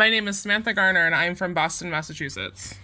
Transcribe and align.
My 0.00 0.08
name 0.08 0.28
is 0.28 0.40
Samantha 0.40 0.72
Garner 0.72 1.04
and 1.04 1.14
I'm 1.14 1.34
from 1.34 1.52
Boston, 1.52 1.90
Massachusetts. 1.90 2.74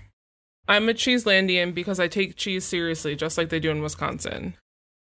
I'm 0.69 0.87
a 0.91 0.93
Cheeselandian 0.93 1.75
because 1.75 1.99
I 1.99 2.09
take 2.09 2.37
cheese 2.37 2.63
seriously, 2.63 3.17
just 3.17 3.39
like 3.39 3.49
they 3.49 3.59
do 3.59 3.71
in 3.71 3.81
Wisconsin. 3.81 4.53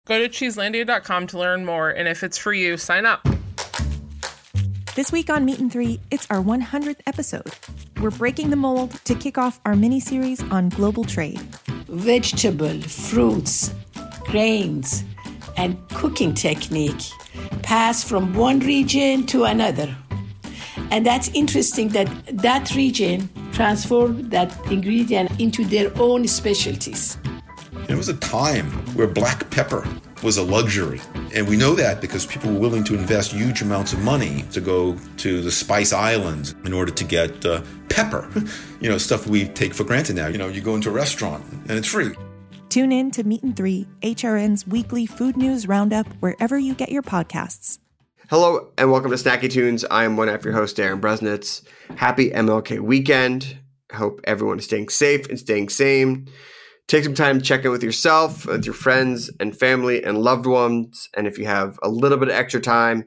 Go 0.07 0.19
to 0.19 0.29
cheeselandia.com 0.29 1.29
to 1.29 1.39
learn 1.39 1.65
more, 1.65 1.89
and 1.89 2.07
if 2.07 2.23
it's 2.23 2.37
for 2.37 2.53
you, 2.53 2.77
sign 2.77 3.07
up. 3.07 3.27
This 4.95 5.11
week 5.11 5.31
on 5.31 5.47
Meat 5.47 5.59
and 5.61 5.73
Three, 5.73 6.01
it's 6.11 6.27
our 6.29 6.43
100th 6.43 7.01
episode. 7.07 7.51
We're 7.99 8.11
breaking 8.11 8.51
the 8.51 8.57
mold 8.57 8.91
to 9.07 9.15
kick 9.15 9.39
off 9.39 9.59
our 9.65 9.75
mini 9.75 9.99
series 9.99 10.43
on 10.51 10.69
global 10.69 11.05
trade. 11.05 11.41
Vegetable, 11.89 12.79
fruits, 12.83 13.75
grains, 14.27 15.03
and 15.57 15.79
cooking 15.95 16.35
technique 16.35 17.11
pass 17.63 18.05
from 18.05 18.35
one 18.35 18.61
region 18.61 19.25
to 19.29 19.45
another. 19.45 19.97
And 20.91 21.05
that's 21.05 21.29
interesting 21.31 21.89
that 21.89 22.09
that 22.39 22.75
region 22.75 23.29
transformed 23.53 24.31
that 24.31 24.55
ingredient 24.71 25.41
into 25.41 25.65
their 25.65 25.91
own 25.99 26.27
specialties. 26.27 27.19
There 27.87 27.97
was 27.97 28.09
a 28.09 28.17
time 28.17 28.71
where 28.95 29.07
black 29.07 29.51
pepper 29.51 29.87
was 30.23 30.37
a 30.37 30.43
luxury. 30.43 31.01
And 31.35 31.49
we 31.49 31.57
know 31.57 31.75
that 31.75 32.01
because 32.01 32.25
people 32.27 32.53
were 32.53 32.59
willing 32.59 32.85
to 32.85 32.95
invest 32.95 33.33
huge 33.33 33.63
amounts 33.63 33.93
of 33.93 34.01
money 34.01 34.45
to 34.53 34.61
go 34.61 34.97
to 35.19 35.43
the 35.43 35.51
Spice 35.51 35.93
Islands 35.93 36.55
in 36.65 36.73
order 36.73 36.93
to 36.93 37.05
get 37.05 37.45
uh, 37.45 37.63
pepper. 37.89 38.29
You 38.83 38.89
know, 38.89 38.99
stuff 38.99 39.29
we 39.29 39.45
take 39.45 39.75
for 39.75 39.85
granted 39.85 40.17
now. 40.17 40.27
You 40.27 40.39
know, 40.39 40.49
you 40.49 40.61
go 40.61 40.75
into 40.75 40.89
a 40.89 40.93
restaurant 40.93 41.45
and 41.69 41.79
it's 41.79 41.87
free. 41.87 42.17
Tune 42.69 42.91
in 42.91 43.13
to 43.13 43.23
Meat 43.23 43.45
and 43.45 43.57
Three, 43.57 43.87
HRN's 44.01 44.67
weekly 44.67 45.07
food 45.07 45.37
news 45.37 45.69
roundup, 45.69 46.09
wherever 46.19 46.59
you 46.59 46.75
get 46.75 46.91
your 46.91 47.03
podcasts. 47.03 47.79
Hello 48.33 48.73
and 48.79 48.91
welcome 48.91 49.11
to 49.11 49.17
Snacky 49.19 49.51
Tunes. 49.51 49.85
I 49.91 50.05
am 50.05 50.17
one 50.17 50.31
of 50.31 50.43
your 50.43 50.55
host, 50.55 50.77
Darin 50.77 51.03
Bresnitz. 51.03 51.63
Happy 51.97 52.31
MLK 52.31 52.81
weekend. 52.81 53.59
Hope 53.93 54.23
everyone 54.25 54.59
is 54.59 54.65
staying 54.65 54.89
safe 54.89 55.29
and 55.29 55.39
staying 55.39 55.69
sane. 55.69 56.31
Take 56.87 57.05
some 57.05 57.13
time 57.13 57.39
to 57.39 57.45
check 57.45 57.67
in 57.67 57.71
with 57.71 57.83
yourself, 57.83 58.47
with 58.47 58.65
your 58.65 58.75
friends 58.75 59.31
and 59.39 59.55
family 59.55 60.03
and 60.03 60.17
loved 60.17 60.47
ones. 60.47 61.11
And 61.15 61.27
if 61.27 61.37
you 61.37 61.45
have 61.45 61.79
a 61.83 61.91
little 61.91 62.17
bit 62.17 62.29
of 62.29 62.35
extra 62.35 62.59
time, 62.59 63.07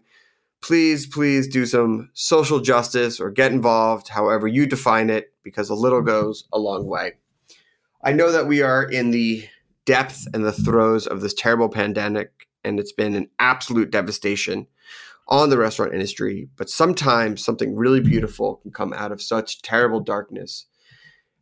please, 0.61 1.07
please 1.07 1.47
do 1.47 1.65
some 1.65 2.11
social 2.13 2.59
justice 2.59 3.19
or 3.19 3.31
get 3.31 3.51
involved, 3.51 4.09
however 4.09 4.47
you 4.47 4.67
define 4.67 5.09
it, 5.09 5.33
because 5.41 5.71
a 5.71 5.75
little 5.75 6.03
goes 6.03 6.43
a 6.53 6.59
long 6.59 6.85
way. 6.85 7.13
I 8.03 8.11
know 8.11 8.31
that 8.31 8.45
we 8.45 8.61
are 8.61 8.83
in 8.83 9.09
the 9.09 9.49
depth 9.85 10.27
and 10.35 10.45
the 10.45 10.53
throes 10.53 11.07
of 11.07 11.21
this 11.21 11.33
terrible 11.33 11.69
pandemic, 11.69 12.47
and 12.63 12.79
it's 12.79 12.93
been 12.93 13.15
an 13.15 13.31
absolute 13.39 13.89
devastation 13.89 14.67
on 15.27 15.49
the 15.49 15.57
restaurant 15.57 15.93
industry. 15.93 16.49
But 16.55 16.69
sometimes 16.69 17.43
something 17.43 17.75
really 17.75 17.99
beautiful 17.99 18.57
can 18.57 18.71
come 18.71 18.93
out 18.93 19.11
of 19.11 19.21
such 19.21 19.61
terrible 19.61 19.99
darkness. 19.99 20.67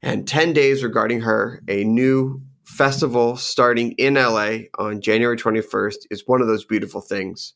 And 0.02 0.28
10 0.28 0.54
days 0.54 0.84
regarding 0.84 1.22
her, 1.22 1.62
a 1.68 1.84
new 1.84 2.42
festival 2.66 3.38
starting 3.38 3.92
in 3.94 4.16
LA 4.16 4.58
on 4.78 5.02
January 5.02 5.38
21st 5.38 5.96
is 6.10 6.24
one 6.26 6.42
of 6.42 6.48
those 6.48 6.66
beautiful 6.66 7.02
things. 7.02 7.54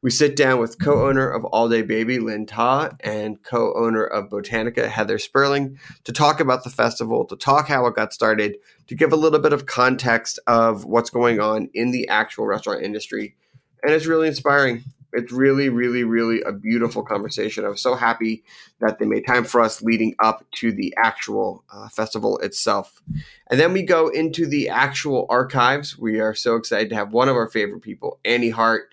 We 0.00 0.10
sit 0.10 0.36
down 0.36 0.60
with 0.60 0.80
co 0.80 1.08
owner 1.08 1.28
of 1.28 1.44
All 1.46 1.68
Day 1.68 1.82
Baby, 1.82 2.20
Lien 2.20 2.46
Ta, 2.46 2.90
and 3.00 3.42
co 3.42 3.74
owner 3.74 4.04
of 4.04 4.28
Botanica, 4.28 4.88
Heather 4.88 5.18
Sperling, 5.18 5.78
to 6.04 6.12
talk 6.12 6.38
about 6.38 6.62
the 6.62 6.70
festival, 6.70 7.24
to 7.26 7.36
talk 7.36 7.66
how 7.66 7.84
it 7.86 7.96
got 7.96 8.12
started, 8.12 8.58
to 8.86 8.94
give 8.94 9.12
a 9.12 9.16
little 9.16 9.40
bit 9.40 9.52
of 9.52 9.66
context 9.66 10.38
of 10.46 10.84
what's 10.84 11.10
going 11.10 11.40
on 11.40 11.68
in 11.74 11.90
the 11.90 12.06
actual 12.08 12.46
restaurant 12.46 12.84
industry. 12.84 13.34
And 13.82 13.92
it's 13.92 14.06
really 14.06 14.28
inspiring. 14.28 14.84
It's 15.18 15.32
really, 15.32 15.68
really, 15.68 16.04
really 16.04 16.40
a 16.42 16.52
beautiful 16.52 17.02
conversation. 17.02 17.64
I 17.64 17.68
was 17.68 17.82
so 17.82 17.94
happy 17.94 18.44
that 18.80 18.98
they 18.98 19.06
made 19.06 19.26
time 19.26 19.44
for 19.44 19.60
us 19.60 19.82
leading 19.82 20.14
up 20.20 20.44
to 20.56 20.72
the 20.72 20.94
actual 20.96 21.64
uh, 21.72 21.88
festival 21.88 22.38
itself. 22.38 23.02
And 23.50 23.58
then 23.58 23.72
we 23.72 23.82
go 23.82 24.08
into 24.08 24.46
the 24.46 24.68
actual 24.68 25.26
archives. 25.28 25.98
We 25.98 26.20
are 26.20 26.34
so 26.34 26.56
excited 26.56 26.88
to 26.90 26.96
have 26.96 27.12
one 27.12 27.28
of 27.28 27.36
our 27.36 27.48
favorite 27.48 27.82
people, 27.82 28.18
Annie 28.24 28.50
Hart 28.50 28.88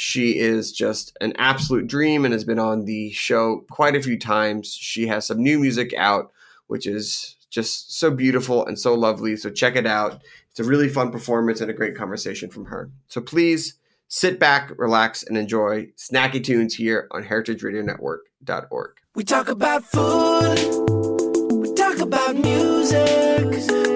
she 0.00 0.38
is 0.38 0.70
just 0.70 1.16
an 1.20 1.32
absolute 1.38 1.88
dream 1.88 2.24
and 2.24 2.32
has 2.32 2.44
been 2.44 2.60
on 2.60 2.84
the 2.84 3.10
show 3.10 3.64
quite 3.68 3.96
a 3.96 4.00
few 4.00 4.16
times. 4.16 4.72
She 4.72 5.08
has 5.08 5.26
some 5.26 5.42
new 5.42 5.58
music 5.58 5.92
out, 5.94 6.30
which 6.68 6.86
is 6.86 7.34
just 7.50 7.98
so 7.98 8.08
beautiful 8.08 8.64
and 8.64 8.78
so 8.78 8.94
lovely. 8.94 9.36
So 9.36 9.50
check 9.50 9.74
it 9.74 9.88
out. 9.88 10.20
It's 10.52 10.60
a 10.60 10.64
really 10.64 10.88
fun 10.88 11.10
performance 11.10 11.60
and 11.60 11.68
a 11.68 11.74
great 11.74 11.96
conversation 11.96 12.48
from 12.48 12.66
her. 12.66 12.92
So 13.08 13.20
please 13.20 13.74
sit 14.08 14.40
back, 14.40 14.72
relax, 14.76 15.22
and 15.22 15.36
enjoy 15.36 15.88
Snacky 15.96 16.42
Tunes 16.42 16.74
here 16.74 17.06
on 17.10 17.24
heritageradionetwork.org. 17.24 18.90
We 19.14 19.24
talk 19.24 19.48
about 19.48 19.84
food, 19.84 20.58
we 21.52 21.72
talk 21.74 21.98
about 22.00 22.36
music 22.36 23.46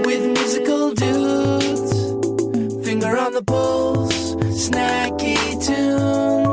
with 0.07 0.27
musical 0.33 0.93
dudes. 0.95 2.87
Finger 2.87 3.17
on 3.17 3.33
the 3.33 3.43
pulse, 3.43 4.35
snacky 4.35 5.65
tunes. 5.65 6.52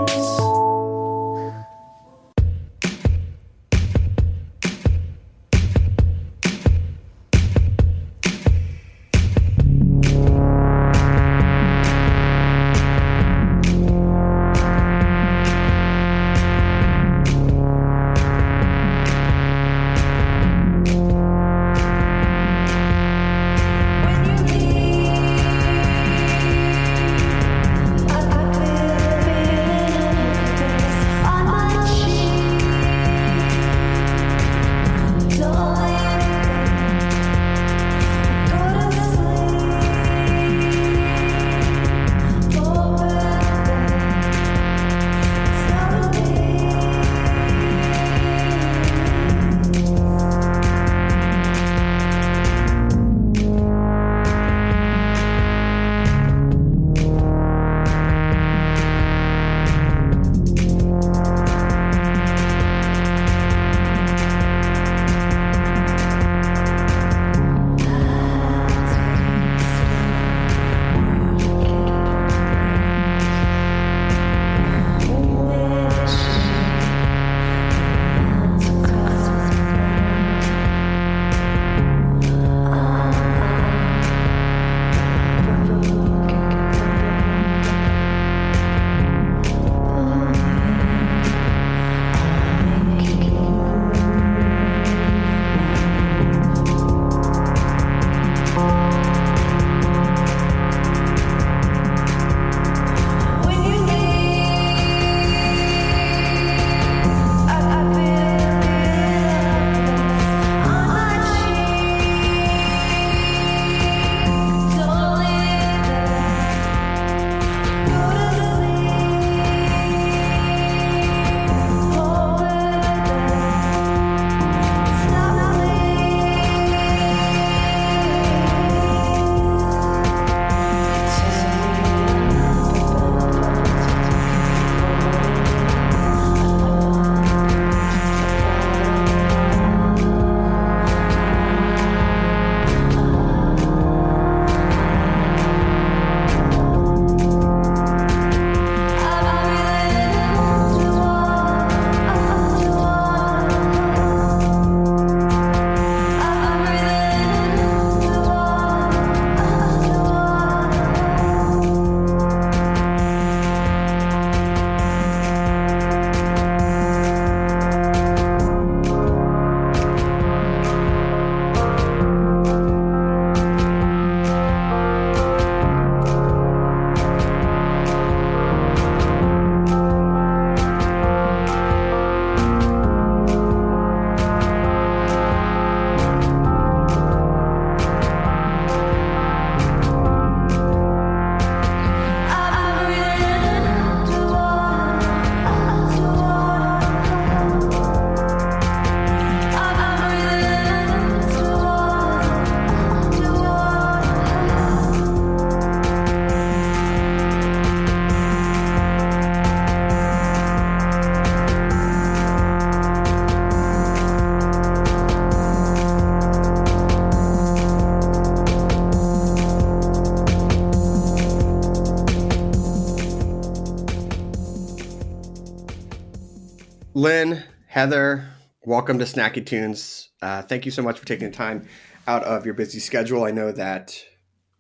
Lien, 227.00 227.46
Heather, 227.68 228.28
welcome 228.66 229.00
to 229.00 229.06
Snacky 229.06 229.46
Tunes. 229.46 230.10
Uh, 230.22 230.42
thank 230.42 230.66
you 230.66 230.72
so 230.72 230.82
much 230.82 231.00
for 231.00 231.06
taking 231.06 231.30
the 231.30 231.34
time 231.34 231.66
out 232.08 232.26
of 232.26 232.44
your 232.44 232.54
busy 232.54 232.80
schedule. 232.80 233.24
I 233.24 233.32
know 233.32 233.54
that 233.54 234.04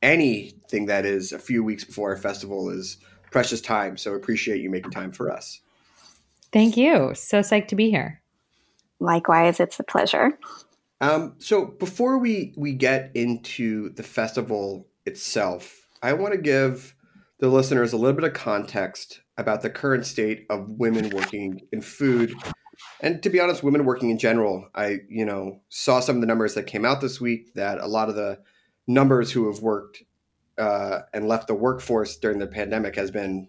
anything 0.02 0.86
that 0.86 1.06
is 1.06 1.34
a 1.34 1.38
few 1.38 1.66
weeks 1.66 1.84
before 1.84 2.14
a 2.14 2.18
festival 2.18 2.70
is 2.70 2.96
precious 3.30 3.60
time, 3.60 3.98
so 3.98 4.14
appreciate 4.14 4.62
you 4.62 4.70
making 4.70 4.92
time 4.92 5.12
for 5.12 5.30
us. 5.30 5.60
Thank 6.54 6.78
you. 6.78 7.12
So 7.14 7.42
psyched 7.42 7.68
to 7.68 7.76
be 7.76 7.90
here. 7.90 8.22
Likewise, 9.02 9.60
it's 9.60 9.78
a 9.78 9.84
pleasure. 9.84 10.40
Um, 11.02 11.36
so 11.40 11.66
before 11.66 12.20
we 12.20 12.54
we 12.56 12.72
get 12.72 13.12
into 13.16 13.90
the 13.90 14.04
festival 14.04 14.88
itself, 15.06 15.86
I 16.02 16.14
want 16.14 16.36
to 16.36 16.40
give 16.40 16.96
the 17.40 17.50
listeners 17.50 17.92
a 17.92 17.98
little 17.98 18.16
bit 18.16 18.24
of 18.24 18.34
context 18.34 19.20
about 19.40 19.62
the 19.62 19.70
current 19.70 20.06
state 20.06 20.46
of 20.50 20.70
women 20.70 21.10
working 21.10 21.62
in 21.72 21.82
food. 21.82 22.34
And 23.02 23.24
to 23.24 23.30
be 23.30 23.40
honest 23.40 23.64
women 23.64 23.84
working 23.84 24.10
in 24.10 24.18
general 24.18 24.70
i 24.74 25.00
you 25.10 25.26
know 25.26 25.60
saw 25.68 26.00
some 26.00 26.16
of 26.16 26.22
the 26.22 26.28
numbers 26.28 26.54
that 26.54 26.64
came 26.64 26.86
out 26.86 27.02
this 27.02 27.20
week 27.20 27.54
that 27.56 27.78
a 27.78 27.88
lot 27.88 28.08
of 28.08 28.16
the 28.16 28.40
numbers 28.88 29.32
who 29.32 29.52
have 29.52 29.62
worked 29.62 30.02
uh, 30.58 31.02
and 31.14 31.28
left 31.28 31.48
the 31.48 31.54
workforce 31.54 32.18
during 32.18 32.40
the 32.40 32.48
pandemic 32.48 32.96
has 32.96 33.12
been 33.12 33.48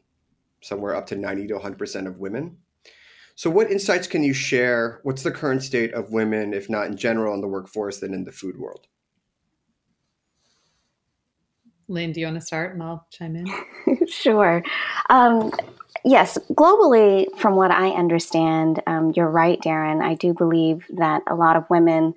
somewhere 0.62 0.94
up 0.94 1.06
to 1.06 1.16
90 1.16 1.48
to 1.48 1.54
100% 1.54 2.06
of 2.06 2.18
women. 2.18 2.58
So 3.34 3.50
what 3.50 3.70
insights 3.70 4.06
can 4.06 4.22
you 4.22 4.34
share? 4.34 5.00
What's 5.02 5.22
the 5.22 5.30
current 5.30 5.62
state 5.62 5.94
of 5.94 6.12
women 6.12 6.52
if 6.52 6.68
not 6.68 6.86
in 6.86 6.96
general 6.96 7.34
in 7.34 7.40
the 7.40 7.48
workforce 7.48 7.98
than 7.98 8.12
in 8.14 8.24
the 8.24 8.32
food 8.32 8.58
world? 8.58 8.86
Lien, 11.88 12.12
do 12.12 12.20
you 12.20 12.26
want 12.26 12.36
to 12.36 12.46
start? 12.46 12.74
And 12.74 12.82
I'll 12.82 13.06
chime 13.10 13.34
in? 13.34 14.06
sure. 14.06 14.62
Um, 15.08 15.50
yes, 16.04 16.38
globally, 16.52 17.26
from 17.38 17.56
what 17.56 17.70
I 17.70 17.90
understand, 17.90 18.82
um, 18.86 19.12
you're 19.14 19.30
right, 19.30 19.60
Darin. 19.60 20.02
I 20.02 20.14
do 20.14 20.34
believe 20.34 20.86
that 20.90 21.22
a 21.28 21.34
lot 21.34 21.56
of 21.56 21.68
women 21.70 22.14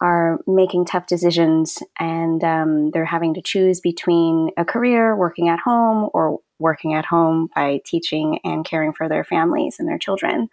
are 0.00 0.40
making 0.46 0.86
tough 0.86 1.06
decisions 1.06 1.82
and 1.98 2.42
um, 2.42 2.90
they're 2.90 3.04
having 3.04 3.34
to 3.34 3.42
choose 3.42 3.80
between 3.80 4.50
a 4.56 4.64
career, 4.64 5.14
working 5.14 5.48
at 5.48 5.60
home, 5.60 6.08
or 6.14 6.40
working 6.58 6.94
at 6.94 7.04
home 7.04 7.48
by 7.54 7.80
teaching 7.84 8.38
and 8.44 8.64
caring 8.64 8.92
for 8.92 9.08
their 9.08 9.24
families 9.24 9.76
and 9.78 9.88
their 9.88 9.98
children. 9.98 10.48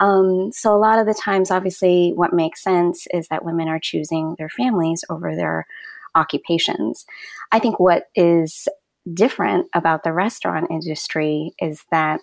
Um, 0.00 0.52
so, 0.52 0.74
a 0.74 0.78
lot 0.78 0.98
of 0.98 1.06
the 1.06 1.14
times, 1.14 1.50
obviously, 1.50 2.12
what 2.14 2.32
makes 2.32 2.62
sense 2.62 3.06
is 3.12 3.28
that 3.28 3.44
women 3.44 3.68
are 3.68 3.80
choosing 3.80 4.36
their 4.38 4.48
families 4.48 5.04
over 5.10 5.34
their 5.34 5.66
occupations. 6.14 7.04
I 7.52 7.58
think 7.58 7.80
what 7.80 8.04
is 8.14 8.68
different 9.14 9.66
about 9.74 10.04
the 10.04 10.12
restaurant 10.12 10.70
industry 10.70 11.52
is 11.60 11.84
that 11.90 12.20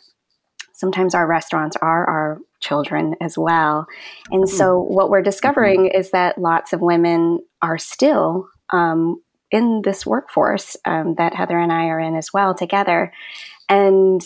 sometimes 0.74 1.16
our 1.16 1.26
restaurants 1.26 1.78
are 1.82 2.06
our 2.06 2.40
children 2.60 3.16
as 3.22 3.38
well. 3.38 3.88
And 4.32 4.48
so, 4.50 4.80
mm-hmm. 4.80 4.94
what 4.94 5.10
we're 5.10 5.22
discovering 5.22 5.88
is 5.88 6.12
that 6.12 6.38
lots 6.38 6.74
of 6.74 6.82
women 6.82 7.40
are 7.62 7.78
still 7.78 8.48
um, 8.72 9.22
in 9.52 9.82
this 9.84 10.06
workforce 10.06 10.76
um, 10.86 11.16
that 11.16 11.34
Heather 11.34 11.58
and 11.58 11.72
I 11.72 11.86
are 11.86 12.00
in 12.00 12.16
as 12.16 12.34
well 12.34 12.54
together. 12.54 13.14
And 13.70 14.26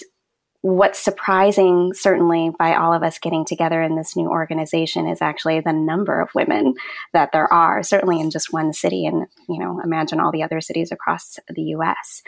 what's 0.62 1.00
surprising, 1.00 1.94
certainly, 1.94 2.52
by 2.58 2.76
all 2.76 2.94
of 2.94 3.04
us 3.04 3.20
getting 3.20 3.46
together 3.46 3.82
in 3.82 3.96
this 3.96 4.16
new 4.16 4.28
organization 4.28 5.08
is 5.08 5.22
actually 5.22 5.62
the 5.62 5.74
number 5.74 6.20
of 6.20 6.36
women 6.36 6.74
that 7.14 7.32
there 7.32 7.52
are, 7.52 7.82
certainly 7.82 8.20
in 8.20 8.30
just 8.30 8.52
one 8.52 8.74
city. 8.74 9.06
And, 9.06 9.28
you 9.48 9.60
know, 9.60 9.80
imagine 9.84 10.20
all 10.20 10.32
the 10.32 10.44
other 10.44 10.60
cities 10.60 10.92
across 10.92 11.40
the 11.48 11.62
US. 11.62 12.22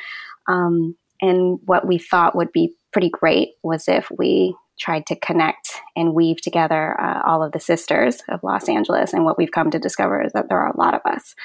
Um, 0.47 0.95
and 1.21 1.59
what 1.65 1.85
we 1.85 1.97
thought 1.97 2.35
would 2.35 2.51
be 2.51 2.73
pretty 2.93 3.09
great 3.09 3.49
was 3.63 3.87
if 3.87 4.09
we 4.17 4.55
tried 4.79 5.05
to 5.05 5.15
connect 5.15 5.79
and 5.95 6.13
weave 6.13 6.41
together 6.41 6.99
uh, 6.99 7.21
all 7.25 7.43
of 7.43 7.51
the 7.51 7.59
sisters 7.59 8.23
of 8.29 8.43
Los 8.43 8.67
Angeles. 8.67 9.13
And 9.13 9.25
what 9.25 9.37
we've 9.37 9.51
come 9.51 9.69
to 9.71 9.79
discover 9.79 10.23
is 10.23 10.33
that 10.33 10.49
there 10.49 10.59
are 10.59 10.71
a 10.71 10.77
lot 10.77 10.95
of 10.95 11.01
us. 11.05 11.35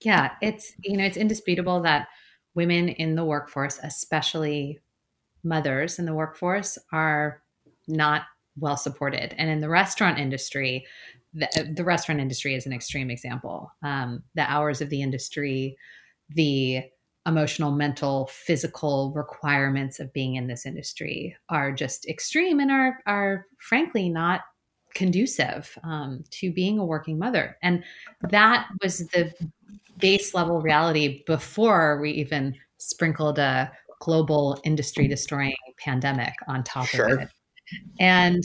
Yeah, 0.00 0.30
it's, 0.40 0.72
you 0.82 0.96
know, 0.96 1.04
it's 1.04 1.16
indisputable 1.16 1.82
that 1.82 2.08
women 2.54 2.88
in 2.88 3.14
the 3.14 3.24
workforce, 3.24 3.78
especially 3.82 4.80
mothers 5.44 5.98
in 5.98 6.04
the 6.04 6.14
workforce 6.14 6.78
are 6.92 7.42
not 7.86 8.22
well 8.58 8.76
supported. 8.76 9.34
And 9.38 9.50
in 9.50 9.60
the 9.60 9.68
restaurant 9.68 10.18
industry, 10.18 10.86
the, 11.32 11.72
the 11.74 11.84
restaurant 11.84 12.20
industry 12.20 12.54
is 12.54 12.66
an 12.66 12.72
extreme 12.72 13.10
example. 13.10 13.70
Um, 13.82 14.22
the 14.34 14.50
hours 14.50 14.80
of 14.80 14.90
the 14.90 15.02
industry, 15.02 15.76
the 16.30 16.82
emotional, 17.26 17.72
mental, 17.72 18.26
physical 18.26 19.12
requirements 19.14 19.98
of 19.98 20.12
being 20.12 20.36
in 20.36 20.46
this 20.46 20.66
industry 20.66 21.36
are 21.48 21.72
just 21.72 22.06
extreme 22.06 22.60
and 22.60 22.70
are 22.70 23.00
are 23.06 23.46
frankly 23.58 24.08
not 24.08 24.42
conducive 24.94 25.76
um, 25.82 26.22
to 26.30 26.52
being 26.52 26.78
a 26.78 26.84
working 26.84 27.18
mother. 27.18 27.56
And 27.62 27.82
that 28.30 28.68
was 28.82 28.98
the 29.08 29.32
base 29.98 30.34
level 30.34 30.60
reality 30.60 31.24
before 31.26 32.00
we 32.00 32.10
even 32.12 32.54
sprinkled 32.78 33.38
a 33.38 33.72
global 34.04 34.60
industry 34.64 35.08
destroying 35.08 35.54
pandemic 35.78 36.34
on 36.46 36.62
top 36.62 36.86
sure. 36.86 37.14
of 37.14 37.22
it. 37.22 37.28
And 37.98 38.44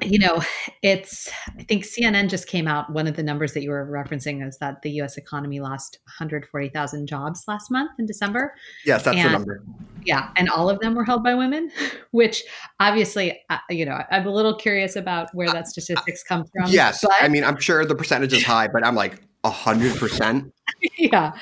you 0.00 0.18
know, 0.18 0.42
it's 0.82 1.28
I 1.58 1.64
think 1.64 1.84
CNN 1.84 2.28
just 2.28 2.46
came 2.46 2.66
out 2.66 2.90
one 2.90 3.06
of 3.06 3.16
the 3.16 3.22
numbers 3.22 3.52
that 3.52 3.62
you 3.62 3.70
were 3.70 3.86
referencing 3.86 4.46
is 4.46 4.56
that 4.58 4.82
the 4.82 4.90
US 5.02 5.16
economy 5.16 5.60
lost 5.60 5.98
140,000 6.06 7.06
jobs 7.06 7.44
last 7.46 7.70
month 7.70 7.90
in 7.98 8.06
December. 8.06 8.54
Yes, 8.86 9.02
that's 9.02 9.16
and, 9.16 9.28
the 9.28 9.32
number. 9.32 9.62
Yeah, 10.04 10.30
and 10.36 10.48
all 10.48 10.70
of 10.70 10.78
them 10.80 10.94
were 10.94 11.04
held 11.04 11.22
by 11.22 11.34
women, 11.34 11.70
which 12.12 12.42
obviously 12.80 13.40
uh, 13.50 13.58
you 13.68 13.84
know, 13.84 13.98
I'm 14.10 14.26
a 14.26 14.32
little 14.32 14.56
curious 14.56 14.96
about 14.96 15.28
where 15.34 15.48
that 15.48 15.66
statistics 15.66 16.22
come 16.22 16.44
from. 16.46 16.70
Yes. 16.70 17.00
But, 17.02 17.12
I 17.20 17.28
mean, 17.28 17.44
I'm 17.44 17.58
sure 17.58 17.84
the 17.84 17.94
percentage 17.94 18.32
is 18.32 18.44
high, 18.44 18.68
but 18.68 18.86
I'm 18.86 18.94
like 18.94 19.20
100%. 19.44 20.52
yeah. 20.98 21.32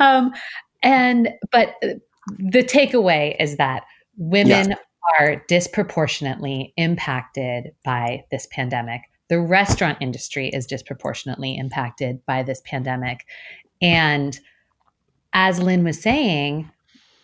Um 0.00 0.32
and 0.84 1.30
but 1.50 1.74
the 2.38 2.62
takeaway 2.62 3.36
is 3.38 3.56
that 3.56 3.84
women 4.16 4.70
yes. 4.70 4.78
are 5.18 5.44
disproportionately 5.48 6.72
impacted 6.76 7.72
by 7.84 8.24
this 8.30 8.46
pandemic. 8.50 9.02
The 9.28 9.40
restaurant 9.40 9.98
industry 10.00 10.48
is 10.48 10.66
disproportionately 10.66 11.56
impacted 11.56 12.24
by 12.26 12.42
this 12.42 12.62
pandemic. 12.64 13.26
And 13.80 14.38
as 15.32 15.60
Lien 15.60 15.84
was 15.84 16.00
saying, 16.00 16.70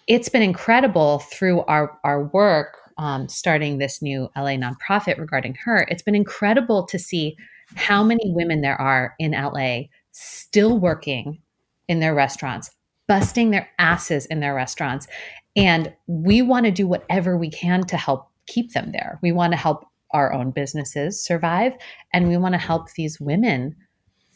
it's 0.07 0.29
been 0.29 0.43
incredible 0.43 1.21
through 1.21 1.63
our, 1.63 1.99
our 2.05 2.25
work 2.25 2.79
um, 2.99 3.29
starting 3.29 3.79
this 3.79 4.03
new 4.03 4.29
LA 4.37 4.57
nonprofit 4.57 5.19
regarding 5.19 5.55
her. 5.65 5.87
It's 5.89 6.03
been 6.03 6.15
incredible 6.15 6.85
to 6.87 6.99
see 6.99 7.37
how 7.75 8.03
many 8.03 8.33
women 8.35 8.61
there 8.61 8.81
are 8.81 9.15
in 9.19 9.33
LA 9.33 9.83
still 10.13 10.79
working 10.79 11.41
in 11.89 12.01
their 12.01 12.15
restaurants, 12.15 12.71
busting 13.11 13.51
their 13.51 13.69
asses 13.81 14.25
in 14.27 14.39
their 14.39 14.55
restaurants. 14.55 15.09
And 15.57 15.93
we 16.07 16.43
want 16.43 16.67
to 16.67 16.71
do 16.71 16.87
whatever 16.87 17.37
we 17.37 17.51
can 17.51 17.83
to 17.87 17.97
help 17.97 18.31
keep 18.47 18.73
them 18.73 18.93
there. 18.93 19.19
We 19.21 19.33
want 19.33 19.53
to 19.53 19.57
help 19.57 19.85
our 20.13 20.33
own 20.33 20.53
businesses 20.53 21.21
survive. 21.21 21.73
And 22.13 22.29
we 22.29 22.37
want 22.37 22.55
to 22.55 22.59
help 22.61 22.93
these 22.93 23.19
women 23.19 23.75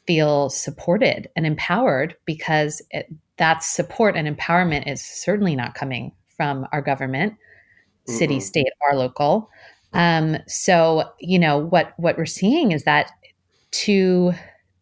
feel 0.09 0.51
supported 0.51 1.29
and 1.37 1.47
empowered 1.47 2.17
because 2.25 2.83
it, 2.91 3.07
that 3.37 3.63
support 3.63 4.17
and 4.17 4.27
empowerment 4.27 4.91
is 4.91 5.01
certainly 5.01 5.55
not 5.55 5.75
coming 5.75 6.11
from 6.37 6.67
our 6.73 6.83
government, 6.83 7.35
mm-hmm. 7.35 8.13
city, 8.13 8.41
state, 8.41 8.73
or 8.91 8.97
local. 8.97 9.49
Um, 9.93 10.39
so, 10.49 11.13
you 11.21 11.39
know, 11.39 11.59
what 11.59 11.95
what 11.97 12.19
we're 12.19 12.27
seeing 12.27 12.73
is 12.73 12.83
that 12.83 13.13
to 13.85 14.33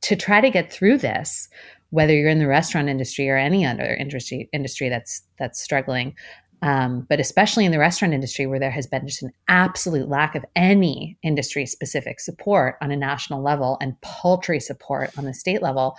to 0.00 0.16
try 0.16 0.40
to 0.40 0.48
get 0.48 0.72
through 0.72 0.96
this, 0.96 1.50
whether 1.92 2.14
you're 2.14 2.30
in 2.30 2.38
the 2.38 2.46
restaurant 2.46 2.88
industry 2.88 3.28
or 3.28 3.36
any 3.36 3.66
other 3.66 3.94
industry 3.94 4.48
industry 4.52 4.88
that's 4.88 5.22
that's 5.38 5.60
struggling. 5.60 6.14
Um, 6.62 7.06
but 7.08 7.20
especially 7.20 7.66
in 7.66 7.72
the 7.72 7.78
restaurant 7.78 8.14
industry, 8.14 8.46
where 8.46 8.58
there 8.58 8.70
has 8.70 8.86
been 8.86 9.06
just 9.06 9.22
an 9.22 9.32
absolute 9.48 10.08
lack 10.08 10.34
of 10.34 10.44
any 10.56 11.18
industry 11.22 11.66
specific 11.66 12.18
support 12.18 12.76
on 12.80 12.90
a 12.90 12.96
national 12.96 13.42
level 13.42 13.76
and 13.80 14.00
paltry 14.00 14.58
support 14.58 15.10
on 15.18 15.24
the 15.24 15.34
state 15.34 15.60
level, 15.60 15.96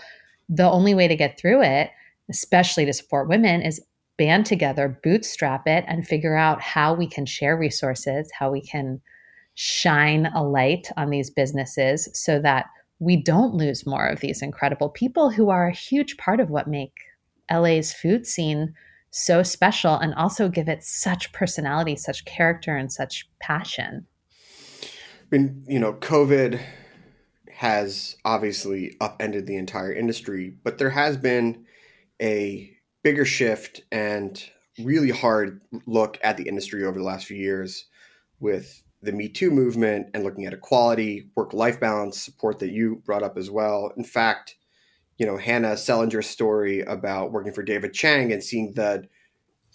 the 0.50 0.69
only 0.69 0.95
way 0.95 1.07
to 1.07 1.15
get 1.15 1.38
through 1.38 1.62
it, 1.62 1.91
especially 2.29 2.85
to 2.85 2.93
support 2.93 3.29
women, 3.29 3.62
is 3.62 3.85
band 4.17 4.45
together, 4.47 5.00
bootstrap 5.03 5.67
it, 5.67 5.85
and 5.88 6.07
figure 6.07 6.35
out 6.35 6.59
how 6.62 6.93
we 6.93 7.07
can 7.07 7.25
share 7.25 7.57
resources, 7.57 8.31
how 8.39 8.50
we 8.50 8.62
can 8.62 9.00
shine 9.53 10.25
a 10.27 10.43
light 10.43 10.88
on 10.97 11.12
these 11.12 11.29
businesses 11.29 12.09
so 12.13 12.39
that 12.39 12.65
we 13.00 13.15
don't 13.15 13.53
lose 13.53 13.85
more 13.85 14.05
of 14.05 14.19
these 14.19 14.41
incredible 14.41 14.89
people 14.89 15.29
who 15.29 15.50
are 15.50 15.67
a 15.67 15.75
huge 15.75 16.17
part 16.17 16.39
of 16.39 16.50
what 16.50 16.67
make 16.67 16.93
LA's 17.51 17.93
food 17.93 18.25
scene 18.25 18.73
so 19.12 19.43
special 19.43 19.95
and 19.95 20.13
also 20.15 20.50
give 20.50 20.67
it 20.67 20.83
such 20.83 21.31
personality, 21.33 21.95
such 21.95 22.25
character, 22.25 22.75
and 22.75 22.91
such 22.91 23.29
passion. 23.39 24.07
I 24.83 24.88
mean, 25.38 25.63
you 25.67 25.79
know, 25.79 25.93
COVID 25.93 26.59
has 27.53 28.17
obviously 28.25 28.95
upended 29.00 29.45
the 29.45 29.57
entire 29.57 29.93
industry, 29.93 30.55
but 30.63 30.79
there 30.79 30.89
has 30.89 31.15
been 31.15 31.65
a 32.21 32.75
bigger 33.03 33.25
shift 33.25 33.81
and 33.91 34.43
really 34.79 35.12
hard 35.12 35.62
look 35.85 36.17
at 36.23 36.38
the 36.38 36.47
industry 36.47 36.83
over 36.83 36.97
the 36.97 37.05
last 37.05 37.25
few 37.25 37.38
years 37.38 37.85
with 38.39 38.83
the 39.03 39.12
Me 39.12 39.29
Too 39.29 39.51
movement 39.51 40.07
and 40.13 40.24
looking 40.24 40.45
at 40.45 40.53
equality, 40.53 41.29
work 41.36 41.53
life 41.53 41.79
balance, 41.79 42.17
support 42.17 42.60
that 42.60 42.72
you 42.72 43.01
brought 43.05 43.24
up 43.24 43.38
as 43.38 43.51
well. 43.51 43.91
In 43.98 44.03
fact, 44.03 44.55
you 45.17 45.25
know, 45.25 45.38
Hannah 45.38 45.74
Selinger's 45.74 46.27
story 46.27 46.81
about 46.81 47.31
working 47.31 47.53
for 47.53 47.63
David 47.63 47.93
Chang 47.93 48.31
and 48.31 48.43
seeing 48.43 48.74
the 48.74 49.07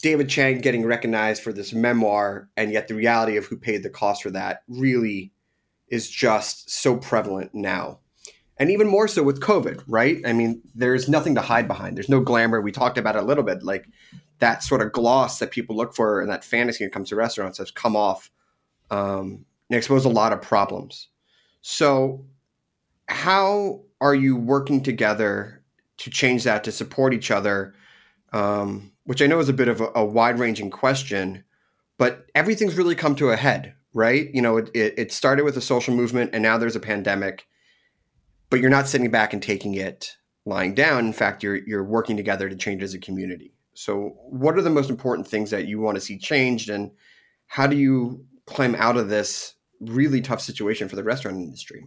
David 0.02 0.28
Chang 0.28 0.60
getting 0.60 0.84
recognized 0.84 1.42
for 1.42 1.52
this 1.52 1.72
memoir, 1.72 2.48
and 2.56 2.72
yet 2.72 2.88
the 2.88 2.94
reality 2.94 3.36
of 3.36 3.46
who 3.46 3.56
paid 3.56 3.82
the 3.82 3.90
cost 3.90 4.22
for 4.22 4.30
that 4.30 4.62
really 4.68 5.32
is 5.88 6.08
just 6.08 6.70
so 6.70 6.96
prevalent 6.96 7.50
now. 7.54 7.98
And 8.58 8.70
even 8.70 8.88
more 8.88 9.08
so 9.08 9.22
with 9.22 9.40
COVID, 9.40 9.82
right? 9.86 10.18
I 10.24 10.32
mean, 10.32 10.62
there's 10.74 11.08
nothing 11.08 11.34
to 11.36 11.40
hide 11.40 11.68
behind. 11.68 11.96
There's 11.96 12.08
no 12.08 12.20
glamour. 12.20 12.60
We 12.60 12.72
talked 12.72 12.98
about 12.98 13.16
it 13.16 13.22
a 13.22 13.26
little 13.26 13.44
bit, 13.44 13.62
like 13.62 13.88
that 14.40 14.62
sort 14.62 14.82
of 14.82 14.92
gloss 14.92 15.38
that 15.38 15.50
people 15.50 15.76
look 15.76 15.94
for 15.94 16.20
and 16.20 16.30
that 16.30 16.44
fantasy 16.44 16.84
when 16.84 16.88
it 16.88 16.92
comes 16.92 17.08
to 17.08 17.16
restaurants 17.16 17.58
has 17.58 17.70
come 17.70 17.96
off 17.96 18.30
um, 18.90 19.44
and 19.70 19.76
exposed 19.76 20.06
a 20.06 20.10
lot 20.10 20.32
of 20.32 20.42
problems. 20.42 21.08
So, 21.62 22.24
how 23.08 23.82
are 24.00 24.14
you 24.14 24.36
working 24.36 24.82
together 24.82 25.62
to 25.98 26.10
change 26.10 26.44
that 26.44 26.64
to 26.64 26.72
support 26.72 27.14
each 27.14 27.30
other? 27.30 27.74
Um, 28.32 28.92
which 29.04 29.22
I 29.22 29.26
know 29.26 29.38
is 29.38 29.48
a 29.48 29.54
bit 29.54 29.68
of 29.68 29.80
a, 29.80 29.90
a 29.94 30.04
wide 30.04 30.38
ranging 30.38 30.70
question, 30.70 31.44
but 31.96 32.26
everything's 32.34 32.76
really 32.76 32.94
come 32.94 33.14
to 33.16 33.30
a 33.30 33.36
head, 33.36 33.74
right? 33.94 34.28
You 34.34 34.42
know, 34.42 34.58
it, 34.58 34.70
it, 34.74 34.94
it 34.98 35.12
started 35.12 35.44
with 35.44 35.56
a 35.56 35.62
social 35.62 35.94
movement 35.94 36.30
and 36.34 36.42
now 36.42 36.58
there's 36.58 36.76
a 36.76 36.80
pandemic, 36.80 37.46
but 38.50 38.60
you're 38.60 38.68
not 38.68 38.86
sitting 38.86 39.10
back 39.10 39.32
and 39.32 39.42
taking 39.42 39.74
it 39.74 40.18
lying 40.44 40.74
down. 40.74 41.06
In 41.06 41.14
fact, 41.14 41.42
you're, 41.42 41.56
you're 41.56 41.84
working 41.84 42.18
together 42.18 42.50
to 42.50 42.56
change 42.56 42.82
as 42.82 42.92
a 42.92 42.98
community. 42.98 43.54
So, 43.78 44.16
what 44.28 44.58
are 44.58 44.62
the 44.62 44.70
most 44.70 44.90
important 44.90 45.28
things 45.28 45.50
that 45.50 45.68
you 45.68 45.78
want 45.78 45.94
to 45.94 46.00
see 46.00 46.18
changed, 46.18 46.68
and 46.68 46.90
how 47.46 47.68
do 47.68 47.76
you 47.76 48.24
climb 48.48 48.74
out 48.74 48.96
of 48.96 49.08
this 49.08 49.54
really 49.80 50.20
tough 50.20 50.40
situation 50.40 50.88
for 50.88 50.96
the 50.96 51.04
restaurant 51.04 51.36
industry? 51.36 51.86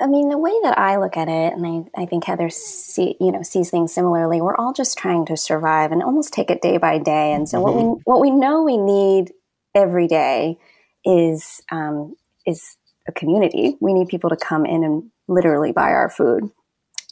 I 0.00 0.06
mean, 0.06 0.30
the 0.30 0.38
way 0.38 0.52
that 0.64 0.78
I 0.78 0.96
look 0.96 1.16
at 1.16 1.28
it, 1.28 1.52
and 1.52 1.64
I, 1.96 2.02
I 2.02 2.06
think 2.06 2.24
Heather 2.24 2.50
see, 2.50 3.16
you 3.20 3.30
know 3.30 3.42
sees 3.42 3.70
things 3.70 3.92
similarly. 3.92 4.40
We're 4.40 4.56
all 4.56 4.72
just 4.72 4.98
trying 4.98 5.26
to 5.26 5.36
survive 5.36 5.92
and 5.92 6.02
almost 6.02 6.32
take 6.32 6.50
it 6.50 6.62
day 6.62 6.78
by 6.78 6.98
day. 6.98 7.32
And 7.32 7.48
so, 7.48 7.58
mm-hmm. 7.58 7.64
what 7.64 7.76
we 7.76 8.02
what 8.04 8.20
we 8.20 8.30
know 8.30 8.62
we 8.62 8.76
need 8.78 9.32
every 9.74 10.08
day 10.08 10.58
is 11.04 11.62
um, 11.70 12.14
is 12.46 12.76
a 13.06 13.12
community. 13.12 13.76
We 13.80 13.94
need 13.94 14.08
people 14.08 14.30
to 14.30 14.36
come 14.36 14.66
in 14.66 14.82
and 14.82 15.10
literally 15.28 15.72
buy 15.72 15.90
our 15.90 16.08
food. 16.08 16.50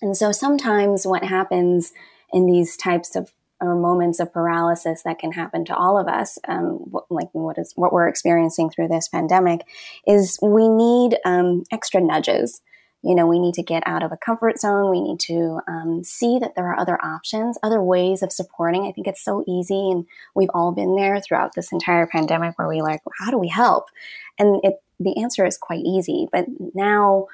And 0.03 0.17
so, 0.17 0.33
sometimes 0.33 1.07
what 1.07 1.23
happens 1.23 1.93
in 2.33 2.47
these 2.47 2.77
types 2.77 3.15
of 3.15 3.31
or 3.61 3.75
moments 3.75 4.21
of 4.21 4.33
paralysis 4.33 5.03
that 5.05 5.19
can 5.19 5.33
happen 5.33 5.65
to 5.67 5.77
all 5.77 5.99
of 5.99 6.09
us, 6.09 6.39
um, 6.49 6.93
like 7.11 7.29
what 7.33 7.59
is 7.59 7.73
what 7.77 7.93
we're 7.93 8.09
experiencing 8.09 8.71
through 8.71 8.89
this 8.89 9.09
pandemic, 9.09 9.61
is 10.07 10.39
we 10.43 10.69
need 10.69 11.19
um, 11.25 11.65
extra 11.71 12.01
nudges. 12.01 12.63
You 13.03 13.15
know, 13.15 13.27
we 13.27 13.39
need 13.39 13.55
to 13.55 13.63
get 13.63 13.83
out 13.87 14.03
of 14.03 14.13
a 14.13 14.19
comfort 14.19 14.59
zone. 14.59 14.91
We 14.91 15.01
need 15.01 15.21
to 15.21 15.61
um, 15.67 16.05
see 16.05 16.39
that 16.39 16.55
there 16.55 16.69
are 16.69 16.79
other 16.79 17.03
options, 17.03 17.59
other 17.63 17.83
ways 17.83 18.23
of 18.23 18.31
supporting. 18.31 18.83
I 18.83 18.93
think 18.93 19.07
it's 19.07 19.25
so 19.25 19.43
easy, 19.49 19.91
and 19.91 20.05
we've 20.35 20.51
all 20.53 20.73
been 20.73 20.97
there 20.97 21.19
throughout 21.21 21.55
this 21.55 21.73
entire 21.73 22.07
pandemic, 22.07 22.59
where 22.59 22.69
we 22.69 22.83
like, 22.83 23.01
how 23.19 23.31
do 23.31 23.39
we 23.39 23.49
help? 23.49 23.85
And 24.39 24.61
it, 24.63 24.83
the 24.99 25.23
answer 25.23 25.47
is 25.47 25.57
quite 25.57 25.85
easy. 25.85 26.29
But 26.31 26.45
now 26.75 27.29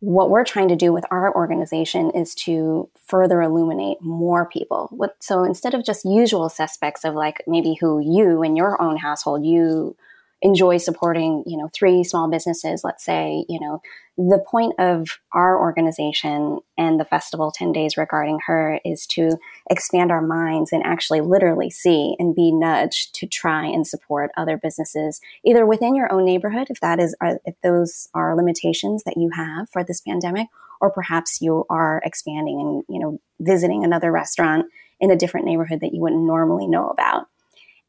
what 0.00 0.30
we're 0.30 0.44
trying 0.44 0.68
to 0.68 0.76
do 0.76 0.92
with 0.92 1.04
our 1.10 1.34
organization 1.34 2.10
is 2.10 2.34
to 2.34 2.88
further 3.06 3.42
illuminate 3.42 4.00
more 4.00 4.46
people. 4.46 4.88
What, 4.92 5.16
so 5.22 5.44
instead 5.44 5.74
of 5.74 5.84
just 5.84 6.04
usual 6.04 6.48
suspects 6.48 7.04
of 7.04 7.14
like 7.14 7.42
maybe 7.46 7.76
who 7.78 8.00
you 8.00 8.42
in 8.42 8.56
your 8.56 8.80
own 8.80 8.96
household 8.96 9.44
you 9.44 9.96
enjoy 10.42 10.78
supporting, 10.78 11.44
you 11.46 11.56
know, 11.56 11.68
three 11.74 12.02
small 12.02 12.28
businesses, 12.28 12.82
let's 12.82 13.04
say, 13.04 13.44
you 13.48 13.60
know, 13.60 13.82
the 14.16 14.42
point 14.46 14.74
of 14.78 15.18
our 15.32 15.58
organization 15.58 16.58
and 16.76 17.00
the 17.00 17.04
festival 17.04 17.50
10 17.50 17.72
days 17.72 17.96
regarding 17.96 18.38
her 18.46 18.78
is 18.84 19.06
to 19.06 19.38
expand 19.70 20.10
our 20.10 20.20
minds 20.20 20.72
and 20.72 20.82
actually 20.84 21.20
literally 21.20 21.70
see 21.70 22.16
and 22.18 22.34
be 22.34 22.52
nudged 22.52 23.14
to 23.14 23.26
try 23.26 23.64
and 23.64 23.86
support 23.86 24.30
other 24.36 24.58
businesses 24.58 25.20
either 25.44 25.64
within 25.64 25.94
your 25.94 26.12
own 26.12 26.26
neighborhood 26.26 26.66
if 26.68 26.80
that 26.80 27.00
is 27.00 27.16
uh, 27.22 27.36
if 27.46 27.54
those 27.62 28.08
are 28.12 28.36
limitations 28.36 29.04
that 29.04 29.16
you 29.16 29.30
have 29.30 29.70
for 29.70 29.82
this 29.82 30.02
pandemic 30.02 30.48
or 30.82 30.90
perhaps 30.90 31.40
you 31.40 31.64
are 31.70 32.02
expanding 32.04 32.60
and 32.60 32.94
you 32.94 33.00
know 33.00 33.18
visiting 33.38 33.84
another 33.84 34.12
restaurant 34.12 34.66
in 35.00 35.10
a 35.10 35.16
different 35.16 35.46
neighborhood 35.46 35.80
that 35.80 35.94
you 35.94 36.00
wouldn't 36.00 36.22
normally 36.22 36.66
know 36.66 36.88
about. 36.88 37.26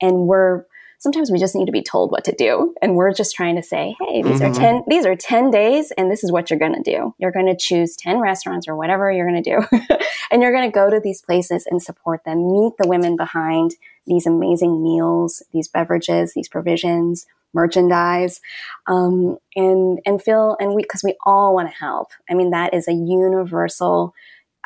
And 0.01 0.27
we're 0.27 0.65
sometimes 1.01 1.31
we 1.31 1.39
just 1.39 1.55
need 1.55 1.65
to 1.65 1.71
be 1.71 1.81
told 1.81 2.11
what 2.11 2.23
to 2.23 2.31
do. 2.31 2.75
And 2.81 2.95
we're 2.95 3.11
just 3.11 3.35
trying 3.35 3.55
to 3.55 3.63
say, 3.63 3.95
hey, 3.99 4.21
these 4.21 4.39
mm-hmm. 4.39 4.51
are 4.51 4.53
10, 4.53 4.83
these 4.87 5.05
are 5.05 5.15
10 5.15 5.49
days 5.49 5.91
and 5.97 6.11
this 6.11 6.23
is 6.23 6.31
what 6.31 6.49
you're 6.49 6.59
going 6.59 6.75
to 6.75 6.83
do. 6.83 7.13
You're 7.17 7.31
going 7.31 7.47
to 7.47 7.57
choose 7.57 7.95
10 7.95 8.19
restaurants 8.19 8.67
or 8.67 8.75
whatever 8.75 9.11
you're 9.11 9.27
going 9.27 9.43
to 9.43 9.49
do. 9.49 9.77
and 10.31 10.41
you're 10.41 10.53
going 10.53 10.69
to 10.69 10.73
go 10.73 10.91
to 10.91 10.99
these 10.99 11.21
places 11.21 11.65
and 11.69 11.81
support 11.81 12.23
them, 12.23 12.51
meet 12.51 12.73
the 12.77 12.87
women 12.87 13.17
behind 13.17 13.75
these 14.05 14.27
amazing 14.27 14.81
meals, 14.83 15.41
these 15.51 15.67
beverages, 15.67 16.33
these 16.35 16.47
provisions, 16.47 17.25
merchandise, 17.53 18.39
um, 18.87 19.37
and, 19.55 19.99
and 20.05 20.21
feel, 20.21 20.55
and 20.59 20.73
we, 20.75 20.83
cause 20.83 21.03
we 21.03 21.15
all 21.25 21.55
want 21.55 21.69
to 21.69 21.75
help. 21.75 22.09
I 22.29 22.35
mean, 22.35 22.51
that 22.51 22.75
is 22.75 22.87
a 22.87 22.93
universal 22.93 24.13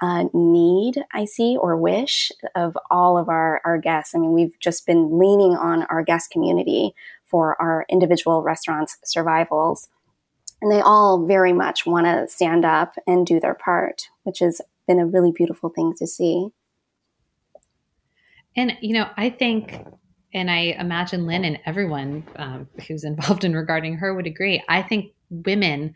uh, 0.01 0.25
need 0.33 1.03
I 1.13 1.25
see 1.25 1.57
or 1.59 1.77
wish 1.77 2.31
of 2.53 2.77
all 2.91 3.17
of 3.17 3.29
our, 3.29 3.61
our 3.63 3.77
guests. 3.77 4.13
I 4.13 4.19
mean, 4.19 4.33
we've 4.33 4.59
just 4.59 4.85
been 4.85 5.17
leaning 5.17 5.55
on 5.55 5.83
our 5.83 6.03
guest 6.03 6.31
community 6.31 6.93
for 7.23 7.59
our 7.61 7.85
individual 7.89 8.41
restaurants' 8.43 8.97
survivals. 9.03 9.87
And 10.61 10.71
they 10.71 10.81
all 10.81 11.25
very 11.25 11.53
much 11.53 11.85
want 11.85 12.05
to 12.07 12.27
stand 12.27 12.65
up 12.65 12.95
and 13.05 13.25
do 13.25 13.39
their 13.39 13.55
part, 13.55 14.09
which 14.23 14.39
has 14.39 14.61
been 14.87 14.99
a 14.99 15.05
really 15.05 15.31
beautiful 15.31 15.69
thing 15.69 15.93
to 15.97 16.07
see. 16.07 16.49
And, 18.55 18.77
you 18.81 18.93
know, 18.93 19.09
I 19.17 19.29
think, 19.29 19.85
and 20.33 20.49
I 20.49 20.75
imagine 20.79 21.27
Lien 21.27 21.43
and 21.43 21.59
everyone 21.65 22.25
um, 22.37 22.69
who's 22.87 23.03
involved 23.03 23.43
in 23.43 23.55
regarding 23.55 23.95
her 23.95 24.13
would 24.13 24.27
agree, 24.27 24.63
I 24.69 24.81
think 24.81 25.13
women 25.29 25.93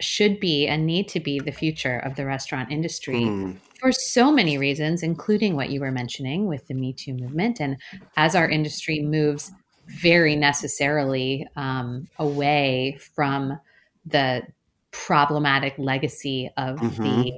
should 0.00 0.40
be 0.40 0.66
and 0.66 0.86
need 0.86 1.08
to 1.08 1.20
be 1.20 1.38
the 1.38 1.52
future 1.52 1.98
of 1.98 2.16
the 2.16 2.26
restaurant 2.26 2.70
industry 2.72 3.22
mm. 3.22 3.56
for 3.80 3.92
so 3.92 4.32
many 4.32 4.58
reasons, 4.58 5.02
including 5.02 5.56
what 5.56 5.70
you 5.70 5.80
were 5.80 5.92
mentioning 5.92 6.46
with 6.46 6.66
the 6.66 6.74
Me 6.74 6.92
Too 6.92 7.14
movement. 7.14 7.60
And 7.60 7.76
as 8.16 8.34
our 8.34 8.48
industry 8.48 9.00
moves 9.00 9.52
very 9.86 10.36
necessarily 10.36 11.46
um, 11.56 12.08
away 12.18 12.98
from 13.14 13.58
the 14.06 14.42
problematic 14.90 15.74
legacy 15.78 16.50
of 16.56 16.78
mm-hmm. 16.78 17.02
the 17.02 17.32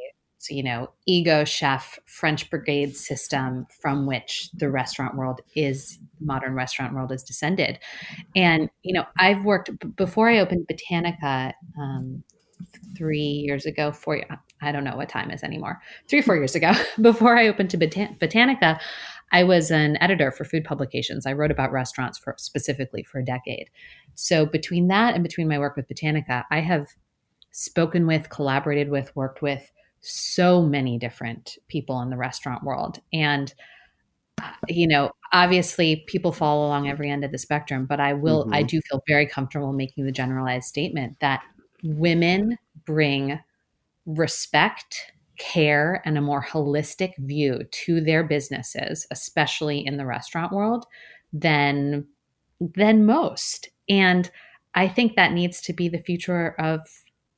you 0.51 0.63
know 0.63 0.89
ego 1.07 1.45
chef 1.45 1.99
french 2.07 2.49
brigade 2.51 2.95
system 2.95 3.67
from 3.81 4.07
which 4.07 4.49
the 4.55 4.71
restaurant 4.71 5.17
world 5.17 5.41
is 5.57 5.99
modern 6.21 6.55
restaurant 6.55 6.95
world 6.95 7.11
is 7.11 7.25
descended 7.25 7.79
and 8.37 8.69
you 8.83 8.93
know 8.93 9.05
i've 9.19 9.43
worked 9.45 9.71
before 9.97 10.29
i 10.29 10.39
opened 10.39 10.65
botanica 10.71 11.53
um, 11.81 12.23
three 12.97 13.21
years 13.21 13.67
ago, 13.67 13.93
four, 13.93 14.23
I 14.61 14.73
don't 14.73 14.85
know 14.85 14.97
what 14.97 15.09
time 15.09 15.31
is 15.31 15.43
anymore, 15.43 15.81
three 16.09 16.21
or 16.21 16.23
four 16.23 16.37
years 16.37 16.55
ago, 16.55 16.73
before 17.01 17.37
I 17.37 17.49
opened 17.49 17.71
to 17.71 17.79
Botan- 17.79 18.19
Botanica, 18.19 18.81
I 19.33 19.45
was 19.45 19.71
an 19.71 19.99
editor 20.01 20.31
for 20.31 20.45
food 20.45 20.65
publications. 20.65 21.27
I 21.27 21.33
wrote 21.33 21.51
about 21.51 21.73
restaurants 21.73 22.19
for 22.19 22.35
specifically 22.39 23.03
for 23.03 23.19
a 23.19 23.25
decade. 23.25 23.71
So 24.15 24.47
between 24.47 24.89
that 24.89 25.15
and 25.15 25.23
between 25.23 25.49
my 25.49 25.59
work 25.59 25.77
with 25.77 25.89
Botanica, 25.89 26.45
I 26.51 26.61
have 26.61 26.89
spoken 27.51 28.07
with, 28.07 28.31
collaborated 28.31 28.89
with, 28.89 29.15
worked 29.17 29.43
with 29.43 29.71
so 30.01 30.63
many 30.63 30.99
different 30.99 31.59
people 31.69 32.01
in 32.01 32.11
the 32.11 32.17
restaurant 32.17 32.63
world. 32.63 33.01
And 33.13 33.53
you 34.69 34.87
know, 34.87 35.11
obviously 35.33 36.05
people 36.07 36.31
fall 36.33 36.67
along 36.67 36.89
every 36.89 37.11
end 37.11 37.25
of 37.25 37.33
the 37.33 37.39
spectrum, 37.39 37.87
but 37.87 38.01
I 38.01 38.13
will, 38.13 38.45
mm-hmm. 38.45 38.55
I 38.55 38.63
do 38.63 38.81
feel 38.83 39.03
very 39.09 39.27
comfortable 39.27 39.73
making 39.73 40.05
the 40.05 40.13
generalized 40.13 40.67
statement 40.67 41.17
that 41.21 41.43
women 41.87 42.59
bring 42.85 43.39
respect, 44.07 45.13
care, 45.39 46.03
and 46.05 46.17
a 46.17 46.23
more 46.23 46.43
holistic 46.43 47.17
view 47.19 47.61
to 47.71 48.01
their 48.01 48.25
businesses, 48.25 49.07
especially 49.11 49.85
in 49.85 49.97
the 49.97 50.07
restaurant 50.07 50.53
world, 50.53 50.87
than 51.33 52.07
than 52.61 53.05
most. 53.05 53.69
And 53.89 54.31
I 54.75 54.89
think 54.89 55.17
that 55.17 55.33
needs 55.33 55.61
to 55.63 55.73
be 55.73 55.89
the 55.89 55.99
future 55.99 56.55
of 56.59 56.81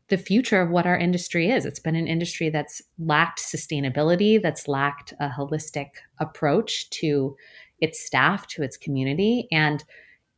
the 0.09 0.19
future 0.19 0.61
of 0.61 0.71
what 0.71 0.87
our 0.87 0.97
industry 0.97 1.51
is. 1.51 1.67
It's 1.67 1.81
been 1.81 1.97
an 1.97 2.07
industry 2.07 2.49
that's 2.49 2.81
lacked 2.99 3.41
sustainability, 3.41 4.41
that's 4.41 4.67
lacked 4.67 5.13
a 5.21 5.29
holistic 5.29 5.89
approach 6.19 6.89
to 6.91 7.37
its 7.81 8.05
staff, 8.05 8.47
to 8.49 8.63
its 8.63 8.77
community, 8.77 9.49
and 9.53 9.85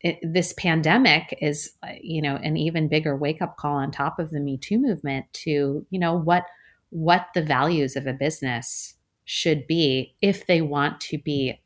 it, 0.02 0.18
this 0.22 0.54
pandemic 0.54 1.36
is 1.40 1.72
uh, 1.82 1.88
you 2.00 2.22
know 2.22 2.36
an 2.36 2.56
even 2.56 2.88
bigger 2.88 3.16
wake 3.16 3.42
up 3.42 3.56
call 3.56 3.74
on 3.74 3.90
top 3.90 4.18
of 4.18 4.30
the 4.30 4.40
me 4.40 4.56
too 4.56 4.78
movement 4.78 5.26
to 5.32 5.86
you 5.90 5.98
know 5.98 6.14
what 6.14 6.44
what 6.90 7.28
the 7.34 7.42
values 7.42 7.96
of 7.96 8.06
a 8.06 8.12
business 8.12 8.94
should 9.24 9.66
be 9.66 10.14
if 10.20 10.46
they 10.46 10.60
want 10.60 11.00
to 11.00 11.18
be 11.18 11.60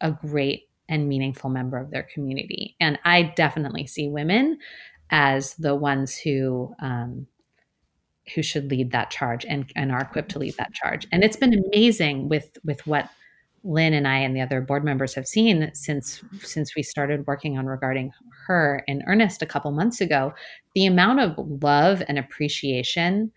a 0.00 0.12
great 0.12 0.68
and 0.88 1.08
meaningful 1.08 1.50
member 1.50 1.76
of 1.76 1.90
their 1.90 2.06
community. 2.14 2.76
And 2.80 2.98
I 3.04 3.34
definitely 3.36 3.86
see 3.86 4.08
women 4.08 4.58
as 5.10 5.54
the 5.54 5.74
ones 5.74 6.16
who 6.16 6.74
um, 6.80 7.26
who 8.34 8.42
should 8.42 8.70
lead 8.70 8.92
that 8.92 9.10
charge 9.10 9.46
and, 9.46 9.70
and 9.74 9.90
are 9.90 10.02
equipped 10.02 10.30
to 10.32 10.38
lead 10.38 10.54
that 10.58 10.74
charge. 10.74 11.06
And 11.10 11.24
it's 11.24 11.36
been 11.36 11.64
amazing 11.72 12.28
with 12.28 12.56
with 12.64 12.86
what 12.86 13.08
Lien 13.64 13.92
and 13.92 14.06
I 14.06 14.18
and 14.18 14.34
the 14.34 14.40
other 14.40 14.60
board 14.60 14.84
members 14.84 15.14
have 15.14 15.26
seen 15.26 15.70
since 15.74 16.22
since 16.40 16.74
we 16.74 16.82
started 16.82 17.26
working 17.26 17.58
on 17.58 17.66
regarding 17.66 18.12
her 18.46 18.82
in 18.86 19.02
earnest 19.06 19.42
a 19.42 19.46
couple 19.46 19.70
months 19.72 20.00
ago. 20.00 20.32
The 20.74 20.86
amount 20.86 21.20
of 21.20 21.34
love 21.62 22.02
and 22.08 22.18
appreciation 22.18 23.32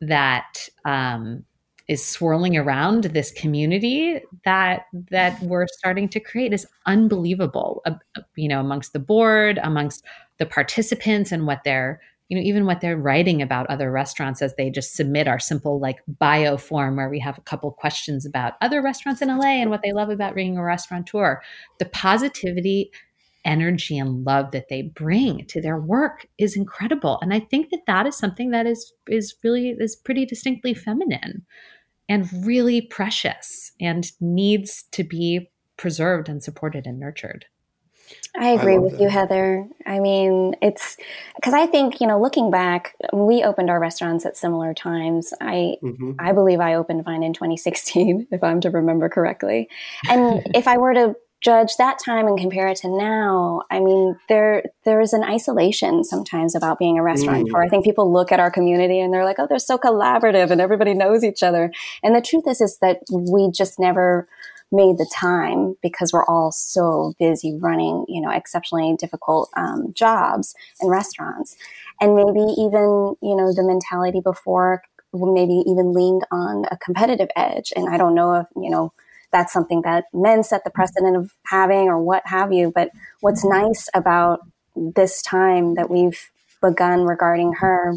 that 0.00 0.68
um, 0.84 1.44
is 1.88 2.04
swirling 2.04 2.56
around 2.56 3.04
this 3.04 3.30
community 3.32 4.20
that 4.44 4.86
that 5.10 5.40
we're 5.42 5.66
starting 5.66 6.08
to 6.10 6.20
create 6.20 6.52
is 6.52 6.66
unbelievable. 6.86 7.82
Uh, 7.86 7.92
you 8.36 8.48
know, 8.48 8.60
amongst 8.60 8.92
the 8.92 8.98
board, 8.98 9.58
amongst 9.62 10.04
the 10.38 10.46
participants, 10.46 11.32
and 11.32 11.46
what 11.46 11.60
they're 11.64 12.00
you 12.28 12.36
know 12.36 12.42
even 12.42 12.64
what 12.64 12.80
they're 12.80 12.96
writing 12.96 13.42
about 13.42 13.66
other 13.68 13.90
restaurants 13.90 14.40
as 14.40 14.54
they 14.54 14.70
just 14.70 14.94
submit 14.94 15.28
our 15.28 15.38
simple 15.38 15.78
like 15.78 15.98
bio 16.06 16.56
form 16.56 16.96
where 16.96 17.10
we 17.10 17.18
have 17.18 17.38
a 17.38 17.42
couple 17.42 17.70
questions 17.70 18.24
about 18.24 18.54
other 18.60 18.82
restaurants 18.82 19.20
in 19.22 19.28
LA 19.28 19.60
and 19.60 19.70
what 19.70 19.82
they 19.82 19.92
love 19.92 20.10
about 20.10 20.34
being 20.34 20.56
a 20.56 20.62
restaurateur. 20.62 21.40
The 21.78 21.86
positivity 21.86 22.90
energy 23.44 23.98
and 23.98 24.24
love 24.24 24.52
that 24.52 24.68
they 24.68 24.82
bring 24.82 25.44
to 25.46 25.60
their 25.60 25.78
work 25.78 26.26
is 26.38 26.56
incredible 26.56 27.18
and 27.20 27.34
i 27.34 27.38
think 27.38 27.68
that 27.70 27.82
that 27.86 28.06
is 28.06 28.16
something 28.16 28.50
that 28.50 28.66
is 28.66 28.94
is 29.06 29.34
really 29.44 29.76
is 29.78 29.96
pretty 29.96 30.24
distinctly 30.24 30.72
feminine 30.72 31.44
and 32.08 32.28
really 32.46 32.80
precious 32.80 33.72
and 33.80 34.12
needs 34.20 34.84
to 34.92 35.04
be 35.04 35.50
preserved 35.76 36.28
and 36.28 36.42
supported 36.42 36.86
and 36.86 36.98
nurtured 36.98 37.44
I 38.36 38.48
agree 38.48 38.74
I 38.74 38.78
with 38.78 38.92
that. 38.92 39.00
you, 39.00 39.08
Heather. 39.08 39.68
I 39.86 40.00
mean, 40.00 40.56
it's 40.60 40.96
because 41.36 41.54
I 41.54 41.66
think 41.66 42.00
you 42.00 42.06
know, 42.06 42.20
looking 42.20 42.50
back, 42.50 42.96
we 43.12 43.44
opened 43.44 43.70
our 43.70 43.78
restaurants 43.78 44.26
at 44.26 44.36
similar 44.36 44.74
times. 44.74 45.32
I 45.40 45.76
mm-hmm. 45.82 46.12
I 46.18 46.32
believe 46.32 46.60
I 46.60 46.74
opened 46.74 47.04
mine 47.06 47.22
in 47.22 47.32
2016, 47.32 48.28
if 48.32 48.42
I'm 48.42 48.60
to 48.62 48.70
remember 48.70 49.08
correctly. 49.08 49.68
And 50.08 50.42
if 50.54 50.66
I 50.66 50.78
were 50.78 50.94
to 50.94 51.14
judge 51.40 51.76
that 51.76 51.98
time 52.02 52.26
and 52.26 52.38
compare 52.38 52.68
it 52.68 52.78
to 52.78 52.88
now, 52.88 53.62
I 53.70 53.78
mean, 53.78 54.16
there 54.28 54.64
there 54.84 55.00
is 55.00 55.12
an 55.12 55.22
isolation 55.22 56.02
sometimes 56.02 56.56
about 56.56 56.78
being 56.78 56.98
a 56.98 57.02
restaurateur. 57.02 57.44
Mm. 57.44 57.66
I 57.66 57.68
think 57.68 57.84
people 57.84 58.12
look 58.12 58.32
at 58.32 58.40
our 58.40 58.50
community 58.50 58.98
and 58.98 59.14
they're 59.14 59.24
like, 59.24 59.38
"Oh, 59.38 59.46
they're 59.46 59.58
so 59.60 59.78
collaborative 59.78 60.50
and 60.50 60.60
everybody 60.60 60.94
knows 60.94 61.22
each 61.22 61.42
other." 61.42 61.70
And 62.02 62.16
the 62.16 62.22
truth 62.22 62.48
is, 62.48 62.60
is 62.60 62.78
that 62.78 63.00
we 63.12 63.50
just 63.52 63.78
never 63.78 64.26
made 64.72 64.98
the 64.98 65.08
time 65.14 65.76
because 65.82 66.12
we're 66.12 66.24
all 66.26 66.50
so 66.50 67.14
busy 67.18 67.56
running, 67.60 68.04
you 68.08 68.20
know, 68.20 68.30
exceptionally 68.30 68.96
difficult 68.98 69.50
um, 69.56 69.92
jobs 69.94 70.54
in 70.80 70.88
restaurants, 70.88 71.56
and 72.00 72.14
maybe 72.14 72.40
even 72.58 73.14
you 73.22 73.36
know 73.36 73.52
the 73.52 73.62
mentality 73.62 74.20
before 74.20 74.82
maybe 75.12 75.62
even 75.66 75.92
leaned 75.92 76.26
on 76.32 76.64
a 76.72 76.76
competitive 76.78 77.28
edge. 77.36 77.72
And 77.76 77.88
I 77.88 77.96
don't 77.96 78.16
know 78.16 78.34
if 78.34 78.46
you 78.56 78.70
know 78.70 78.92
that's 79.34 79.52
something 79.52 79.82
that 79.82 80.04
men 80.12 80.42
set 80.42 80.64
the 80.64 80.70
precedent 80.70 81.16
of 81.16 81.32
having 81.46 81.88
or 81.88 82.00
what 82.00 82.22
have 82.26 82.52
you. 82.52 82.72
But 82.74 82.90
what's 83.20 83.44
nice 83.44 83.88
about 83.94 84.40
this 84.76 85.20
time 85.22 85.74
that 85.74 85.90
we've 85.90 86.30
begun 86.62 87.04
regarding 87.04 87.54
her 87.54 87.94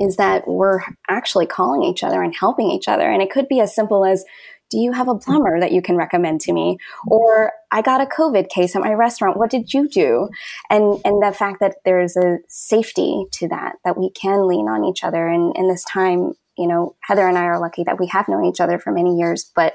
is 0.00 0.16
that 0.16 0.48
we're 0.48 0.80
actually 1.08 1.46
calling 1.46 1.82
each 1.82 2.02
other 2.02 2.22
and 2.22 2.34
helping 2.34 2.70
each 2.70 2.88
other. 2.88 3.10
And 3.10 3.22
it 3.22 3.30
could 3.30 3.48
be 3.48 3.60
as 3.60 3.74
simple 3.74 4.04
as, 4.04 4.24
do 4.70 4.78
you 4.78 4.92
have 4.92 5.08
a 5.08 5.12
mm-hmm. 5.12 5.24
plumber 5.24 5.60
that 5.60 5.72
you 5.72 5.82
can 5.82 5.96
recommend 5.96 6.40
to 6.42 6.52
me? 6.52 6.78
Or 7.06 7.52
I 7.70 7.82
got 7.82 8.00
a 8.00 8.06
COVID 8.06 8.48
case 8.48 8.74
at 8.74 8.82
my 8.82 8.92
restaurant. 8.92 9.36
What 9.36 9.50
did 9.50 9.74
you 9.74 9.88
do? 9.88 10.28
And 10.70 11.00
and 11.04 11.22
the 11.22 11.34
fact 11.36 11.60
that 11.60 11.76
there's 11.84 12.16
a 12.16 12.38
safety 12.48 13.24
to 13.32 13.48
that, 13.48 13.76
that 13.84 13.98
we 13.98 14.10
can 14.10 14.46
lean 14.46 14.68
on 14.68 14.84
each 14.84 15.04
other. 15.04 15.26
And 15.26 15.54
in 15.56 15.68
this 15.68 15.84
time, 15.84 16.32
you 16.56 16.66
know, 16.66 16.96
Heather 17.02 17.26
and 17.26 17.38
I 17.38 17.44
are 17.44 17.60
lucky 17.60 17.84
that 17.84 17.98
we 17.98 18.06
have 18.08 18.28
known 18.28 18.44
each 18.44 18.60
other 18.60 18.78
for 18.78 18.92
many 18.92 19.16
years, 19.16 19.50
but 19.54 19.74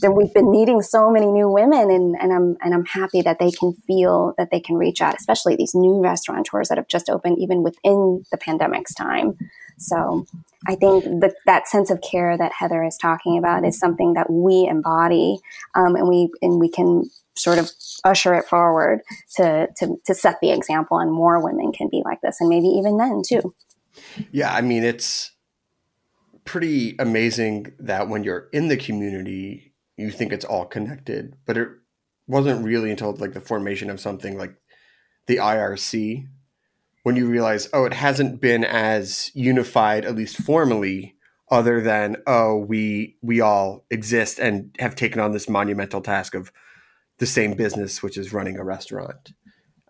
then 0.00 0.14
we've 0.14 0.32
been 0.32 0.50
meeting 0.50 0.82
so 0.82 1.10
many 1.10 1.26
new 1.26 1.48
women 1.48 1.90
and, 1.90 2.16
and 2.20 2.32
I'm 2.32 2.56
and 2.62 2.74
I'm 2.74 2.86
happy 2.86 3.22
that 3.22 3.38
they 3.38 3.50
can 3.50 3.74
feel 3.86 4.34
that 4.38 4.50
they 4.50 4.60
can 4.60 4.76
reach 4.76 5.00
out, 5.02 5.16
especially 5.18 5.56
these 5.56 5.74
new 5.74 6.00
restaurateurs 6.00 6.68
that 6.68 6.78
have 6.78 6.88
just 6.88 7.10
opened 7.10 7.38
even 7.38 7.62
within 7.62 8.24
the 8.30 8.38
pandemic's 8.38 8.94
time. 8.94 9.36
So 9.80 10.26
I 10.68 10.74
think 10.74 11.04
that 11.20 11.34
that 11.46 11.66
sense 11.66 11.90
of 11.90 12.00
care 12.02 12.36
that 12.36 12.52
Heather 12.52 12.84
is 12.84 12.96
talking 12.96 13.38
about 13.38 13.64
is 13.64 13.78
something 13.78 14.12
that 14.14 14.30
we 14.30 14.66
embody 14.68 15.38
um, 15.74 15.96
and 15.96 16.06
we 16.06 16.28
and 16.42 16.60
we 16.60 16.68
can 16.68 17.10
sort 17.34 17.58
of 17.58 17.70
usher 18.04 18.34
it 18.34 18.44
forward 18.44 19.00
to, 19.36 19.68
to 19.78 19.96
to 20.04 20.14
set 20.14 20.40
the 20.40 20.50
example 20.50 20.98
and 20.98 21.12
more 21.12 21.42
women 21.42 21.72
can 21.72 21.88
be 21.90 22.02
like 22.04 22.20
this 22.20 22.40
and 22.40 22.50
maybe 22.50 22.66
even 22.66 22.96
men 22.96 23.22
too. 23.26 23.54
Yeah, 24.30 24.52
I 24.52 24.60
mean 24.60 24.84
it's 24.84 25.32
pretty 26.44 26.96
amazing 26.98 27.72
that 27.78 28.08
when 28.08 28.24
you're 28.24 28.48
in 28.52 28.68
the 28.68 28.76
community 28.76 29.70
you 29.96 30.10
think 30.10 30.32
it's 30.32 30.44
all 30.44 30.64
connected, 30.64 31.36
but 31.46 31.56
it 31.58 31.68
wasn't 32.26 32.64
really 32.64 32.90
until 32.90 33.14
like 33.16 33.32
the 33.32 33.40
formation 33.40 33.90
of 33.90 34.00
something 34.00 34.38
like 34.38 34.54
the 35.26 35.36
IRC 35.36 36.26
when 37.02 37.16
you 37.16 37.26
realize, 37.26 37.68
oh, 37.72 37.84
it 37.84 37.94
hasn't 37.94 38.40
been 38.40 38.64
as 38.64 39.30
unified, 39.34 40.04
at 40.04 40.16
least 40.16 40.36
formally, 40.36 41.16
other 41.50 41.80
than 41.80 42.16
oh, 42.26 42.56
we 42.56 43.16
we 43.22 43.40
all 43.40 43.84
exist 43.90 44.38
and 44.38 44.74
have 44.78 44.94
taken 44.94 45.20
on 45.20 45.32
this 45.32 45.48
monumental 45.48 46.00
task 46.00 46.34
of 46.34 46.52
the 47.18 47.26
same 47.26 47.54
business, 47.54 48.02
which 48.02 48.16
is 48.16 48.32
running 48.32 48.56
a 48.56 48.64
restaurant. 48.64 49.32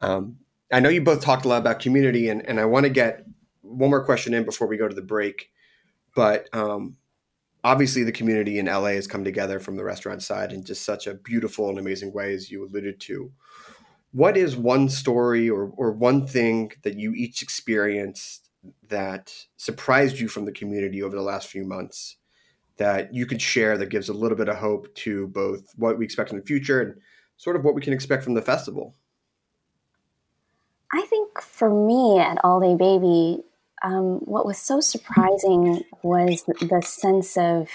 Um, 0.01 0.39
I 0.73 0.81
know 0.81 0.89
you 0.89 1.03
both 1.03 1.21
talked 1.21 1.45
a 1.45 1.49
lot 1.49 1.61
about 1.61 1.81
community, 1.81 2.29
and, 2.29 2.47
and 2.47 2.59
I 2.59 2.65
want 2.65 2.85
to 2.85 2.91
get 2.91 3.25
one 3.61 3.91
more 3.91 4.05
question 4.05 4.35
in 4.35 4.45
before 4.45 4.67
we 4.69 4.77
go 4.77 4.89
to 4.89 4.95
the 4.95 5.03
break. 5.03 5.51
But 6.15 6.49
um, 6.55 6.97
obviously 7.63 8.05
the 8.05 8.13
community 8.13 8.59
in 8.59 8.67
LA 8.67 8.91
has 8.91 9.07
come 9.07 9.25
together 9.25 9.61
from 9.61 9.77
the 9.77 9.85
restaurant 9.85 10.23
side 10.23 10.53
in 10.53 10.65
just 10.65 10.85
such 10.85 11.07
a 11.07 11.15
beautiful 11.15 11.69
and 11.69 11.79
amazing 11.79 12.13
way, 12.13 12.35
as 12.35 12.51
you 12.51 12.65
alluded 12.65 13.01
to. 13.01 13.33
What 14.13 14.37
is 14.37 14.57
one 14.57 14.89
story 14.89 15.49
or, 15.49 15.73
or 15.77 15.93
one 15.93 16.27
thing 16.27 16.73
that 16.83 16.99
you 16.99 17.13
each 17.15 17.43
experienced 17.43 18.51
that 18.89 19.33
surprised 19.57 20.19
you 20.19 20.29
from 20.29 20.45
the 20.45 20.53
community 20.53 21.03
over 21.03 21.15
the 21.15 21.23
last 21.23 21.49
few 21.49 21.65
months 21.65 22.17
that 22.77 23.15
you 23.15 23.27
could 23.27 23.41
share 23.41 23.77
that 23.79 23.91
gives 23.91 24.09
a 24.09 24.13
little 24.13 24.37
bit 24.37 24.49
of 24.49 24.57
hope 24.57 24.93
to 24.95 25.29
both 25.29 25.73
what 25.77 25.99
we 25.99 26.05
expect 26.05 26.31
in 26.31 26.39
the 26.39 26.45
future 26.45 26.81
and 26.81 26.95
sort 27.37 27.57
of 27.57 27.65
what 27.65 27.75
we 27.75 27.83
can 27.83 27.93
expect 27.93 28.25
from 28.25 28.35
the 28.35 28.43
festival? 28.43 28.95
I 30.93 31.03
think 31.03 31.41
for 31.41 31.71
me 31.71 32.19
at 32.19 32.39
All 32.43 32.61
Day 32.61 32.75
Baby, 32.75 33.43
um, 33.83 34.19
what 34.21 34.45
was 34.45 34.59
so 34.59 34.81
surprising 34.81 35.85
was 36.03 36.45
the 36.45 36.83
sense 36.83 37.37
of 37.37 37.69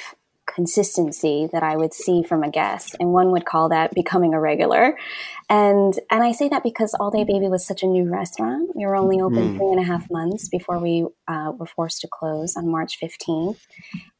consistency 0.46 1.48
that 1.52 1.64
I 1.64 1.76
would 1.76 1.94
see 1.94 2.24
from 2.24 2.44
a 2.44 2.50
guest, 2.50 2.96
and 3.00 3.12
one 3.12 3.32
would 3.32 3.46
call 3.46 3.70
that 3.70 3.94
becoming 3.94 4.34
a 4.34 4.40
regular. 4.40 4.98
And 5.50 5.98
and 6.10 6.24
I 6.24 6.32
say 6.32 6.50
that 6.50 6.64
because 6.64 6.96
All 7.00 7.12
Day 7.12 7.24
Baby 7.24 7.48
was 7.48 7.66
such 7.66 7.84
a 7.84 7.88
new 7.88 8.10
restaurant. 8.10 8.76
We 8.76 8.86
were 8.86 8.96
only 8.96 9.22
open 9.22 9.54
mm. 9.54 9.58
three 9.58 9.72
and 9.72 9.80
a 9.80 9.84
half 9.84 10.10
months 10.10 10.50
before 10.50 10.80
we 10.80 11.06
uh, 11.28 11.52
were 11.58 11.66
forced 11.66 12.02
to 12.02 12.08
close 12.08 12.56
on 12.56 12.68
March 12.68 13.00
15th. 13.02 13.60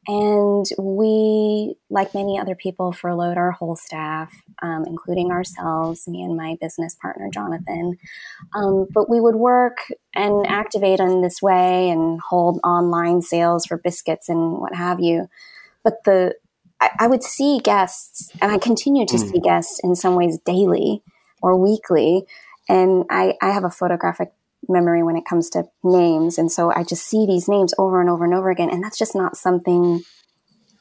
And 0.08 0.66
we, 0.78 1.74
like 1.90 2.14
many 2.14 2.38
other 2.38 2.54
people, 2.54 2.92
furloughed 2.92 3.36
our 3.36 3.50
whole 3.50 3.74
staff, 3.74 4.32
um, 4.62 4.84
including 4.86 5.32
ourselves, 5.32 6.06
me 6.06 6.22
and 6.22 6.36
my 6.36 6.56
business 6.60 6.94
partner, 6.94 7.28
Jonathan. 7.32 7.98
Um, 8.54 8.86
but 8.92 9.10
we 9.10 9.20
would 9.20 9.34
work 9.34 9.78
and 10.14 10.46
activate 10.46 11.00
in 11.00 11.22
this 11.22 11.42
way 11.42 11.90
and 11.90 12.20
hold 12.20 12.60
online 12.62 13.20
sales 13.20 13.66
for 13.66 13.78
biscuits 13.78 14.28
and 14.28 14.58
what 14.58 14.76
have 14.76 15.00
you. 15.00 15.28
But 15.86 16.02
the 16.04 16.34
I, 16.80 16.90
I 17.00 17.06
would 17.06 17.22
see 17.22 17.60
guests, 17.62 18.30
and 18.42 18.50
I 18.50 18.58
continue 18.58 19.06
to 19.06 19.16
mm. 19.16 19.30
see 19.30 19.38
guests 19.38 19.80
in 19.84 19.94
some 19.94 20.16
ways 20.16 20.38
daily 20.44 21.00
or 21.40 21.56
weekly. 21.56 22.26
And 22.68 23.04
I, 23.08 23.34
I 23.40 23.50
have 23.50 23.62
a 23.62 23.70
photographic 23.70 24.32
memory 24.68 25.04
when 25.04 25.16
it 25.16 25.24
comes 25.24 25.48
to 25.50 25.64
names. 25.84 26.38
And 26.38 26.50
so 26.50 26.72
I 26.74 26.82
just 26.82 27.06
see 27.06 27.24
these 27.24 27.48
names 27.48 27.72
over 27.78 28.00
and 28.00 28.10
over 28.10 28.24
and 28.24 28.34
over 28.34 28.50
again. 28.50 28.68
And 28.68 28.82
that's 28.82 28.98
just 28.98 29.14
not 29.14 29.36
something, 29.36 30.02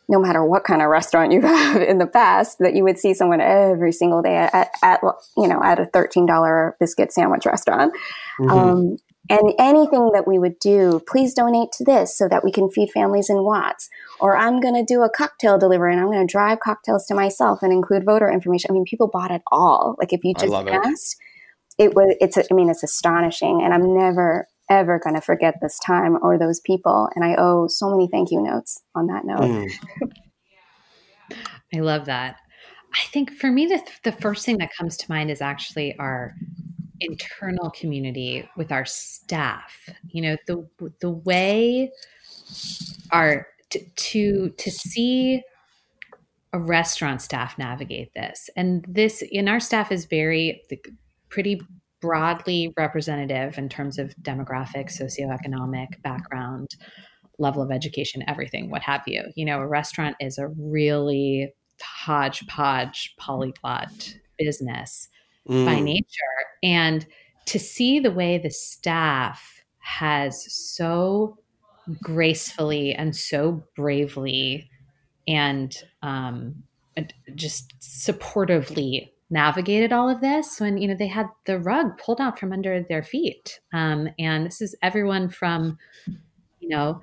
no 0.09 0.19
matter 0.19 0.43
what 0.43 0.63
kind 0.63 0.81
of 0.81 0.89
restaurant 0.89 1.31
you 1.31 1.41
have 1.43 1.81
in 1.81 1.99
the 1.99 2.07
past, 2.07 2.57
that 2.59 2.75
you 2.75 2.83
would 2.83 2.97
see 2.97 3.13
someone 3.13 3.41
every 3.41 3.91
single 3.91 4.23
day 4.23 4.35
at, 4.35 4.71
at 4.81 5.01
you 5.37 5.47
know, 5.47 5.61
at 5.63 5.79
a 5.79 5.85
$13 5.85 6.73
biscuit 6.79 7.13
sandwich 7.13 7.45
restaurant. 7.45 7.93
Mm-hmm. 8.39 8.49
Um, 8.49 8.97
and 9.29 9.53
anything 9.57 10.11
that 10.13 10.27
we 10.27 10.37
would 10.37 10.59
do, 10.59 11.01
please 11.07 11.33
donate 11.33 11.71
to 11.73 11.83
this 11.83 12.17
so 12.17 12.27
that 12.29 12.43
we 12.43 12.51
can 12.51 12.69
feed 12.69 12.91
families 12.91 13.29
in 13.29 13.43
Watts. 13.43 13.89
Or 14.19 14.37
I'm 14.37 14.59
going 14.59 14.75
to 14.75 14.83
do 14.83 15.01
a 15.01 15.09
cocktail 15.09 15.57
delivery 15.57 15.93
and 15.93 16.01
I'm 16.01 16.11
going 16.11 16.25
to 16.25 16.31
drive 16.31 16.59
cocktails 16.59 17.05
to 17.07 17.15
myself 17.15 17.59
and 17.63 17.73
include 17.73 18.05
voter 18.05 18.29
information. 18.29 18.69
I 18.69 18.73
mean, 18.73 18.85
people 18.85 19.07
bought 19.07 19.31
it 19.31 19.41
all. 19.51 19.95
Like 19.97 20.13
if 20.13 20.23
you 20.23 20.33
just 20.37 20.53
asked, 20.53 21.17
it. 21.77 21.85
it 21.85 21.95
was, 21.95 22.15
it's, 22.21 22.37
I 22.37 22.53
mean, 22.53 22.69
it's 22.69 22.83
astonishing. 22.83 23.61
And 23.63 23.73
I'm 23.73 23.95
never, 23.95 24.47
ever 24.69 24.99
going 25.03 25.15
to 25.15 25.21
forget 25.21 25.55
this 25.61 25.79
time 25.79 26.17
or 26.21 26.37
those 26.37 26.59
people. 26.59 27.09
And 27.15 27.25
I 27.25 27.35
owe 27.35 27.67
so 27.67 27.89
many 27.89 28.07
thank 28.11 28.31
you 28.31 28.41
notes 28.41 28.81
on 28.93 29.07
that 29.07 29.25
note. 29.25 29.39
Mm. 29.39 30.11
I 31.73 31.79
love 31.79 32.05
that. 32.05 32.37
I 32.95 33.03
think 33.11 33.31
for 33.31 33.51
me, 33.51 33.65
the, 33.65 33.81
the 34.03 34.11
first 34.13 34.45
thing 34.45 34.57
that 34.59 34.69
comes 34.77 34.95
to 34.97 35.05
mind 35.11 35.29
is 35.29 35.41
actually 35.41 35.97
our 35.99 36.33
internal 37.01 37.69
community 37.71 38.47
with 38.55 38.71
our 38.71 38.85
staff. 38.85 39.89
You 40.09 40.21
know, 40.21 40.37
the 40.47 40.91
the 41.01 41.11
way 41.11 41.91
our 43.11 43.47
to 43.71 43.79
to, 43.79 44.49
to 44.49 44.71
see 44.71 45.41
a 46.53 46.59
restaurant 46.59 47.21
staff 47.21 47.57
navigate 47.57 48.13
this, 48.13 48.49
and 48.55 48.85
this 48.87 49.21
in 49.29 49.49
our 49.49 49.59
staff 49.59 49.91
is 49.91 50.05
very 50.05 50.63
pretty 51.29 51.61
broadly 52.01 52.73
representative 52.77 53.57
in 53.57 53.67
terms 53.67 53.97
of 53.97 54.15
demographic, 54.21 54.89
socioeconomic 54.89 56.01
background, 56.01 56.69
level 57.39 57.61
of 57.61 57.71
education, 57.71 58.23
everything, 58.27 58.69
what 58.69 58.83
have 58.83 59.01
you. 59.07 59.23
You 59.35 59.45
know, 59.45 59.59
a 59.59 59.67
restaurant 59.67 60.15
is 60.19 60.37
a 60.37 60.47
really 60.47 61.51
hodgepodge 61.81 63.15
polyglot 63.17 64.15
business 64.37 65.09
mm. 65.47 65.65
by 65.65 65.79
nature. 65.79 66.05
And 66.63 67.05
to 67.45 67.59
see 67.59 67.99
the 67.99 68.11
way 68.11 68.37
the 68.37 68.49
staff 68.49 69.63
has 69.79 70.45
so 70.51 71.37
gracefully 72.01 72.93
and 72.93 73.15
so 73.15 73.63
bravely 73.75 74.69
and 75.27 75.75
um, 76.01 76.63
just 77.35 77.73
supportively 77.79 79.09
navigated 79.29 79.91
all 79.91 80.09
of 80.09 80.21
this 80.21 80.59
when 80.59 80.77
you 80.77 80.87
know 80.87 80.95
they 80.95 81.07
had 81.07 81.27
the 81.45 81.57
rug 81.59 81.97
pulled 81.97 82.21
out 82.21 82.39
from 82.39 82.53
under 82.53 82.83
their 82.83 83.01
feet 83.01 83.59
um, 83.73 84.07
and 84.19 84.45
this 84.45 84.61
is 84.61 84.75
everyone 84.83 85.29
from 85.29 85.77
you 86.59 86.69
know 86.69 87.01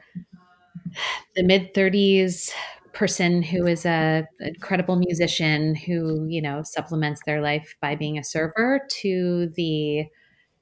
the 1.35 1.43
mid 1.43 1.75
30s 1.75 2.51
person 2.93 3.43
who 3.43 3.67
is 3.67 3.87
a, 3.87 4.27
a 4.41 4.53
credible 4.61 4.97
musician 4.97 5.75
who 5.75 6.27
you 6.29 6.43
know 6.43 6.63
supplements 6.63 7.21
their 7.27 7.41
life 7.41 7.75
by 7.81 7.95
being 7.95 8.19
a 8.19 8.25
server 8.25 8.81
to 9.01 9.51
the 9.57 10.05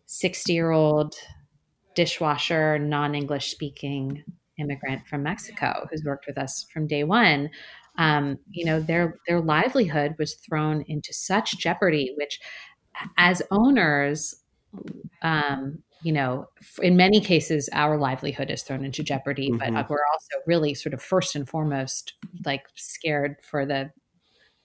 60 0.07 0.53
year 0.53 0.71
old 0.71 1.15
dishwasher 1.95 2.79
non-english 2.79 3.51
speaking 3.51 4.23
immigrant 4.59 5.07
from 5.07 5.23
mexico 5.23 5.87
who's 5.91 6.05
worked 6.05 6.27
with 6.27 6.39
us 6.39 6.67
from 6.73 6.87
day 6.87 7.05
one. 7.05 7.51
Um, 7.99 8.39
you 8.51 8.65
know 8.65 8.81
their 8.81 9.19
their 9.27 9.41
livelihood 9.41 10.15
was 10.19 10.35
thrown 10.35 10.85
into 10.87 11.13
such 11.13 11.59
jeopardy 11.59 12.15
which 12.17 12.41
as 13.19 13.43
owners 13.51 14.37
um, 15.23 15.83
you 16.03 16.13
know, 16.13 16.47
in 16.83 16.97
many 16.97 17.21
cases, 17.21 17.69
our 17.73 17.99
livelihood 17.99 18.51
is 18.51 18.63
thrown 18.63 18.85
into 18.85 19.03
jeopardy, 19.03 19.51
mm-hmm. 19.51 19.75
but 19.75 19.91
we're 19.91 19.99
also 20.13 20.43
really 20.47 20.75
sort 20.75 20.95
of 20.95 21.03
first 21.03 21.37
and 21.37 21.49
foremost 21.49 22.15
like 22.45 22.67
scared 22.75 23.37
for 23.43 23.67
the 23.67 23.91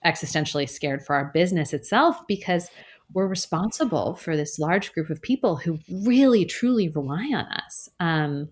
existentially 0.04 0.68
scared 0.68 1.04
for 1.04 1.16
our 1.16 1.30
business 1.34 1.72
itself 1.72 2.18
because 2.26 2.70
we're 3.12 3.26
responsible 3.26 4.14
for 4.16 4.36
this 4.36 4.58
large 4.58 4.92
group 4.92 5.10
of 5.10 5.20
people 5.22 5.56
who 5.56 5.78
really 5.90 6.44
truly 6.44 6.88
rely 6.88 7.30
on 7.34 7.44
us. 7.44 7.88
Um, 8.00 8.48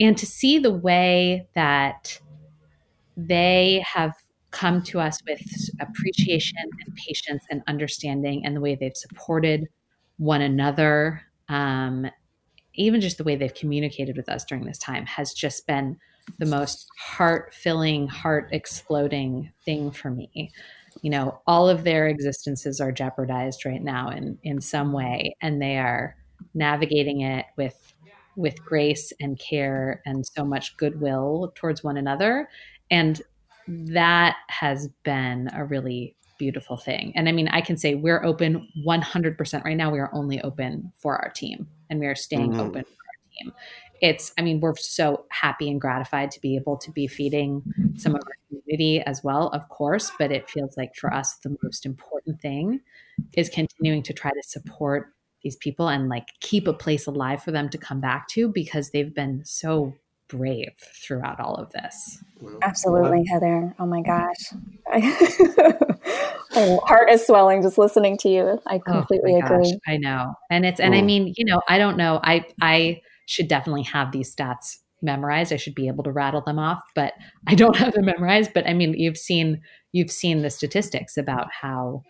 and 0.00 0.16
to 0.18 0.26
see 0.26 0.58
the 0.58 0.72
way 0.72 1.46
that 1.54 2.18
they 3.16 3.84
have 3.86 4.14
come 4.50 4.82
to 4.82 5.00
us 5.00 5.18
with 5.26 5.40
appreciation 5.80 6.58
and 6.84 6.94
patience 6.96 7.44
and 7.50 7.62
understanding 7.66 8.44
and 8.44 8.56
the 8.56 8.60
way 8.60 8.74
they've 8.74 8.96
supported 8.96 9.68
one 10.18 10.42
another 10.42 11.22
um, 11.52 12.06
even 12.74 13.00
just 13.00 13.18
the 13.18 13.24
way 13.24 13.36
they've 13.36 13.54
communicated 13.54 14.16
with 14.16 14.28
us 14.28 14.44
during 14.44 14.64
this 14.64 14.78
time 14.78 15.04
has 15.06 15.34
just 15.34 15.66
been 15.66 15.98
the 16.38 16.46
most 16.46 16.88
heart 16.98 17.52
filling, 17.52 18.08
heart 18.08 18.48
exploding 18.52 19.52
thing 19.64 19.90
for 19.90 20.10
me. 20.10 20.50
You 21.02 21.10
know, 21.10 21.40
all 21.46 21.68
of 21.68 21.84
their 21.84 22.08
existences 22.08 22.80
are 22.80 22.92
jeopardized 22.92 23.64
right 23.64 23.82
now 23.82 24.10
in 24.10 24.38
in 24.42 24.60
some 24.60 24.92
way, 24.92 25.36
and 25.40 25.60
they 25.60 25.78
are 25.78 26.16
navigating 26.54 27.22
it 27.22 27.46
with 27.56 27.94
with 28.36 28.64
grace 28.64 29.12
and 29.20 29.38
care 29.38 30.00
and 30.06 30.24
so 30.26 30.44
much 30.44 30.76
goodwill 30.76 31.52
towards 31.54 31.84
one 31.84 31.98
another. 31.98 32.48
And 32.90 33.20
that 33.68 34.36
has 34.48 34.88
been 35.02 35.50
a 35.54 35.64
really 35.64 36.16
beautiful 36.42 36.76
thing. 36.76 37.12
And 37.14 37.28
I 37.28 37.32
mean, 37.32 37.46
I 37.46 37.60
can 37.60 37.76
say 37.76 37.94
we're 37.94 38.24
open 38.24 38.66
100% 38.84 39.64
right 39.64 39.76
now. 39.76 39.92
We 39.92 40.00
are 40.00 40.10
only 40.12 40.40
open 40.42 40.92
for 40.98 41.16
our 41.18 41.30
team 41.30 41.68
and 41.88 42.00
we 42.00 42.06
are 42.06 42.16
staying 42.16 42.50
mm-hmm. 42.50 42.60
open 42.60 42.82
for 42.82 42.88
our 42.88 43.30
team. 43.38 43.52
It's, 44.00 44.32
I 44.36 44.42
mean, 44.42 44.58
we're 44.58 44.74
so 44.74 45.24
happy 45.28 45.70
and 45.70 45.80
gratified 45.80 46.32
to 46.32 46.40
be 46.40 46.56
able 46.56 46.76
to 46.78 46.90
be 46.90 47.06
feeding 47.06 47.62
some 47.96 48.16
of 48.16 48.22
our 48.26 48.32
community 48.48 49.00
as 49.02 49.22
well, 49.22 49.50
of 49.50 49.68
course. 49.68 50.10
But 50.18 50.32
it 50.32 50.50
feels 50.50 50.76
like 50.76 50.96
for 50.96 51.14
us, 51.14 51.36
the 51.44 51.56
most 51.62 51.86
important 51.86 52.40
thing 52.40 52.80
is 53.34 53.48
continuing 53.48 54.02
to 54.02 54.12
try 54.12 54.32
to 54.32 54.42
support 54.42 55.12
these 55.44 55.54
people 55.54 55.86
and 55.86 56.08
like 56.08 56.26
keep 56.40 56.66
a 56.66 56.72
place 56.72 57.06
alive 57.06 57.40
for 57.40 57.52
them 57.52 57.68
to 57.68 57.78
come 57.78 58.00
back 58.00 58.26
to 58.30 58.48
because 58.48 58.90
they've 58.90 59.14
been 59.14 59.42
so 59.44 59.94
brave 60.32 60.72
throughout 61.04 61.38
all 61.38 61.54
of 61.56 61.70
this. 61.72 62.24
Absolutely, 62.62 63.24
Heather. 63.30 63.74
Oh 63.78 63.86
my 63.86 64.00
gosh. 64.00 64.52
my 66.54 66.78
heart 66.84 67.10
is 67.10 67.26
swelling 67.26 67.62
just 67.62 67.78
listening 67.78 68.16
to 68.18 68.28
you. 68.28 68.60
I 68.66 68.76
oh 68.76 68.80
completely 68.80 69.34
oh 69.34 69.38
agree. 69.38 69.70
Gosh, 69.70 69.78
I 69.86 69.98
know. 69.98 70.34
And 70.50 70.64
it's 70.64 70.80
and 70.80 70.94
I 70.94 71.02
mean, 71.02 71.34
you 71.36 71.44
know, 71.44 71.60
I 71.68 71.78
don't 71.78 71.96
know. 71.96 72.20
I 72.24 72.46
I 72.60 73.02
should 73.26 73.46
definitely 73.46 73.82
have 73.82 74.10
these 74.10 74.34
stats 74.34 74.78
memorized. 75.02 75.52
I 75.52 75.56
should 75.56 75.74
be 75.74 75.88
able 75.88 76.04
to 76.04 76.12
rattle 76.12 76.40
them 76.40 76.58
off, 76.58 76.82
but 76.94 77.12
I 77.46 77.54
don't 77.54 77.76
have 77.82 77.92
them 77.92 78.06
memorized. 78.06 78.52
But 78.54 78.66
I 78.66 78.72
mean, 78.72 78.94
you've 78.94 79.18
seen 79.18 79.60
you've 79.92 80.10
seen 80.10 80.42
the 80.42 80.50
statistics 80.50 81.16
about 81.18 81.48
how 81.52 82.02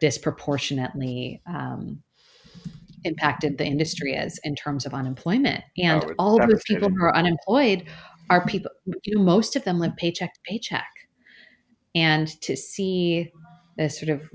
disproportionately 0.00 1.42
um, 1.46 2.02
impacted 3.04 3.58
the 3.58 3.64
industry 3.64 4.14
is 4.14 4.40
in 4.44 4.54
terms 4.54 4.86
of 4.86 4.94
unemployment. 4.94 5.62
And 5.76 6.04
oh, 6.04 6.14
all 6.18 6.38
those 6.38 6.62
people 6.66 6.88
who 6.88 7.02
are 7.02 7.14
unemployed 7.14 7.84
are 8.30 8.46
people, 8.46 8.70
you 9.04 9.16
know, 9.16 9.22
most 9.22 9.56
of 9.56 9.64
them 9.64 9.78
live 9.78 9.96
paycheck 9.96 10.34
to 10.34 10.40
paycheck. 10.44 10.88
And 11.94 12.28
to 12.42 12.56
see 12.56 13.32
the 13.76 13.88
sort 13.88 14.10
of, 14.10 14.28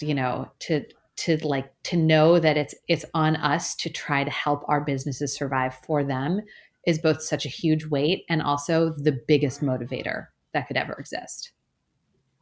you 0.00 0.14
know, 0.14 0.50
to 0.60 0.84
to 1.16 1.38
like 1.46 1.70
to 1.84 1.96
know 1.96 2.38
that 2.38 2.56
it's 2.56 2.74
it's 2.88 3.04
on 3.14 3.36
us 3.36 3.74
to 3.76 3.90
try 3.90 4.24
to 4.24 4.30
help 4.30 4.62
our 4.68 4.80
businesses 4.82 5.34
survive 5.34 5.74
for 5.86 6.04
them 6.04 6.40
is 6.86 6.98
both 6.98 7.22
such 7.22 7.44
a 7.44 7.48
huge 7.48 7.86
weight 7.86 8.24
and 8.28 8.40
also 8.40 8.94
the 8.98 9.18
biggest 9.26 9.60
motivator 9.60 10.26
that 10.52 10.68
could 10.68 10.76
ever 10.76 10.92
exist. 10.94 11.52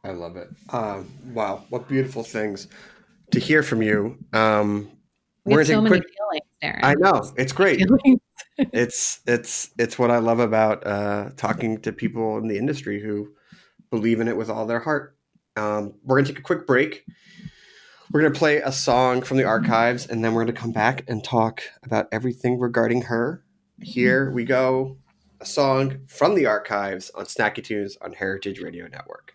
I 0.03 0.11
love 0.11 0.37
it. 0.37 0.49
Um, 0.69 1.11
wow, 1.33 1.65
what 1.69 1.87
beautiful 1.87 2.23
things 2.23 2.67
to 3.31 3.39
hear 3.39 3.63
from 3.63 3.81
you. 3.81 4.17
Um, 4.33 4.91
we 5.45 5.53
have 5.53 5.67
so 5.67 5.81
many 5.81 5.99
quick, 5.99 6.09
feelings, 6.17 6.47
Darin. 6.61 6.83
I 6.83 6.95
know 6.95 7.31
it's 7.37 7.51
great. 7.51 7.85
it's 8.57 9.19
it's 9.27 9.69
it's 9.77 9.99
what 9.99 10.11
I 10.11 10.17
love 10.17 10.39
about 10.39 10.85
uh, 10.85 11.29
talking 11.37 11.79
to 11.81 11.91
people 11.91 12.37
in 12.37 12.47
the 12.47 12.57
industry 12.57 13.01
who 13.01 13.33
believe 13.91 14.19
in 14.19 14.27
it 14.27 14.35
with 14.35 14.49
all 14.49 14.65
their 14.65 14.79
heart. 14.79 15.15
Um, 15.55 15.93
we're 16.03 16.17
gonna 16.17 16.27
take 16.27 16.39
a 16.39 16.43
quick 16.43 16.65
break. 16.65 17.05
We're 18.11 18.21
gonna 18.21 18.33
play 18.33 18.57
a 18.57 18.71
song 18.71 19.21
from 19.21 19.37
the 19.37 19.43
archives, 19.43 20.07
and 20.07 20.23
then 20.23 20.33
we're 20.33 20.43
gonna 20.43 20.53
come 20.53 20.71
back 20.71 21.03
and 21.07 21.23
talk 21.23 21.61
about 21.83 22.07
everything 22.11 22.59
regarding 22.59 23.03
her. 23.03 23.43
Here 23.81 24.31
we 24.31 24.45
go. 24.45 24.97
A 25.41 25.45
song 25.45 25.99
from 26.07 26.33
the 26.33 26.45
archives 26.45 27.11
on 27.11 27.25
Snacky 27.25 27.63
Tunes 27.63 27.97
on 28.01 28.13
Heritage 28.13 28.61
Radio 28.61 28.87
Network. 28.87 29.34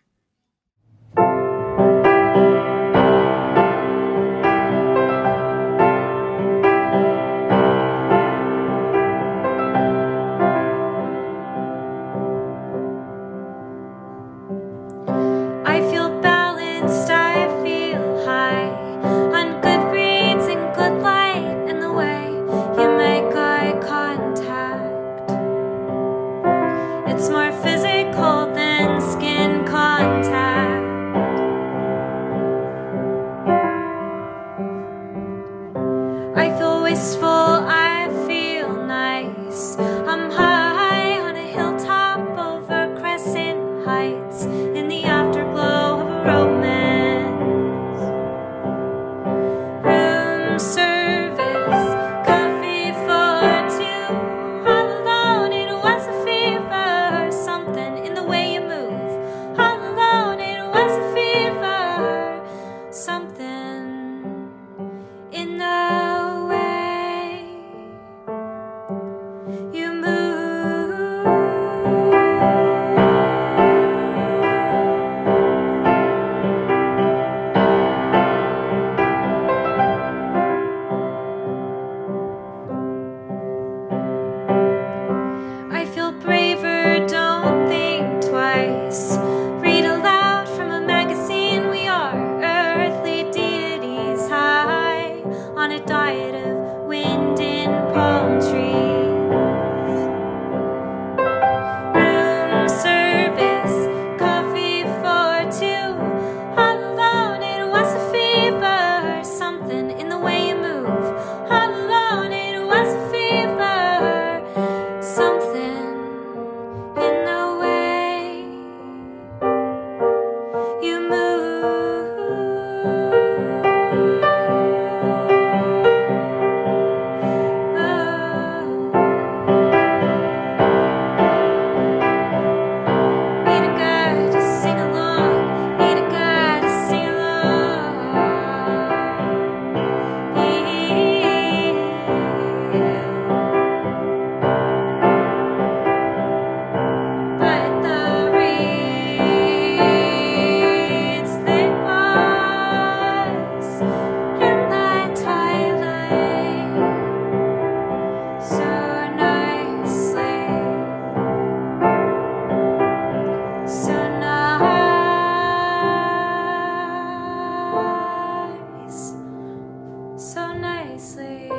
sleep. 171.11 171.50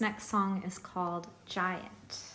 This 0.00 0.08
next 0.08 0.28
song 0.30 0.62
is 0.66 0.78
called 0.78 1.26
Giant. 1.44 2.29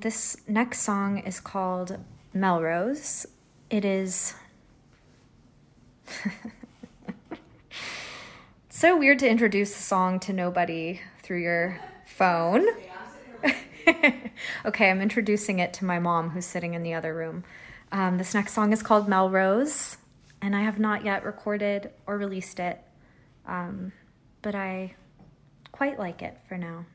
This 0.00 0.38
next 0.48 0.80
song 0.80 1.18
is 1.18 1.40
called 1.40 1.98
Melrose. 2.32 3.26
It 3.68 3.84
is. 3.84 4.32
so 8.70 8.96
weird 8.96 9.18
to 9.18 9.28
introduce 9.28 9.74
the 9.74 9.82
song 9.82 10.18
to 10.20 10.32
nobody 10.32 11.02
through 11.22 11.42
your 11.42 11.78
phone. 12.06 12.66
okay, 14.64 14.90
I'm 14.90 15.02
introducing 15.02 15.58
it 15.58 15.74
to 15.74 15.84
my 15.84 15.98
mom 15.98 16.30
who's 16.30 16.46
sitting 16.46 16.72
in 16.72 16.82
the 16.82 16.94
other 16.94 17.14
room. 17.14 17.44
Um, 17.92 18.16
this 18.16 18.32
next 18.32 18.54
song 18.54 18.72
is 18.72 18.82
called 18.82 19.06
Melrose, 19.06 19.98
and 20.40 20.56
I 20.56 20.62
have 20.62 20.78
not 20.78 21.04
yet 21.04 21.26
recorded 21.26 21.90
or 22.06 22.16
released 22.16 22.58
it, 22.58 22.80
um, 23.46 23.92
but 24.40 24.54
I 24.54 24.94
quite 25.72 25.98
like 25.98 26.22
it 26.22 26.38
for 26.48 26.56
now. 26.56 26.86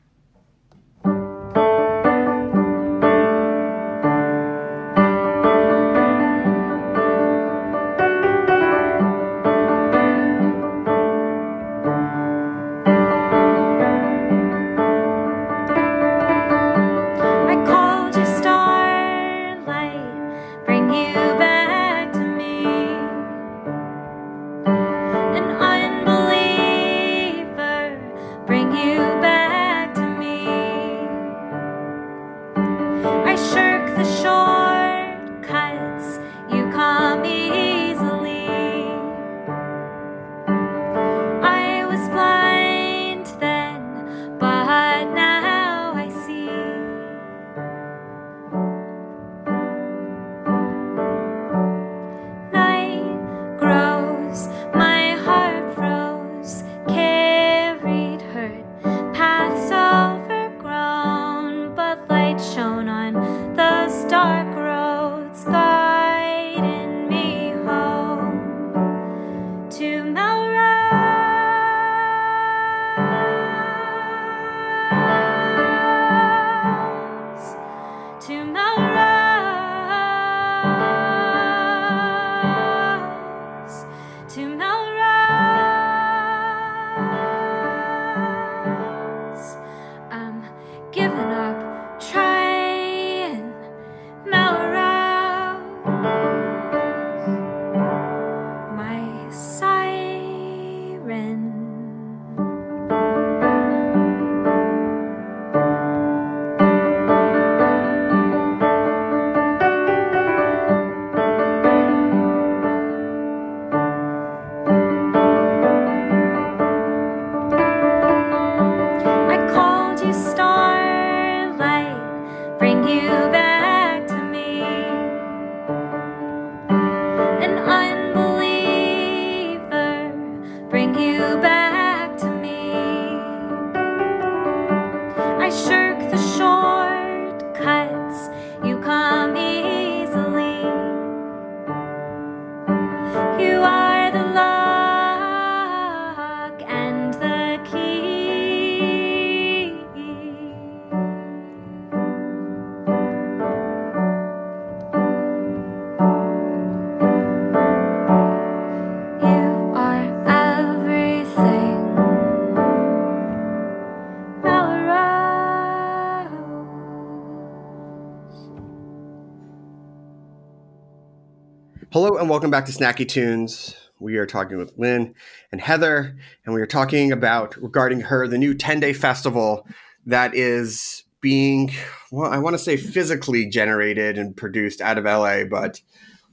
And 172.18 172.30
welcome 172.30 172.50
back 172.50 172.64
to 172.64 172.72
Snacky 172.72 173.06
Tunes. 173.06 173.76
We 174.00 174.16
are 174.16 174.24
talking 174.24 174.56
with 174.56 174.72
Lien 174.78 175.14
and 175.52 175.60
Heather, 175.60 176.16
and 176.46 176.54
we 176.54 176.62
are 176.62 176.66
talking 176.66 177.12
about 177.12 177.54
regarding 177.60 178.00
her 178.00 178.26
the 178.26 178.38
new 178.38 178.54
10 178.54 178.80
day 178.80 178.94
festival 178.94 179.68
that 180.06 180.34
is 180.34 181.04
being, 181.20 181.72
well, 182.10 182.32
I 182.32 182.38
want 182.38 182.54
to 182.54 182.58
say 182.58 182.78
physically 182.78 183.46
generated 183.46 184.16
and 184.16 184.34
produced 184.34 184.80
out 184.80 184.96
of 184.96 185.04
LA, 185.04 185.44
but 185.44 185.82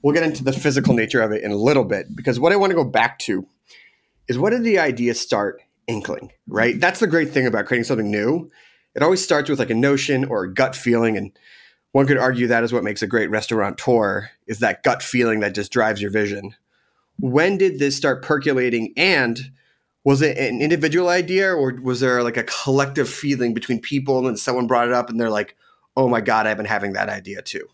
we'll 0.00 0.14
get 0.14 0.22
into 0.22 0.42
the 0.42 0.54
physical 0.54 0.94
nature 0.94 1.20
of 1.20 1.32
it 1.32 1.42
in 1.42 1.50
a 1.50 1.56
little 1.56 1.84
bit 1.84 2.16
because 2.16 2.40
what 2.40 2.52
I 2.52 2.56
want 2.56 2.70
to 2.70 2.76
go 2.76 2.84
back 2.84 3.18
to 3.20 3.46
is 4.26 4.38
what 4.38 4.50
did 4.50 4.64
the 4.64 4.78
idea 4.78 5.14
start 5.14 5.60
inkling, 5.86 6.32
right? 6.46 6.80
That's 6.80 7.00
the 7.00 7.06
great 7.06 7.30
thing 7.30 7.46
about 7.46 7.66
creating 7.66 7.84
something 7.84 8.10
new. 8.10 8.50
It 8.94 9.02
always 9.02 9.22
starts 9.22 9.50
with 9.50 9.58
like 9.58 9.70
a 9.70 9.74
notion 9.74 10.24
or 10.24 10.44
a 10.44 10.54
gut 10.54 10.74
feeling 10.74 11.18
and 11.18 11.38
one 11.94 12.08
could 12.08 12.18
argue 12.18 12.48
that 12.48 12.64
is 12.64 12.72
what 12.72 12.82
makes 12.82 13.02
a 13.02 13.06
great 13.06 13.30
restaurateur 13.30 14.28
is 14.48 14.58
that 14.58 14.82
gut 14.82 15.00
feeling 15.00 15.38
that 15.38 15.54
just 15.54 15.70
drives 15.70 16.02
your 16.02 16.10
vision. 16.10 16.56
When 17.20 17.56
did 17.56 17.78
this 17.78 17.96
start 17.96 18.20
percolating 18.20 18.92
and 18.96 19.52
was 20.02 20.20
it 20.20 20.36
an 20.36 20.60
individual 20.60 21.08
idea 21.08 21.54
or 21.54 21.72
was 21.80 22.00
there 22.00 22.20
like 22.24 22.36
a 22.36 22.42
collective 22.42 23.08
feeling 23.08 23.54
between 23.54 23.80
people 23.80 24.26
and 24.26 24.36
someone 24.36 24.66
brought 24.66 24.88
it 24.88 24.92
up 24.92 25.08
and 25.08 25.20
they're 25.20 25.30
like, 25.30 25.54
"Oh 25.96 26.08
my 26.08 26.20
god, 26.20 26.48
I've 26.48 26.56
been 26.56 26.66
having 26.66 26.94
that 26.94 27.08
idea 27.08 27.42
too." 27.42 27.68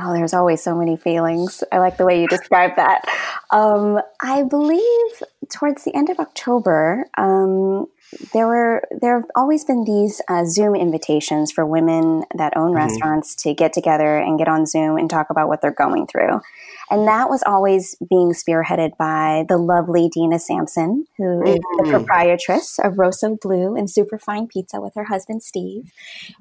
Oh, 0.00 0.14
there's 0.14 0.32
always 0.32 0.62
so 0.62 0.74
many 0.74 0.96
feelings. 0.96 1.62
I 1.70 1.78
like 1.78 1.98
the 1.98 2.06
way 2.06 2.22
you 2.22 2.28
describe 2.28 2.76
that. 2.76 3.04
Um, 3.50 4.00
I 4.22 4.42
believe 4.42 5.22
towards 5.50 5.84
the 5.84 5.94
end 5.94 6.08
of 6.08 6.18
October, 6.18 7.04
um, 7.18 7.88
there 8.32 8.46
were 8.46 8.82
there 9.00 9.20
have 9.20 9.28
always 9.34 9.64
been 9.64 9.84
these 9.84 10.20
uh, 10.28 10.44
Zoom 10.44 10.74
invitations 10.74 11.50
for 11.52 11.66
women 11.66 12.24
that 12.34 12.56
own 12.56 12.72
Mhm. 12.72 12.76
restaurants 12.76 13.34
to 13.42 13.52
get 13.52 13.72
together 13.72 14.16
and 14.16 14.38
get 14.38 14.48
on 14.48 14.64
Zoom 14.66 14.96
and 14.96 15.10
talk 15.10 15.28
about 15.30 15.48
what 15.48 15.60
they're 15.60 15.70
going 15.72 16.06
through. 16.06 16.40
And 16.88 17.08
that 17.08 17.28
was 17.28 17.42
always 17.44 17.96
being 18.08 18.32
spearheaded 18.32 18.96
by 18.96 19.44
the 19.48 19.58
lovely 19.58 20.08
Dina 20.08 20.38
Samson, 20.38 21.06
who 21.16 21.42
is 21.42 21.56
the 21.78 21.84
Mm. 21.84 21.90
proprietress 21.90 22.78
of 22.78 22.94
Rossoblu 22.94 23.76
and 23.76 23.90
Superfine 23.90 24.46
Pizza 24.46 24.80
with 24.80 24.94
her 24.94 25.04
husband 25.04 25.42
Steve. 25.42 25.90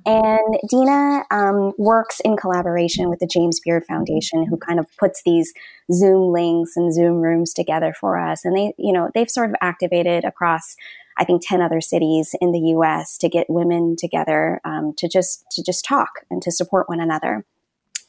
And 0.05 0.57
Dina 0.70 1.24
um, 1.32 1.74
works 1.80 2.20
in 2.20 2.38
collaboration 2.38 3.09
with 3.09 3.20
the 3.20 3.28
James 3.28 3.59
Beard 3.59 3.86
Foundation, 3.86 4.45
who 4.45 4.57
kind 4.57 4.80
of 4.80 4.86
puts 4.97 5.24
these 5.24 5.51
Zoom 5.91 6.32
links 6.32 6.78
and 6.78 6.93
Zoom 6.93 7.22
rooms 7.22 7.51
together 7.53 7.93
for 7.99 8.20
us. 8.20 8.45
And 8.45 8.55
they, 8.55 8.74
you 8.78 8.93
know, 8.93 9.09
they've 9.16 9.30
sort 9.30 9.49
of 9.49 9.55
activated 9.61 10.24
across, 10.26 10.76
I 11.18 11.26
think, 11.26 11.41
ten 11.45 11.61
other 11.61 11.82
cities 11.82 12.36
in 12.41 12.51
the 12.51 12.59
U.S. 12.59 13.18
to 13.20 13.30
get 13.30 13.49
women 13.49 13.95
together 13.97 14.61
um, 14.66 14.93
to 14.97 15.07
just 15.07 15.45
to 15.51 15.63
just 15.63 15.86
talk 15.86 16.26
and 16.30 16.41
to 16.41 16.51
support 16.51 16.89
one 16.89 16.99
another. 16.99 17.45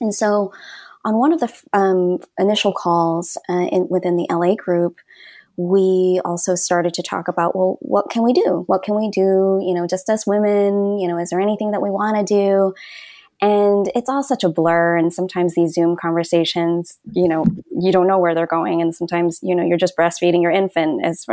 And 0.01 0.15
so, 0.15 0.53
on 1.05 1.19
one 1.19 1.33
of 1.33 1.41
the 1.41 1.53
um, 1.73 2.19
initial 2.39 2.73
calls 2.73 3.39
uh, 3.49 3.67
in, 3.73 3.89
within 3.89 4.17
the 4.17 4.27
LA 4.31 4.55
group, 4.55 4.99
we 5.57 6.21
also 6.25 6.55
started 6.55 6.93
to 6.95 7.03
talk 7.03 7.29
about 7.29 7.57
well 7.57 7.79
what 7.81 8.11
can 8.11 8.23
we 8.23 8.33
do 8.33 8.65
what 8.67 8.83
can 8.83 8.95
we 8.95 9.09
do 9.11 9.59
you 9.63 9.73
know 9.73 9.87
just 9.87 10.09
as 10.11 10.27
women 10.27 10.99
you 10.99 11.09
know 11.09 11.19
is 11.19 11.31
there 11.31 11.41
anything 11.41 11.71
that 11.71 11.81
we 11.81 11.91
want 11.91 12.17
to 12.17 12.23
do 12.23 12.75
and 13.41 13.91
it's 13.95 14.09
all 14.09 14.23
such 14.23 14.45
a 14.45 14.49
blur 14.49 14.97
and 14.97 15.13
sometimes 15.13 15.55
these 15.55 15.75
zoom 15.75 15.97
conversations 15.97 16.99
you 17.13 17.29
know 17.29 17.45
you 17.79 17.93
don't 17.93 18.07
know 18.07 18.19
where 18.19 18.35
they're 18.35 18.47
going 18.47 18.81
and 18.81 18.95
sometimes 18.95 19.41
you 19.43 19.55
know 19.55 19.65
you're 19.65 19.77
just 19.77 19.97
breastfeeding 19.97 20.43
your 20.43 20.51
infant 20.51 21.05
as 21.05 21.25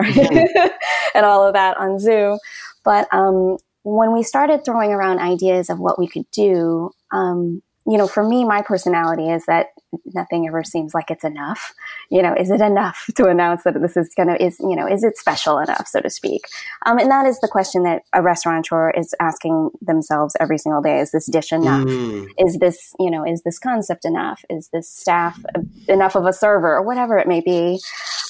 and 1.14 1.26
all 1.26 1.46
of 1.46 1.54
that 1.54 1.78
on 1.78 2.00
zoom. 2.00 2.40
But 2.84 3.08
um, 3.14 3.58
when 3.84 4.14
we 4.14 4.24
started 4.24 4.66
throwing 4.66 4.92
around 4.92 5.20
ideas 5.20 5.70
of 5.70 5.80
what 5.80 6.00
we 6.00 6.08
could 6.08 6.30
do 6.32 6.92
um, 7.12 7.62
you 7.86 7.98
know, 7.98 8.08
for 8.08 8.28
me, 8.28 8.46
my 8.46 8.62
personality 8.62 9.30
is 9.30 9.46
that 9.46 9.68
nothing 10.14 10.48
ever 10.48 10.64
seems 10.64 10.94
like 10.94 11.12
it's 11.12 11.24
enough. 11.24 11.74
You 12.10 12.22
know, 12.22 12.34
is 12.34 12.50
it 12.50 12.62
enough 12.62 13.10
to 13.16 13.28
announce 13.28 13.64
that 13.64 13.80
this 13.82 13.98
is 13.98 14.14
gonna 14.16 14.36
is 14.40 14.58
you 14.60 14.76
know 14.76 14.88
is 14.88 15.04
it 15.04 15.18
special 15.18 15.60
enough, 15.60 15.88
so 15.88 16.00
to 16.02 16.10
speak? 16.10 16.46
Um, 16.86 16.98
and 16.98 17.12
that 17.12 17.26
is 17.26 17.40
the 17.40 17.48
question 17.48 17.84
that 17.84 18.04
a 18.14 18.22
restaurateur 18.22 18.92
is 18.92 19.14
asking 19.20 19.72
themselves 19.82 20.36
every 20.40 20.58
single 20.58 20.82
day: 20.82 21.00
Is 21.00 21.12
this 21.12 21.26
dish 21.26 21.52
enough? 21.52 21.84
Mm. 21.84 22.30
Is 22.38 22.58
this 22.60 22.94
you 23.00 23.12
know 23.12 23.26
is 23.26 23.44
this 23.44 23.60
concept 23.60 24.06
enough? 24.06 24.44
Is 24.50 24.70
this 24.70 24.90
staff 24.90 25.40
enough 25.88 26.16
of 26.16 26.26
a 26.26 26.34
server 26.34 26.76
or 26.76 26.84
whatever 26.84 27.18
it 27.18 27.28
may 27.28 27.42
be? 27.42 27.80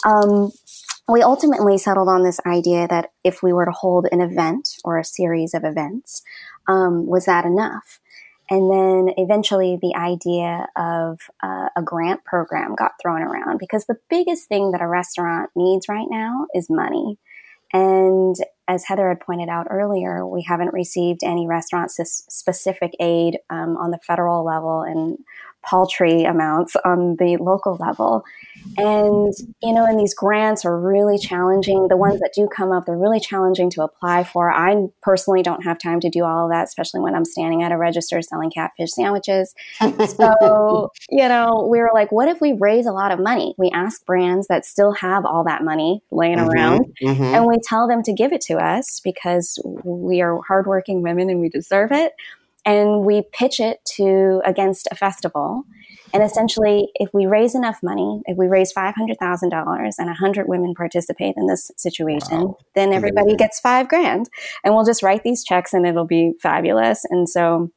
Um, 0.06 0.51
we 1.08 1.22
ultimately 1.22 1.78
settled 1.78 2.08
on 2.08 2.24
this 2.24 2.39
idea 2.45 2.88
that 2.88 3.12
if 3.24 3.43
we 3.43 3.51
were 3.51 3.66
to 3.66 3.72
hold 3.72 4.08
an 4.12 4.22
event 4.22 4.78
or 4.86 4.97
a 4.97 5.04
series 5.04 5.54
of 5.54 5.66
events, 5.66 6.24
um, 6.68 7.06
was 7.06 7.26
that 7.26 7.45
enough? 7.45 7.99
And 8.50 8.70
then 8.70 9.14
eventually 9.18 9.78
the 9.82 9.96
idea 9.96 10.68
of 10.76 11.20
uh, 11.41 11.70
a 11.76 11.82
grant 11.82 12.24
program 12.26 12.76
got 12.76 12.91
thrown 13.02 13.22
around 13.22 13.58
because 13.58 13.86
the 13.86 14.00
biggest 14.10 14.48
thing 14.48 14.72
that 14.72 14.82
a 14.82 14.88
restaurant 14.88 15.50
needs 15.56 15.88
right 15.88 16.08
now 16.10 16.48
is 16.54 16.70
money. 16.70 17.18
And 17.72 18.36
as 18.68 18.86
Heather 18.86 19.10
had 19.10 19.20
pointed 19.20 19.50
out 19.50 19.68
earlier, 19.70 20.28
we 20.28 20.44
haven't 20.44 20.74
received 20.74 21.24
any 21.24 21.48
restaurant 21.48 21.91
specific 21.91 22.94
aid 23.00 23.39
um, 23.50 23.76
on 23.78 23.91
the 23.91 24.00
federal 24.06 24.46
level 24.46 24.82
and 24.82 25.18
paltry 25.64 26.24
amounts 26.24 26.76
on 26.86 27.16
the 27.18 27.38
local 27.39 27.78
level. 27.80 28.24
And, 28.76 29.32
you 29.61 29.72
know, 29.72 29.86
and 29.86 29.99
these 29.99 30.16
grants 30.16 30.66
are 30.66 30.80
really 30.80 31.20
challenging. 31.20 31.88
The 31.89 31.97
ones 31.97 32.20
that 32.22 32.32
do 32.36 32.47
come 32.47 32.72
up, 32.72 32.86
they're 32.86 32.97
really 32.97 33.20
challenging 33.20 33.70
to 33.72 33.84
apply 33.84 34.24
for. 34.24 34.51
I 34.51 34.88
personally 35.03 35.43
don't 35.43 35.64
have 35.64 35.78
time 35.78 35.99
to 35.99 36.09
do 36.09 36.24
all 36.24 36.45
of 36.45 36.51
that, 36.51 36.64
especially 36.64 37.01
when 37.01 37.14
I'm 37.14 37.26
standing 37.26 37.61
at 37.61 37.72
a 37.72 37.78
register 37.78 38.20
selling 38.24 38.49
catfish 38.49 38.91
sandwiches. 38.91 39.53
so, 39.80 40.89
you 41.09 41.28
know, 41.28 41.68
we 41.70 41.80
were 41.80 41.91
like, 41.93 42.11
what 42.11 42.30
if 42.30 42.41
we 42.41 42.53
raise 42.59 42.88
a 42.88 42.91
lot 42.91 43.11
of 43.11 43.20
money? 43.20 43.53
We 43.59 43.70
ask 43.70 44.03
brands 44.07 44.47
that 44.47 44.66
still 44.66 44.93
have 44.93 45.24
all 45.24 45.43
that 45.43 45.64
money 45.64 46.01
laying 46.09 46.39
Mhm, 46.39 46.47
around 46.51 46.86
mhm. 47.03 47.36
and 47.36 47.45
we 47.45 47.57
tell 47.64 47.88
them 47.88 48.01
to 48.03 48.14
give 48.14 48.34
it 48.34 48.41
to 48.41 48.55
us 48.55 49.01
because 49.03 49.59
we 49.84 50.22
are 50.22 50.39
hardworking 50.47 51.03
women 51.03 51.30
and 51.30 51.39
we 51.41 51.49
deserve 51.49 51.91
it 51.91 52.14
and 52.66 53.05
we 53.05 53.24
pitch 53.34 53.59
it 53.59 53.84
to 53.95 54.41
against 54.45 54.88
a 54.91 54.95
festival 54.95 55.64
and 56.14 56.24
essentially 56.24 56.89
if 56.95 57.14
we 57.14 57.26
raise 57.26 57.55
enough 57.55 57.82
money 57.84 58.22
if 58.26 58.38
we 58.38 58.47
raise 58.47 58.74
$500000 58.74 59.93
and 59.97 60.07
100 60.07 60.47
women 60.47 60.74
participate 60.74 61.36
in 61.38 61.47
this 61.47 61.72
situation 61.78 62.53
then 62.76 62.93
everybody 62.93 63.32
Amazing. 63.32 63.38
gets 63.38 63.59
five 63.59 63.88
grand 63.88 64.30
and 64.64 64.74
we'll 64.74 64.86
just 64.86 65.03
write 65.03 65.24
these 65.24 65.43
checks 65.43 65.74
and 65.74 65.86
it'll 65.86 66.05
be 66.05 66.34
fabulous 66.41 67.05
and 67.09 67.28
so 67.28 67.72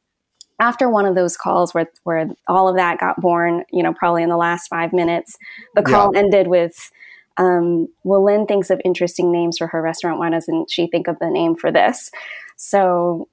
after 0.58 0.88
one 0.88 1.04
of 1.04 1.14
those 1.14 1.36
calls 1.36 1.74
where, 1.74 1.90
where 2.04 2.30
all 2.48 2.68
of 2.68 2.76
that 2.76 2.98
got 2.98 3.20
born 3.20 3.64
you 3.72 3.82
know 3.82 3.92
probably 3.92 4.22
in 4.22 4.28
the 4.28 4.36
last 4.36 4.68
five 4.68 4.92
minutes 4.92 5.36
the 5.74 5.82
call 5.82 6.16
ended 6.16 6.46
with 6.46 6.90
um, 7.38 7.88
well, 8.02 8.24
Lien 8.24 8.46
thinks 8.46 8.70
of 8.70 8.80
interesting 8.84 9.30
names 9.30 9.58
for 9.58 9.66
her 9.66 9.82
restaurant. 9.82 10.18
Why 10.18 10.30
doesn't 10.30 10.70
she 10.70 10.86
think 10.86 11.06
of 11.06 11.18
the 11.18 11.30
name 11.30 11.54
for 11.54 11.70
this? 11.70 12.10
So 12.56 13.28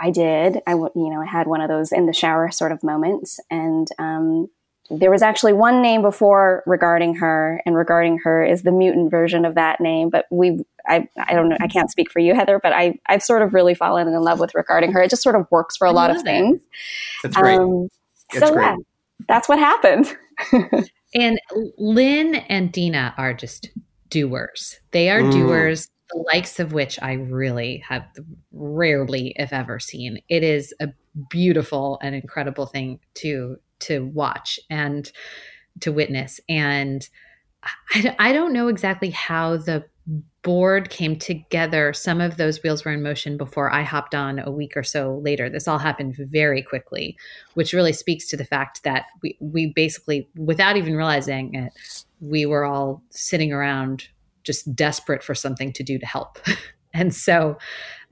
I 0.00 0.10
did. 0.10 0.58
I, 0.66 0.72
you 0.72 0.90
know, 0.94 1.20
I 1.20 1.26
had 1.26 1.46
one 1.46 1.60
of 1.60 1.68
those 1.68 1.92
in 1.92 2.06
the 2.06 2.12
shower 2.12 2.50
sort 2.50 2.72
of 2.72 2.82
moments. 2.82 3.40
And 3.50 3.88
um, 3.98 4.48
there 4.90 5.10
was 5.10 5.22
actually 5.22 5.52
one 5.52 5.80
name 5.82 6.02
before 6.02 6.62
regarding 6.66 7.14
her, 7.16 7.60
and 7.66 7.74
regarding 7.74 8.18
her 8.18 8.44
is 8.44 8.62
the 8.62 8.72
mutant 8.72 9.10
version 9.10 9.44
of 9.44 9.54
that 9.54 9.80
name. 9.80 10.10
But 10.10 10.26
we, 10.30 10.64
I, 10.86 11.08
I 11.18 11.34
don't 11.34 11.48
know, 11.48 11.56
I 11.60 11.66
can't 11.66 11.90
speak 11.90 12.10
for 12.10 12.18
you, 12.20 12.34
Heather, 12.34 12.60
but 12.62 12.72
I, 12.72 12.98
I've 13.06 13.22
sort 13.22 13.42
of 13.42 13.54
really 13.54 13.74
fallen 13.74 14.06
in 14.06 14.14
love 14.20 14.38
with 14.38 14.54
regarding 14.54 14.92
her. 14.92 15.02
It 15.02 15.10
just 15.10 15.22
sort 15.22 15.34
of 15.34 15.46
works 15.50 15.76
for 15.76 15.86
a 15.86 15.90
I 15.90 15.94
lot 15.94 16.10
of 16.10 16.18
it. 16.18 16.22
things. 16.24 16.60
That's 17.22 17.36
great. 17.36 17.58
Um, 17.58 17.88
That's 18.32 18.46
so 18.46 18.52
great. 18.54 18.64
yeah, 18.64 18.76
that's 19.28 19.48
what 19.48 19.58
happened. 19.58 20.16
And 21.14 21.40
Lien 21.78 22.34
and 22.34 22.70
Dina 22.70 23.14
are 23.16 23.32
just 23.32 23.70
doers. 24.10 24.78
They 24.90 25.08
are 25.08 25.22
Mm. 25.22 25.30
doers, 25.32 25.88
the 26.10 26.24
likes 26.32 26.60
of 26.60 26.72
which 26.72 26.98
I 27.02 27.14
really 27.14 27.78
have 27.78 28.06
rarely, 28.52 29.34
if 29.36 29.52
ever, 29.52 29.78
seen. 29.78 30.20
It 30.28 30.42
is 30.42 30.72
a 30.80 30.88
beautiful 31.30 31.98
and 32.02 32.14
incredible 32.14 32.66
thing 32.66 33.00
to 33.14 33.56
to 33.78 34.06
watch 34.06 34.58
and 34.70 35.10
to 35.80 35.92
witness. 35.92 36.40
And 36.48 37.06
I, 37.90 38.16
I 38.18 38.32
don't 38.32 38.52
know 38.52 38.68
exactly 38.68 39.10
how 39.10 39.56
the 39.56 39.84
board 40.42 40.90
came 40.90 41.18
together. 41.18 41.92
Some 41.92 42.20
of 42.20 42.36
those 42.36 42.62
wheels 42.62 42.84
were 42.84 42.92
in 42.92 43.02
motion 43.02 43.36
before 43.36 43.72
I 43.72 43.82
hopped 43.82 44.14
on 44.14 44.38
a 44.38 44.50
week 44.50 44.76
or 44.76 44.84
so 44.84 45.20
later. 45.24 45.50
This 45.50 45.66
all 45.66 45.78
happened 45.78 46.14
very 46.16 46.62
quickly, 46.62 47.16
which 47.54 47.72
really 47.72 47.92
speaks 47.92 48.28
to 48.28 48.36
the 48.36 48.44
fact 48.44 48.84
that 48.84 49.06
we, 49.22 49.36
we 49.40 49.72
basically, 49.74 50.28
without 50.36 50.76
even 50.76 50.94
realizing 50.94 51.54
it, 51.54 51.72
we 52.20 52.46
were 52.46 52.64
all 52.64 53.02
sitting 53.10 53.52
around 53.52 54.08
just 54.46 54.74
desperate 54.74 55.22
for 55.22 55.34
something 55.34 55.72
to 55.74 55.82
do 55.82 55.98
to 55.98 56.06
help. 56.06 56.38
and 56.94 57.14
so 57.14 57.58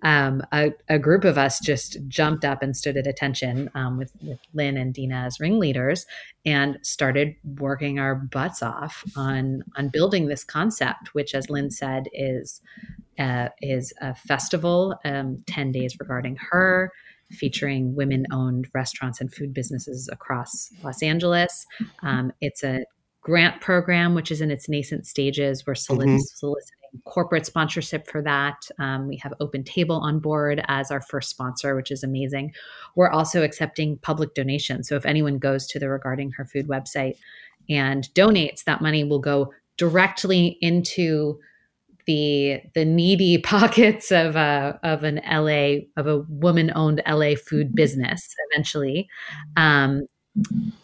um, 0.05 0.43
a, 0.53 0.72
a 0.89 0.99
group 0.99 1.24
of 1.24 1.39
us 1.39 1.59
just 1.59 1.97
jumped 2.09 2.45
up 2.45 2.62
and 2.62 2.76
stood 2.76 2.99
at 2.99 3.07
attention 3.07 3.70
um, 3.74 3.97
with, 3.97 4.12
with 4.22 4.39
Lien 4.53 4.76
and 4.76 4.93
Dina 4.93 5.24
as 5.24 5.41
ringleaders 5.41 6.05
and 6.45 6.78
started 6.82 7.35
working 7.59 7.99
our 7.99 8.14
butts 8.14 8.62
off 8.62 9.03
on 9.16 9.64
on 9.76 9.89
building 9.89 10.28
this 10.28 10.45
concept, 10.45 11.14
which, 11.14 11.35
as 11.35 11.49
Lynn 11.49 11.70
said, 11.70 12.05
is 12.12 12.61
uh, 13.18 13.49
is 13.62 13.95
a 14.03 14.14
festival, 14.14 14.95
um, 15.07 15.43
ten 15.47 15.72
days 15.72 15.97
regarding 15.99 16.37
her, 16.51 16.93
featuring 17.30 17.95
women-owned 17.95 18.68
restaurants 18.74 19.22
and 19.22 19.32
food 19.32 19.55
businesses 19.55 20.11
across 20.12 20.70
Los 20.82 21.03
Angeles. 21.03 21.66
Um, 22.03 22.30
it's 22.43 22.62
a 22.62 22.85
grant 23.25 23.61
program, 23.61 24.14
which 24.14 24.31
is 24.31 24.41
in 24.41 24.51
its 24.53 24.68
nascent 24.68 25.07
stages. 25.07 25.66
We're 25.66 25.75
solic- 25.75 26.05
Mhm. 26.07 26.20
soliciting 26.20 26.79
corporate 27.05 27.45
sponsorship 27.45 28.07
for 28.07 28.22
that. 28.22 28.55
Um, 28.79 29.09
we 29.09 29.16
have 29.16 29.35
Open 29.41 29.64
Table 29.64 29.97
on 29.97 30.20
board 30.20 30.62
as 30.68 30.93
our 30.93 31.01
first 31.01 31.29
sponsor, 31.31 31.75
which 31.75 31.91
is 31.91 32.05
amazing. 32.05 32.53
We're 32.95 33.11
also 33.11 33.43
accepting 33.43 33.99
public 33.99 34.33
donations. 34.35 34.89
So 34.89 34.95
if 34.95 35.05
anyone 35.05 35.39
goes 35.39 35.66
to 35.68 35.81
the 35.81 35.89
Regarding 35.89 36.31
Her 36.31 36.45
Food 36.45 36.68
website 36.68 37.16
and 37.68 38.05
donates, 38.14 38.62
that 38.64 38.81
money 38.81 39.03
will 39.03 39.18
go 39.18 39.53
directly 39.77 40.57
into 40.61 41.41
the 42.07 42.61
the 42.75 42.85
needy 42.85 43.39
pockets 43.43 44.12
of 44.12 44.37
a 44.37 44.79
of 44.85 45.03
an 45.03 45.20
LA 45.25 45.87
of 45.97 46.07
a 46.07 46.18
woman 46.29 46.70
owned 46.77 47.03
LA 47.09 47.35
food 47.35 47.75
business 47.75 48.29
eventually. 48.53 49.09
Um, 49.57 50.07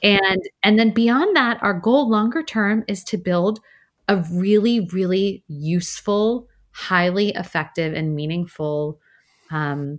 and 0.03 0.43
and 0.63 0.79
then 0.79 0.91
beyond 0.91 1.37
that, 1.37 1.59
our 1.63 1.75
goal 1.75 2.09
longer 2.09 2.43
term 2.43 2.85
is 2.89 3.05
to 3.05 3.17
build 3.17 3.61
a 4.09 4.17
really 4.33 4.89
really 4.93 5.45
useful, 5.49 6.49
highly 6.73 7.31
effective, 7.31 7.93
and 7.95 8.15
meaningful 8.15 9.01
um, 9.51 9.99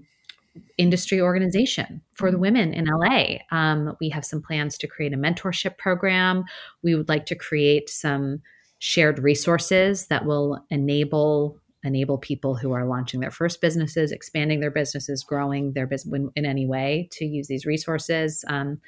industry 0.78 1.22
organization 1.22 2.02
for 2.14 2.32
the 2.32 2.38
women 2.38 2.74
in 2.74 2.86
LA. 2.86 3.38
Um, 3.52 3.96
we 4.00 4.10
have 4.10 4.26
some 4.26 4.42
plans 4.42 4.78
to 4.80 4.88
create 4.88 5.14
a 5.14 5.18
mentorship 5.18 5.78
program. 5.78 6.44
We 6.84 6.96
would 6.96 7.10
like 7.10 7.26
to 7.28 7.36
create 7.36 7.90
some 7.90 8.42
shared 8.80 9.20
resources 9.20 10.08
that 10.08 10.26
will 10.26 10.66
enable 10.70 11.58
enable 11.84 12.18
people 12.18 12.56
who 12.56 12.74
are 12.74 12.86
launching 12.86 13.20
their 13.22 13.32
first 13.32 13.60
businesses, 13.60 14.12
expanding 14.12 14.60
their 14.60 14.72
businesses, 14.72 15.24
growing 15.24 15.74
their 15.74 15.88
business 15.88 16.30
in 16.36 16.46
any 16.46 16.66
way 16.66 17.10
to 17.12 17.26
use 17.26 17.48
these 17.48 17.66
resources. 17.66 18.46
Um, 18.48 18.80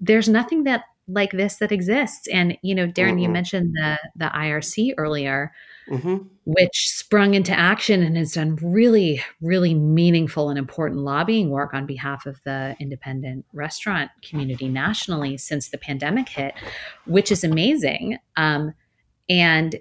there's 0.00 0.28
nothing 0.28 0.64
that 0.64 0.84
like 1.08 1.32
this 1.32 1.56
that 1.56 1.72
exists, 1.72 2.26
and 2.28 2.56
you 2.62 2.74
know, 2.74 2.86
Darin, 2.86 3.18
you 3.18 3.28
Mhm. 3.28 3.32
mentioned 3.32 3.74
the 3.74 3.98
the 4.16 4.26
IRC 4.34 4.94
earlier 4.98 5.52
hmm 5.88 6.16
which 6.46 6.90
sprung 6.90 7.32
into 7.32 7.58
action 7.58 8.02
and 8.02 8.18
has 8.18 8.32
done 8.34 8.56
really, 8.56 9.22
really 9.40 9.72
meaningful 9.72 10.50
and 10.50 10.58
important 10.58 11.00
lobbying 11.00 11.48
work 11.48 11.72
on 11.72 11.86
behalf 11.86 12.26
of 12.26 12.38
the 12.44 12.76
independent 12.78 13.46
restaurant 13.54 14.10
community 14.22 14.68
nationally 14.68 15.38
since 15.38 15.70
the 15.70 15.78
pandemic 15.78 16.28
hit, 16.28 16.52
which 17.06 17.32
is 17.32 17.44
amazing. 17.44 18.18
Um, 18.36 18.74
and 19.30 19.76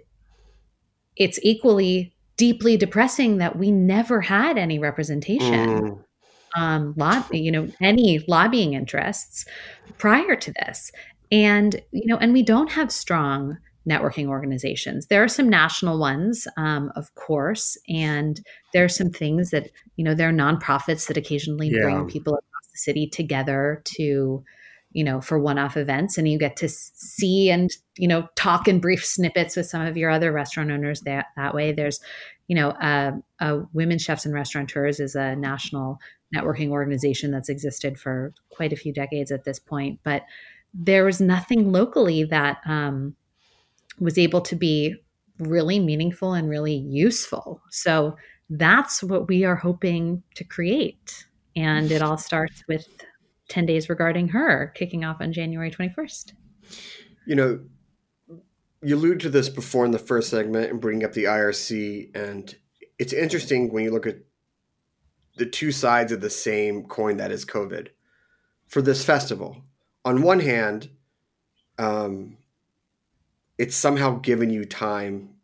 it's 1.17 1.37
equally 1.43 2.13
deeply 2.37 2.77
depressing 2.77 3.39
that 3.39 3.57
we 3.57 3.69
never 3.69 4.21
had 4.21 4.57
any 4.57 4.79
representation 4.79 5.69
Mm. 5.69 6.03
Um, 6.55 6.95
you 7.31 7.51
know, 7.51 7.67
any 7.81 8.23
lobbying 8.27 8.73
interests 8.73 9.45
prior 9.97 10.35
to 10.35 10.53
this. 10.53 10.91
And, 11.31 11.81
you 11.91 12.05
know, 12.05 12.17
and 12.17 12.33
we 12.33 12.43
don't 12.43 12.71
have 12.71 12.91
strong 12.91 13.57
networking 13.89 14.27
organizations. 14.27 15.07
There 15.07 15.23
are 15.23 15.27
some 15.27 15.49
national 15.49 15.99
ones, 15.99 16.47
um, 16.57 16.91
of 16.95 17.13
course, 17.15 17.77
and 17.89 18.39
there 18.71 18.85
are 18.85 18.89
some 18.89 19.09
things 19.09 19.49
that, 19.49 19.69
you 19.97 20.05
know, 20.05 20.15
there 20.15 20.29
are 20.29 20.33
nonprofits 20.33 21.07
that 21.07 21.17
occasionally 21.17 21.69
Yeah. 21.69 21.81
bring 21.81 22.07
people 22.07 22.33
across 22.33 22.71
the 22.71 22.77
city 22.77 23.07
together 23.07 23.81
to, 23.97 24.43
you 24.91 25.03
know, 25.03 25.19
for 25.19 25.39
one-off 25.39 25.75
events, 25.75 26.17
and 26.17 26.29
you 26.29 26.37
get 26.37 26.55
to 26.57 26.69
see 26.69 27.49
and 27.49 27.71
you 27.97 28.07
know 28.07 28.27
talk 28.35 28.67
in 28.67 28.79
brief 28.79 29.03
snippets 29.03 29.55
with 29.55 29.65
some 29.65 29.81
of 29.81 29.97
your 29.97 30.11
other 30.11 30.31
restaurant 30.31 30.71
owners 30.71 31.01
that 31.01 31.25
that 31.35 31.53
way. 31.55 31.71
There's, 31.73 31.99
you 32.47 32.55
know, 32.55 32.69
uh, 32.69 33.13
uh, 33.39 33.61
Women 33.73 33.97
Chefs 33.97 34.25
and 34.25 34.33
Restaurateurs 34.35 34.99
is 34.99 35.15
a 35.15 35.35
national 35.35 35.97
networking 36.33 36.69
organization 36.69 37.31
that's 37.31 37.49
existed 37.49 37.99
for 37.99 38.33
quite 38.49 38.73
a 38.73 38.77
few 38.77 38.93
decades 38.93 39.31
at 39.31 39.43
this 39.43 39.59
point, 39.59 39.99
but 40.03 40.23
there 40.73 41.05
was 41.05 41.21
nothing 41.21 41.71
locally 41.71 42.23
that 42.23 42.57
um, 42.65 43.15
was 43.99 44.17
able 44.17 44.41
to 44.41 44.55
be 44.55 44.95
really 45.39 45.79
meaningful 45.79 46.33
and 46.33 46.49
really 46.49 46.75
useful. 46.75 47.61
So 47.69 48.15
that's 48.49 49.03
what 49.03 49.27
we 49.27 49.45
are 49.45 49.55
hoping 49.55 50.23
to 50.35 50.43
create. 50.43 51.25
And 51.55 51.91
it 51.91 52.01
all 52.01 52.17
starts 52.17 52.63
with 52.67 52.87
10 53.49 53.65
days 53.65 53.89
regarding 53.89 54.29
her 54.29 54.71
kicking 54.75 55.03
off 55.03 55.17
on 55.19 55.33
January 55.33 55.69
21st. 55.69 56.33
You 57.25 57.35
know, 57.35 57.59
you 58.81 58.95
alluded 58.95 59.21
to 59.21 59.29
this 59.29 59.49
before 59.49 59.85
in 59.85 59.91
the 59.91 59.99
first 59.99 60.29
segment 60.29 60.71
and 60.71 60.81
bringing 60.81 61.05
up 61.05 61.13
the 61.13 61.25
IRC, 61.25 62.15
and 62.15 62.53
it's 62.99 63.13
interesting 63.13 63.71
when 63.71 63.83
you 63.83 63.91
look 63.91 64.05
at 64.05 64.17
the 65.35 65.45
two 65.45 65.71
sides 65.71 66.11
of 66.11 66.21
the 66.21 66.29
same 66.29 66.83
coin 66.83 67.17
that 67.17 67.31
is 67.31 67.45
COVID. 67.45 67.89
For 68.67 68.81
this 68.81 69.03
festival, 69.03 69.63
on 70.05 70.21
one 70.21 70.39
hand, 70.39 70.89
um, 71.77 72.37
it's 73.57 73.75
somehow 73.75 74.19
given 74.19 74.49
you 74.49 74.65
time 74.65 75.35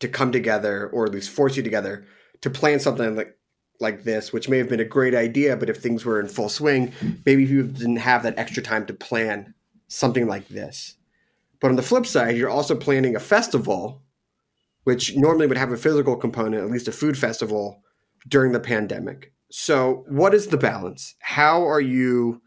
to 0.00 0.08
come 0.08 0.32
together, 0.32 0.88
or 0.88 1.06
at 1.06 1.12
least 1.12 1.30
force 1.30 1.56
you 1.56 1.62
together, 1.62 2.04
to 2.40 2.50
plan 2.50 2.80
something 2.80 3.16
like 3.16 3.38
like 3.80 4.04
this, 4.04 4.32
which 4.32 4.48
may 4.48 4.58
have 4.58 4.68
been 4.68 4.80
a 4.80 4.84
great 4.84 5.14
idea, 5.14 5.56
but 5.56 5.68
if 5.68 5.78
things 5.78 6.04
were 6.04 6.20
in 6.20 6.28
full 6.28 6.48
swing, 6.48 6.92
maybe 7.26 7.44
you 7.44 7.64
didn't 7.64 7.96
have 7.96 8.22
that 8.22 8.38
extra 8.38 8.62
time 8.62 8.86
to 8.86 8.94
plan 8.94 9.54
something 9.88 10.28
like 10.28 10.46
this. 10.48 10.94
But 11.58 11.70
on 11.70 11.76
the 11.76 11.82
flip 11.82 12.06
side, 12.06 12.36
you're 12.36 12.48
also 12.48 12.76
planning 12.76 13.16
a 13.16 13.20
festival, 13.20 14.00
which 14.84 15.16
normally 15.16 15.48
would 15.48 15.56
have 15.56 15.72
a 15.72 15.76
physical 15.76 16.16
component, 16.16 16.62
at 16.62 16.70
least 16.70 16.86
a 16.86 16.92
food 16.92 17.18
festival, 17.18 17.82
during 18.28 18.52
the 18.52 18.60
pandemic. 18.60 19.32
So, 19.50 20.04
what 20.08 20.34
is 20.34 20.46
the 20.46 20.56
balance? 20.56 21.14
How 21.20 21.68
are 21.68 21.80
you 21.80 22.40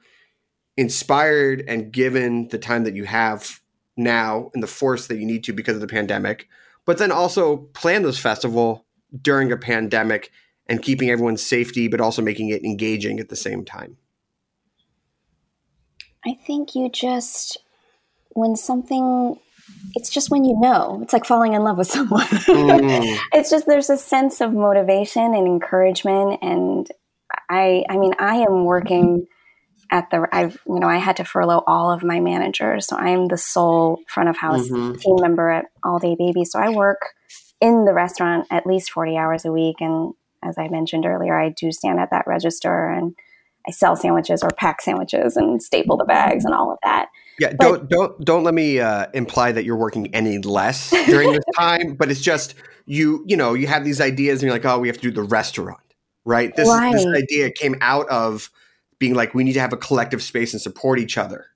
inspired 0.78 1.64
and 1.68 1.92
given 1.92 2.48
the 2.50 2.58
time 2.58 2.84
that 2.84 2.96
you 2.96 3.06
have 3.06 3.62
now 3.96 4.50
and 4.54 4.62
the 4.62 4.68
force 4.68 5.08
that 5.08 5.18
you 5.18 5.26
need 5.26 5.44
to 5.46 5.54
because 5.54 5.76
of 5.76 5.82
the 5.82 5.88
pandemic, 5.88 6.48
but 6.86 6.98
then 6.98 7.12
also 7.12 7.58
plan 7.74 8.04
this 8.04 8.20
festival 8.20 8.86
during 9.22 9.52
a 9.52 9.58
pandemic 9.58 10.32
and 10.68 10.82
keeping 10.82 11.10
everyone's 11.10 11.46
safety, 11.46 11.88
but 11.88 12.02
also 12.02 12.22
making 12.22 12.50
it 12.50 12.64
engaging 12.64 13.20
at 13.20 13.30
the 13.30 13.36
same 13.36 13.64
time? 13.64 13.98
I 16.26 16.34
think 16.46 16.74
you 16.76 16.90
just, 16.90 17.60
when 18.30 18.56
something, 18.56 19.40
it's 19.96 20.10
just 20.10 20.30
when 20.30 20.44
you 20.46 20.60
know, 20.60 21.00
it's 21.02 21.14
like 21.14 21.26
falling 21.26 21.54
in 21.54 21.64
love 21.64 21.78
with 21.78 21.88
someone. 21.92 22.26
Mm. 22.26 23.18
it's 23.34 23.50
just, 23.50 23.66
there's 23.66 23.90
a 23.90 23.98
sense 23.98 24.42
of 24.42 24.54
motivation 24.54 25.34
and 25.34 25.48
encouragement. 25.48 26.40
And 26.42 26.88
I, 27.50 27.84
I 27.90 27.98
mean, 27.98 28.14
I 28.20 28.36
am 28.38 28.66
working 28.66 29.28
at 29.92 30.10
the 30.10 30.28
I've 30.32 30.60
you 30.66 30.80
know 30.80 30.88
I 30.88 30.98
had 30.98 31.18
to 31.18 31.24
furlough 31.24 31.64
all 31.68 31.92
of 31.92 32.04
my 32.04 32.20
managers, 32.20 32.88
so 32.88 32.96
I'm 32.98 33.28
the 33.28 33.38
sole 33.38 34.00
front 34.08 34.30
of 34.30 34.36
house 34.36 34.68
Mhm. 34.68 35.00
team 35.00 35.16
member 35.22 35.48
at 35.52 35.66
All 35.84 36.00
Day 36.00 36.16
Baby. 36.18 36.44
So 36.44 36.60
I 36.60 36.70
work 36.70 37.14
in 37.62 37.86
the 37.86 37.94
restaurant 37.94 38.48
at 38.50 38.66
least 38.66 38.92
40 38.92 39.16
hours 39.16 39.46
a 39.46 39.52
week, 39.52 39.76
and 39.82 40.14
as 40.44 40.58
I 40.58 40.70
mentioned 40.70 41.06
earlier, 41.06 41.40
I 41.40 41.50
do 41.50 41.72
stand 41.72 42.00
at 42.00 42.10
that 42.10 42.26
register 42.26 42.90
and 42.90 43.16
I 43.68 43.72
sell 43.72 43.96
sandwiches 43.96 44.42
or 44.42 44.50
pack 44.50 44.82
sandwiches 44.82 45.38
and 45.38 45.62
staple 45.62 45.98
the 45.98 46.06
bags 46.06 46.46
and 46.46 46.54
all 46.56 46.72
of 46.72 46.80
that. 46.84 47.10
Yeah, 47.40 47.54
don't 47.60 47.90
don't 47.90 48.24
don't 48.24 48.44
let 48.44 48.54
me 48.54 48.80
uh, 48.80 49.08
imply 49.14 49.52
that 49.52 49.66
you're 49.66 49.76
working 49.76 50.14
any 50.14 50.38
less 50.40 50.92
during 51.06 51.34
this 51.34 51.44
time, 51.58 51.96
but 51.96 52.10
it's 52.10 52.22
just 52.22 52.56
you 52.86 53.24
you 53.28 53.36
know 53.36 53.54
you 53.54 53.68
have 53.68 53.84
these 53.84 54.00
ideas 54.00 54.42
and 54.42 54.48
you're 54.48 54.54
like, 54.54 54.66
oh, 54.66 54.80
we 54.80 54.88
have 54.88 54.98
to 54.98 55.02
do 55.02 55.12
the 55.12 55.24
restaurant, 55.24 55.82
right? 56.24 56.56
This 56.56 56.70
this 56.92 57.06
idea 57.06 57.52
came 57.52 57.76
out 57.82 58.08
of 58.10 58.50
being 59.00 59.16
like 59.16 59.34
we 59.34 59.44
need 59.44 59.54
to 59.54 59.60
have 59.60 59.74
a 59.74 59.78
collective 59.78 60.24
space 60.24 60.54
and 60.54 60.62
support 60.62 60.98
each 60.98 61.18
other, 61.18 61.48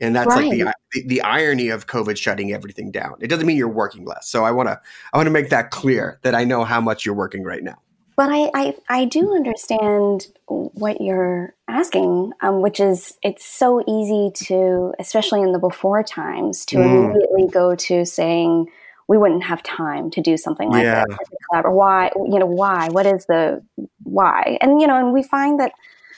and 0.00 0.16
that's 0.16 0.26
like 0.26 0.50
the, 0.50 0.72
the 0.92 1.06
the 1.06 1.20
irony 1.20 1.68
of 1.68 1.86
COVID 1.86 2.16
shutting 2.16 2.52
everything 2.52 2.90
down. 2.90 3.16
It 3.20 3.28
doesn't 3.28 3.46
mean 3.46 3.58
you're 3.58 3.68
working 3.68 4.06
less. 4.06 4.28
So 4.28 4.44
I 4.44 4.52
want 4.52 4.68
to 4.68 4.80
I 5.12 5.18
want 5.18 5.26
to 5.26 5.32
make 5.32 5.50
that 5.50 5.70
clear 5.70 6.18
that 6.22 6.34
I 6.34 6.44
know 6.44 6.64
how 6.64 6.80
much 6.80 7.04
you're 7.04 7.14
working 7.14 7.42
right 7.42 7.62
now. 7.62 7.78
But 8.16 8.30
I, 8.30 8.50
I, 8.54 8.74
I 8.88 9.04
do 9.04 9.34
understand 9.34 10.26
what 10.46 11.00
you're 11.02 11.54
asking, 11.68 12.32
um, 12.40 12.62
which 12.62 12.80
is 12.80 13.18
it's 13.22 13.44
so 13.44 13.82
easy 13.86 14.30
to, 14.46 14.94
especially 14.98 15.42
in 15.42 15.52
the 15.52 15.58
before 15.58 16.02
times, 16.02 16.64
to 16.66 16.76
Mm. 16.78 17.10
immediately 17.10 17.48
go 17.52 17.74
to 17.74 18.06
saying 18.06 18.68
we 19.08 19.18
wouldn't 19.18 19.44
have 19.44 19.62
time 19.62 20.10
to 20.12 20.20
do 20.22 20.36
something 20.36 20.70
like 20.70 20.82
Yeah. 20.84 21.04
that. 21.06 21.10
as 21.20 21.28
a 21.30 21.36
collab- 21.56 21.64
Or 21.66 21.72
why, 21.72 22.10
you 22.16 22.38
know, 22.38 22.46
why? 22.46 22.88
What 22.90 23.04
is 23.06 23.26
the 23.26 23.62
why? 24.02 24.56
And 24.62 24.80
you 24.80 24.86
know, 24.86 24.96
and 24.96 25.12
we 25.12 25.22
find 25.22 25.60
that 25.60 25.72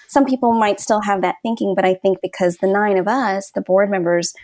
some 0.06 0.24
people 0.24 0.52
might 0.52 0.80
still 0.80 1.00
have 1.02 1.20
that 1.22 1.36
thinking, 1.42 1.74
but 1.74 1.84
I 1.84 1.94
think 1.94 2.20
because 2.22 2.58
the 2.58 2.66
nine 2.68 2.96
of 2.96 3.08
us, 3.08 3.50
the 3.50 3.60
board 3.60 3.90
members, 3.90 4.34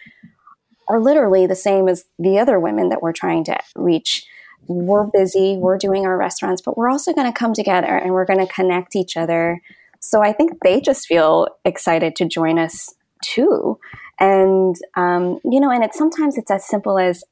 are 0.88 1.00
literally 1.00 1.46
the 1.46 1.54
same 1.54 1.88
as 1.88 2.04
the 2.18 2.38
other 2.38 2.60
women 2.60 2.90
that 2.90 3.00
we're 3.00 3.12
trying 3.12 3.44
to 3.44 3.56
reach. 3.76 4.26
We're 4.66 5.04
busy, 5.04 5.56
we're 5.56 5.78
doing 5.78 6.06
our 6.06 6.16
restaurants, 6.16 6.62
but 6.62 6.76
we're 6.76 6.90
also 6.90 7.12
going 7.12 7.30
to 7.30 7.38
come 7.38 7.54
together 7.54 7.96
and 7.96 8.12
we're 8.12 8.24
going 8.24 8.44
to 8.44 8.52
connect 8.52 8.96
each 8.96 9.16
other. 9.16 9.60
So 10.00 10.22
I 10.22 10.32
think 10.32 10.58
they 10.62 10.80
just 10.80 11.06
feel 11.06 11.48
excited 11.64 12.16
to 12.16 12.26
join 12.26 12.58
us 12.58 12.94
too. 13.22 13.78
And, 14.20 14.76
um, 14.96 15.40
you 15.44 15.60
know, 15.60 15.70
and 15.70 15.82
it's 15.82 15.98
sometimes 15.98 16.38
it's 16.38 16.50
as 16.50 16.66
simple 16.66 16.98
as 16.98 17.24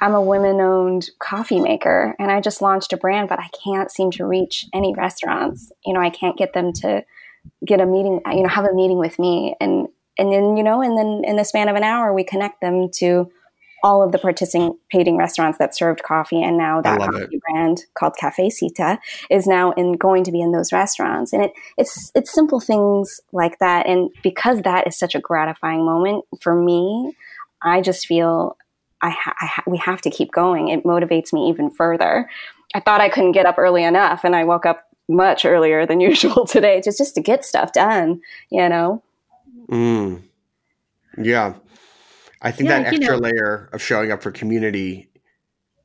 I'm 0.00 0.14
a 0.14 0.22
women 0.22 0.60
owned 0.60 1.10
coffee 1.18 1.60
maker 1.60 2.14
and 2.18 2.30
I 2.30 2.40
just 2.40 2.62
launched 2.62 2.92
a 2.92 2.96
brand, 2.96 3.28
but 3.28 3.38
I 3.38 3.48
can't 3.62 3.90
seem 3.90 4.10
to 4.12 4.24
reach 4.24 4.66
any 4.72 4.94
restaurants. 4.94 5.72
You 5.84 5.92
know, 5.92 6.00
I 6.00 6.10
can't 6.10 6.38
get 6.38 6.54
them 6.54 6.72
to 6.74 7.04
get 7.66 7.80
a 7.80 7.86
meeting, 7.86 8.20
you 8.32 8.42
know, 8.42 8.48
have 8.48 8.64
a 8.64 8.74
meeting 8.74 8.98
with 8.98 9.18
me. 9.18 9.56
And, 9.60 9.88
and 10.16 10.32
then, 10.32 10.56
you 10.56 10.62
know, 10.62 10.82
and 10.82 10.96
then 10.96 11.22
in 11.24 11.36
the 11.36 11.44
span 11.44 11.68
of 11.68 11.76
an 11.76 11.82
hour, 11.82 12.14
we 12.14 12.24
connect 12.24 12.60
them 12.60 12.90
to 12.96 13.30
all 13.82 14.02
of 14.02 14.12
the 14.12 14.18
participating 14.18 15.16
restaurants 15.16 15.58
that 15.58 15.74
served 15.76 16.02
coffee. 16.02 16.42
And 16.42 16.56
now 16.56 16.80
that 16.80 16.98
coffee 16.98 17.40
brand 17.48 17.84
called 17.94 18.16
Cafe 18.18 18.50
Cita 18.50 18.98
is 19.30 19.46
now 19.46 19.72
in 19.72 19.92
going 19.92 20.24
to 20.24 20.32
be 20.32 20.40
in 20.40 20.52
those 20.52 20.72
restaurants. 20.72 21.32
And 21.32 21.44
it, 21.44 21.52
it's, 21.76 22.10
it's 22.14 22.32
simple 22.32 22.60
things 22.60 23.20
like 23.32 23.58
that. 23.58 23.86
And 23.86 24.10
because 24.22 24.62
that 24.62 24.86
is 24.86 24.98
such 24.98 25.14
a 25.14 25.20
gratifying 25.20 25.84
moment 25.84 26.24
for 26.40 26.54
me, 26.54 27.16
I 27.62 27.80
just 27.80 28.06
feel 28.06 28.56
I, 29.02 29.10
ha- 29.10 29.34
I 29.40 29.46
ha- 29.46 29.64
we 29.66 29.78
have 29.78 30.02
to 30.02 30.10
keep 30.10 30.32
going. 30.32 30.68
It 30.68 30.84
motivates 30.84 31.32
me 31.32 31.48
even 31.48 31.70
further. 31.70 32.28
I 32.74 32.80
thought 32.80 33.00
I 33.00 33.08
couldn't 33.08 33.32
get 33.32 33.46
up 33.46 33.58
early 33.58 33.82
enough, 33.82 34.24
and 34.24 34.36
I 34.36 34.44
woke 34.44 34.64
up 34.66 34.86
much 35.08 35.44
earlier 35.44 35.86
than 35.86 36.00
usual 36.12 36.46
today 36.46 36.80
just 36.84 36.98
just 36.98 37.14
to 37.16 37.20
get 37.20 37.44
stuff 37.44 37.72
done. 37.72 38.20
You 38.50 38.68
know, 38.68 39.02
Mm. 39.70 40.22
Yeah. 41.18 41.54
I 42.42 42.50
think 42.50 42.68
Yeah, 42.70 42.82
that 42.82 42.92
you 42.92 42.98
extra 42.98 43.16
know- 43.16 43.22
layer 43.22 43.68
of 43.72 43.82
showing 43.82 44.10
up 44.12 44.22
for 44.22 44.30
community 44.30 45.10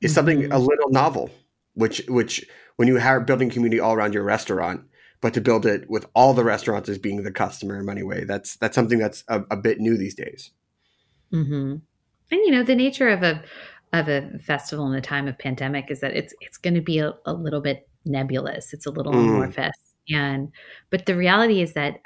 is 0.01 0.13
something 0.13 0.51
a 0.51 0.59
little 0.59 0.89
novel, 0.89 1.29
which 1.73 2.03
which 2.07 2.45
when 2.77 2.87
you 2.87 2.97
are 2.99 3.19
building 3.21 3.49
community 3.49 3.79
all 3.79 3.93
around 3.93 4.13
your 4.13 4.23
restaurant, 4.23 4.81
but 5.21 5.33
to 5.33 5.41
build 5.41 5.65
it 5.65 5.89
with 5.89 6.05
all 6.13 6.33
the 6.33 6.43
restaurants 6.43 6.89
as 6.89 6.97
being 6.97 7.23
the 7.23 7.31
customer 7.31 7.79
in 7.79 7.85
many 7.85 8.03
way, 8.03 8.23
that's 8.23 8.55
that's 8.57 8.75
something 8.75 8.99
that's 8.99 9.23
a, 9.27 9.43
a 9.51 9.57
bit 9.57 9.79
new 9.79 9.97
these 9.97 10.15
days. 10.15 10.51
Mm-hmm. 11.33 11.75
And 12.31 12.41
you 12.45 12.51
know, 12.51 12.63
the 12.63 12.75
nature 12.75 13.09
of 13.09 13.23
a 13.23 13.43
of 13.93 14.07
a 14.09 14.37
festival 14.39 14.91
in 14.91 14.97
a 14.97 15.01
time 15.01 15.27
of 15.27 15.37
pandemic 15.37 15.89
is 15.89 15.99
that 16.01 16.15
it's 16.15 16.33
it's 16.41 16.57
going 16.57 16.73
to 16.75 16.81
be 16.81 16.99
a, 16.99 17.13
a 17.25 17.33
little 17.33 17.61
bit 17.61 17.87
nebulous. 18.05 18.73
It's 18.73 18.85
a 18.85 18.91
little 18.91 19.13
Mm. 19.13 19.27
amorphous, 19.29 19.75
and 20.09 20.51
but 20.89 21.05
the 21.05 21.15
reality 21.15 21.61
is 21.61 21.73
that 21.73 22.01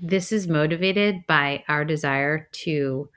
this 0.00 0.30
is 0.32 0.46
motivated 0.46 1.26
by 1.26 1.64
our 1.68 1.84
desire 1.84 2.48
to 2.52 3.08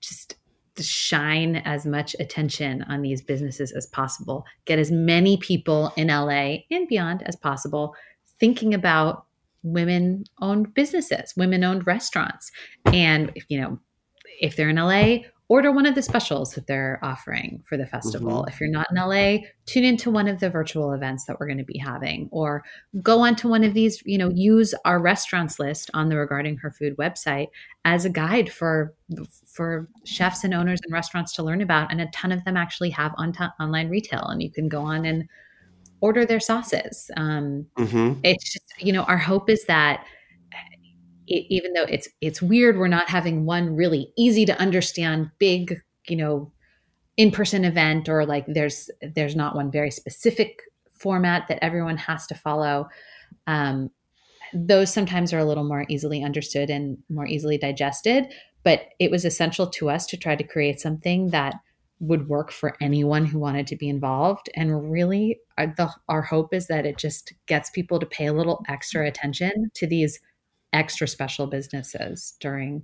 just 0.00 0.36
shine 0.80 1.56
as 1.64 1.84
much 1.86 2.14
attention 2.20 2.82
on 2.84 3.02
these 3.02 3.22
businesses 3.22 3.72
as 3.72 3.86
possible, 3.86 4.44
get 4.64 4.78
as 4.78 4.90
many 4.90 5.36
people 5.38 5.92
in 5.96 6.08
LA 6.08 6.58
and 6.70 6.86
beyond 6.88 7.22
as 7.26 7.36
possible 7.36 7.94
thinking 8.38 8.74
about 8.74 9.26
women 9.62 10.24
owned 10.40 10.72
businesses, 10.74 11.34
women 11.36 11.64
owned 11.64 11.86
restaurants. 11.86 12.50
And 12.86 13.32
if 13.34 13.44
you 13.48 13.60
know, 13.60 13.78
if 14.40 14.56
they're 14.56 14.68
in 14.68 14.76
LA, 14.76 15.18
order 15.50 15.72
one 15.72 15.86
of 15.86 15.94
the 15.94 16.02
specials 16.02 16.52
that 16.52 16.66
they're 16.66 16.98
offering 17.02 17.62
for 17.66 17.78
the 17.78 17.86
festival. 17.86 18.44
If 18.44 18.60
you're 18.60 18.68
not 18.68 18.86
in 18.90 18.96
LA, 18.96 19.38
tune 19.64 19.84
into 19.84 20.10
one 20.10 20.28
of 20.28 20.40
the 20.40 20.50
virtual 20.50 20.92
events 20.92 21.24
that 21.24 21.40
we're 21.40 21.46
going 21.46 21.58
to 21.58 21.64
be 21.64 21.78
having 21.78 22.28
or 22.30 22.62
go 23.02 23.20
onto 23.20 23.48
one 23.48 23.64
of 23.64 23.72
these, 23.72 24.02
you 24.04 24.18
know, 24.18 24.30
use 24.34 24.74
our 24.84 25.00
restaurants 25.00 25.58
list 25.58 25.90
on 25.94 26.10
the 26.10 26.16
regarding 26.16 26.58
her 26.58 26.70
food 26.70 26.94
website 26.98 27.46
as 27.86 28.04
a 28.04 28.10
guide 28.10 28.52
for 28.52 28.94
for 29.46 29.88
chefs 30.04 30.44
and 30.44 30.52
owners 30.52 30.80
and 30.84 30.92
restaurants 30.92 31.32
to 31.32 31.42
learn 31.42 31.62
about 31.62 31.90
and 31.90 32.00
a 32.02 32.06
ton 32.08 32.30
of 32.30 32.44
them 32.44 32.56
actually 32.56 32.90
have 32.90 33.12
on 33.16 33.32
online 33.58 33.88
retail 33.88 34.24
and 34.26 34.42
you 34.42 34.50
can 34.50 34.68
go 34.68 34.82
on 34.82 35.06
and 35.06 35.26
order 36.00 36.26
their 36.26 36.40
sauces. 36.40 37.10
Um, 37.16 37.66
Mm-hmm. 37.78 38.20
it's 38.22 38.52
just 38.52 38.74
you 38.78 38.92
know 38.92 39.04
our 39.04 39.16
hope 39.18 39.48
is 39.48 39.64
that 39.64 40.04
e- 41.28 41.46
even 41.50 41.72
though 41.72 41.84
it's 41.84 42.08
it's 42.20 42.42
weird 42.42 42.78
we're 42.78 42.88
not 42.88 43.08
having 43.08 43.44
one 43.44 43.74
really 43.74 44.12
easy 44.16 44.44
to 44.44 44.58
understand 44.58 45.30
big 45.38 45.80
you 46.08 46.16
know 46.16 46.50
in-person 47.16 47.64
event 47.64 48.08
or 48.08 48.24
like 48.24 48.44
there's 48.48 48.90
there's 49.14 49.36
not 49.36 49.54
one 49.54 49.70
very 49.70 49.90
specific 49.90 50.60
format 50.94 51.46
that 51.48 51.62
everyone 51.62 51.96
has 51.96 52.26
to 52.26 52.34
follow. 52.34 52.88
Um, 53.46 53.90
those 54.54 54.92
sometimes 54.92 55.32
are 55.32 55.38
a 55.38 55.44
little 55.44 55.64
more 55.64 55.84
easily 55.88 56.24
understood 56.24 56.70
and 56.70 56.96
more 57.08 57.26
easily 57.26 57.58
digested 57.58 58.32
but 58.68 58.88
it 58.98 59.10
was 59.10 59.24
essential 59.24 59.66
to 59.66 59.88
us 59.88 60.06
to 60.06 60.16
try 60.16 60.36
to 60.36 60.44
create 60.44 60.80
something 60.80 61.30
that 61.30 61.54
would 62.00 62.28
work 62.28 62.52
for 62.52 62.76
anyone 62.80 63.24
who 63.24 63.38
wanted 63.38 63.66
to 63.66 63.76
be 63.76 63.88
involved. 63.88 64.48
And 64.54 64.90
really 64.90 65.38
our, 65.56 65.66
the, 65.76 65.90
our 66.08 66.22
hope 66.22 66.54
is 66.54 66.66
that 66.68 66.86
it 66.86 66.96
just 66.96 67.32
gets 67.46 67.70
people 67.70 67.98
to 67.98 68.06
pay 68.06 68.26
a 68.26 68.32
little 68.32 68.64
extra 68.68 69.06
attention 69.06 69.70
to 69.74 69.86
these 69.86 70.20
extra 70.72 71.08
special 71.08 71.46
businesses 71.46 72.34
during 72.40 72.82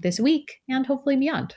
this 0.00 0.18
week 0.18 0.60
and 0.68 0.86
hopefully 0.86 1.16
beyond 1.16 1.54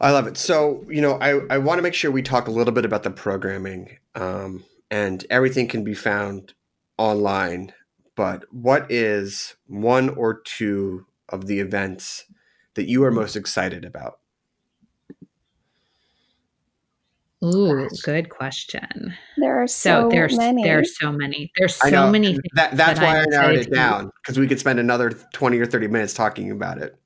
I 0.00 0.10
love 0.10 0.26
it. 0.26 0.36
So, 0.36 0.84
you 0.88 1.00
know, 1.00 1.18
I, 1.20 1.40
I 1.50 1.58
want 1.58 1.78
to 1.78 1.82
make 1.82 1.94
sure 1.94 2.10
we 2.10 2.22
talk 2.22 2.48
a 2.48 2.52
little 2.52 2.72
bit 2.72 2.84
about 2.84 3.02
the 3.02 3.10
programming, 3.10 3.98
um, 4.14 4.64
and 4.90 5.24
everything 5.30 5.68
can 5.68 5.84
be 5.84 5.94
found 5.94 6.54
online. 6.98 7.72
But 8.16 8.44
what 8.52 8.90
is 8.90 9.54
one 9.66 10.08
or 10.10 10.40
two 10.40 11.06
of 11.28 11.46
the 11.46 11.60
events 11.60 12.24
that 12.74 12.88
you 12.88 13.04
are 13.04 13.10
most 13.10 13.36
excited 13.36 13.84
about? 13.84 14.18
Ooh, 17.44 17.88
good 18.04 18.28
question. 18.28 19.14
there 19.36 19.60
are 19.62 19.66
So, 19.66 20.02
so, 20.02 20.08
there's 20.10 20.36
many. 20.36 20.62
there's 20.64 20.96
so 20.98 21.10
many. 21.12 21.50
There's 21.56 21.78
I 21.82 21.90
so 21.90 22.04
know. 22.06 22.10
many. 22.10 22.32
Things 22.32 22.42
That, 22.54 22.76
that's 22.76 23.00
that 23.00 23.06
why 23.06 23.18
I'm 23.20 23.26
I 23.26 23.30
narrowed 23.30 23.58
it 23.58 23.72
down 23.72 24.10
because 24.22 24.38
we 24.38 24.46
could 24.46 24.60
spend 24.60 24.78
another 24.78 25.10
20 25.10 25.58
or 25.58 25.66
30 25.66 25.88
minutes 25.88 26.14
talking 26.14 26.50
about 26.50 26.78
it. 26.78 26.96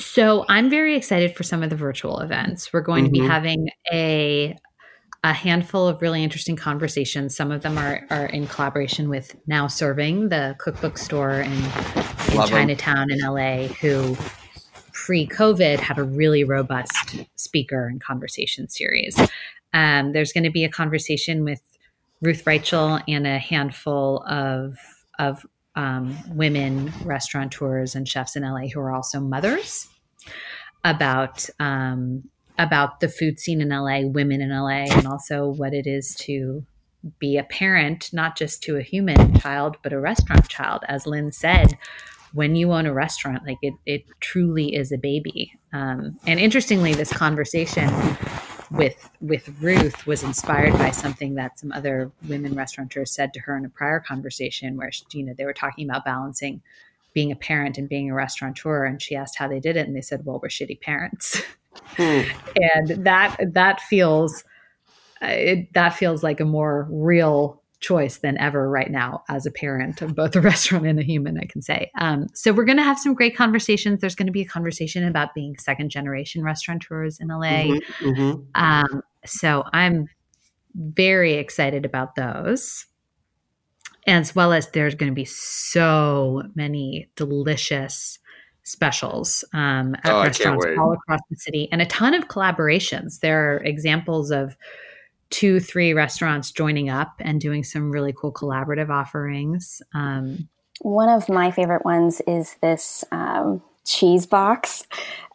So 0.00 0.44
I'm 0.48 0.70
very 0.70 0.96
excited 0.96 1.36
for 1.36 1.42
some 1.42 1.62
of 1.62 1.70
the 1.70 1.76
virtual 1.76 2.20
events. 2.20 2.72
We're 2.72 2.80
going 2.80 3.04
to 3.04 3.10
be 3.10 3.20
Mhm. 3.20 3.26
having 3.28 3.68
a 3.92 4.56
a 5.24 5.32
handful 5.32 5.86
of 5.86 6.02
really 6.02 6.24
interesting 6.24 6.56
conversations. 6.56 7.36
Some 7.36 7.52
of 7.52 7.62
them 7.62 7.78
are, 7.78 8.04
are 8.10 8.26
in 8.26 8.48
collaboration 8.48 9.08
with 9.08 9.36
Now 9.46 9.68
Serving, 9.68 10.30
the 10.30 10.56
cookbook 10.58 10.98
store 10.98 11.30
in, 11.42 11.52
in 11.52 11.62
Love 12.36 12.50
'em. 12.50 12.58
Chinatown 12.58 13.08
in 13.12 13.20
LA, 13.20 13.68
who 13.80 14.16
pre-COVID 15.04 15.80
had 15.80 15.98
a 15.98 16.04
really 16.04 16.44
robust 16.44 17.16
speaker 17.34 17.88
and 17.88 18.00
conversation 18.00 18.68
series. 18.68 19.18
Um, 19.74 20.12
there's 20.12 20.32
going 20.32 20.44
to 20.44 20.50
be 20.50 20.62
a 20.62 20.68
conversation 20.68 21.42
with 21.42 21.60
Ruth 22.20 22.44
Reichl 22.44 23.02
and 23.08 23.26
a 23.26 23.38
handful 23.38 24.22
of 24.28 24.76
of 25.18 25.44
um, 25.74 26.16
women 26.28 26.92
restaurateurs 27.04 27.96
and 27.96 28.08
chefs 28.08 28.36
in 28.36 28.44
LA 28.44 28.68
who 28.68 28.78
are 28.78 28.92
also 28.92 29.18
mothers 29.18 29.88
about 30.84 31.48
um, 31.58 32.22
about 32.56 33.00
the 33.00 33.08
food 33.08 33.40
scene 33.40 33.60
in 33.60 33.70
LA, 33.70 34.02
women 34.02 34.40
in 34.40 34.50
LA, 34.50 34.84
and 34.96 35.08
also 35.08 35.48
what 35.48 35.74
it 35.74 35.88
is 35.88 36.14
to 36.14 36.64
be 37.18 37.36
a 37.36 37.42
parent, 37.42 38.08
not 38.12 38.36
just 38.36 38.62
to 38.62 38.76
a 38.76 38.82
human 38.82 39.36
child, 39.40 39.78
but 39.82 39.92
a 39.92 39.98
restaurant 39.98 40.48
child. 40.48 40.84
As 40.86 41.08
Lien 41.08 41.32
said, 41.32 41.76
when 42.34 42.56
you 42.56 42.72
own 42.72 42.86
a 42.86 42.92
restaurant, 42.92 43.46
like 43.46 43.58
it, 43.62 43.74
it 43.86 44.04
truly 44.20 44.74
is 44.74 44.92
a 44.92 44.98
baby. 44.98 45.52
Um, 45.72 46.18
and 46.26 46.40
interestingly, 46.40 46.94
this 46.94 47.12
conversation 47.12 47.90
with 48.70 49.10
with 49.20 49.48
Ruth 49.60 50.06
was 50.06 50.22
inspired 50.22 50.72
by 50.74 50.90
something 50.90 51.34
that 51.34 51.58
some 51.58 51.72
other 51.72 52.10
women 52.28 52.54
restaurateurs 52.54 53.10
said 53.10 53.32
to 53.34 53.40
her 53.40 53.56
in 53.56 53.64
a 53.64 53.68
prior 53.68 54.00
conversation, 54.00 54.76
where 54.76 54.90
she, 54.90 55.04
you 55.12 55.24
know 55.24 55.34
they 55.36 55.44
were 55.44 55.52
talking 55.52 55.88
about 55.88 56.04
balancing 56.04 56.62
being 57.14 57.30
a 57.30 57.36
parent 57.36 57.76
and 57.76 57.88
being 57.88 58.10
a 58.10 58.14
restaurateur, 58.14 58.84
and 58.84 59.02
she 59.02 59.14
asked 59.14 59.36
how 59.36 59.46
they 59.46 59.60
did 59.60 59.76
it, 59.76 59.86
and 59.86 59.96
they 59.96 60.00
said, 60.00 60.24
"Well, 60.24 60.40
we're 60.42 60.48
shitty 60.48 60.80
parents," 60.80 61.42
hmm. 61.96 62.22
and 62.56 63.04
that 63.04 63.36
that 63.52 63.80
feels 63.80 64.44
uh, 65.22 65.26
it, 65.26 65.72
that 65.74 65.90
feels 65.90 66.22
like 66.22 66.40
a 66.40 66.44
more 66.44 66.88
real 66.90 67.61
choice 67.82 68.18
than 68.18 68.38
ever 68.38 68.70
right 68.70 68.90
now 68.90 69.24
as 69.28 69.44
a 69.44 69.50
parent 69.50 70.00
of 70.00 70.14
both 70.14 70.34
a 70.34 70.40
restaurant 70.40 70.86
and 70.86 70.98
a 70.98 71.02
human, 71.02 71.38
I 71.38 71.44
can 71.44 71.60
say. 71.60 71.90
Um, 71.98 72.28
so 72.32 72.52
we're 72.52 72.64
going 72.64 72.78
to 72.78 72.84
have 72.84 72.98
some 72.98 73.12
great 73.12 73.36
conversations. 73.36 74.00
There's 74.00 74.14
going 74.14 74.26
to 74.26 74.32
be 74.32 74.42
a 74.42 74.46
conversation 74.46 75.04
about 75.04 75.34
being 75.34 75.58
second 75.58 75.90
generation 75.90 76.42
restaurateurs 76.42 77.18
in 77.20 77.28
LA. 77.28 77.42
Mm-hmm, 77.42 78.06
mm-hmm. 78.06 78.40
Um, 78.54 79.02
so 79.26 79.64
I'm 79.72 80.06
very 80.74 81.34
excited 81.34 81.84
about 81.84 82.14
those. 82.14 82.86
As 84.04 84.34
well 84.34 84.52
as 84.52 84.68
there's 84.70 84.96
going 84.96 85.12
to 85.12 85.14
be 85.14 85.24
so 85.24 86.42
many 86.56 87.08
delicious 87.14 88.18
specials 88.64 89.44
um, 89.52 89.94
at 90.02 90.12
oh, 90.12 90.22
restaurants 90.22 90.66
all 90.76 90.92
across 90.92 91.20
the 91.30 91.36
city 91.36 91.68
and 91.70 91.80
a 91.80 91.86
ton 91.86 92.12
of 92.12 92.26
collaborations. 92.26 93.20
There 93.20 93.54
are 93.54 93.58
examples 93.58 94.32
of 94.32 94.56
two, 95.32 95.58
three 95.58 95.94
restaurants 95.94 96.52
joining 96.52 96.90
up 96.90 97.14
and 97.18 97.40
doing 97.40 97.64
some 97.64 97.90
really 97.90 98.12
cool 98.12 98.32
collaborative 98.32 98.90
offerings. 98.90 99.82
Um, 99.94 100.48
One 100.82 101.08
of 101.08 101.28
my 101.28 101.50
favorite 101.50 101.84
ones 101.84 102.20
is 102.28 102.54
this 102.60 103.04
um, 103.10 103.62
cheese 103.84 104.26
box, 104.26 104.86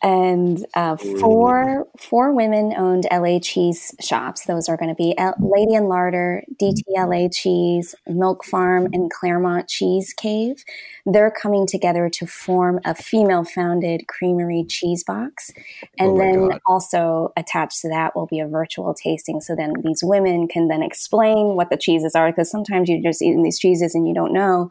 and 0.01 0.65
uh, 0.75 0.95
four 0.95 1.87
four 1.97 2.33
women 2.33 2.73
owned 2.77 3.07
LA 3.11 3.39
cheese 3.39 3.93
shops. 3.99 4.45
Those 4.45 4.69
are 4.69 4.77
going 4.77 4.89
to 4.89 4.95
be 4.95 5.17
L- 5.17 5.35
Lady 5.39 5.75
and 5.75 5.89
Larder, 5.89 6.43
DTLA 6.61 7.33
Cheese, 7.33 7.95
Milk 8.07 8.45
Farm, 8.45 8.87
and 8.93 9.11
Claremont 9.11 9.67
Cheese 9.67 10.13
Cave. 10.13 10.63
They're 11.05 11.31
coming 11.31 11.65
together 11.65 12.09
to 12.09 12.27
form 12.27 12.79
a 12.85 12.93
female 12.93 13.43
founded 13.43 14.07
creamery 14.07 14.65
cheese 14.67 15.03
box. 15.03 15.51
And 15.97 16.11
oh 16.11 16.17
then 16.17 16.49
God. 16.49 16.61
also 16.67 17.33
attached 17.35 17.81
to 17.81 17.89
that 17.89 18.15
will 18.15 18.27
be 18.27 18.39
a 18.39 18.47
virtual 18.47 18.93
tasting. 18.93 19.41
So 19.41 19.55
then 19.55 19.73
these 19.83 20.01
women 20.03 20.47
can 20.47 20.67
then 20.67 20.83
explain 20.83 21.55
what 21.55 21.69
the 21.69 21.77
cheeses 21.77 22.13
are 22.13 22.31
because 22.31 22.51
sometimes 22.51 22.87
you're 22.89 23.01
just 23.01 23.21
eating 23.21 23.43
these 23.43 23.59
cheeses 23.59 23.95
and 23.95 24.07
you 24.07 24.13
don't 24.13 24.33
know. 24.33 24.69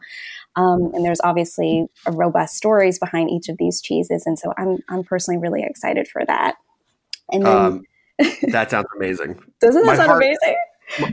Um, 0.57 0.91
and 0.95 1.05
there's 1.05 1.21
obviously 1.23 1.85
robust 2.11 2.55
stories 2.55 2.97
behind 2.97 3.29
each 3.29 3.47
of 3.47 3.57
these 3.57 3.66
cheeses. 3.81 4.25
And 4.25 4.37
so 4.37 4.53
I'm, 4.57 4.77
I'm 4.89 5.03
personally 5.03 5.39
really 5.39 5.63
excited 5.63 6.07
for 6.07 6.25
that. 6.25 6.55
And 7.31 7.45
then, 7.45 7.57
um, 7.57 7.83
that 8.51 8.71
sounds 8.71 8.87
amazing. 8.95 9.39
Doesn't 9.59 9.81
that 9.81 9.87
my 9.87 9.95
sound 9.95 10.09
heart, 10.09 10.23
amazing? 10.23 10.55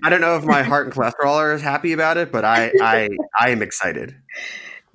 I 0.03 0.11
don't 0.11 0.21
know 0.21 0.37
if 0.37 0.45
my 0.45 0.63
heart 0.63 0.87
and 0.87 0.95
cholesterol 0.95 1.37
are 1.37 1.59
happy 1.59 1.93
about 1.93 2.17
it, 2.17 2.31
but 2.31 2.45
I, 2.45 2.71
I, 2.81 3.09
I 3.39 3.51
am 3.51 3.63
excited. 3.63 4.15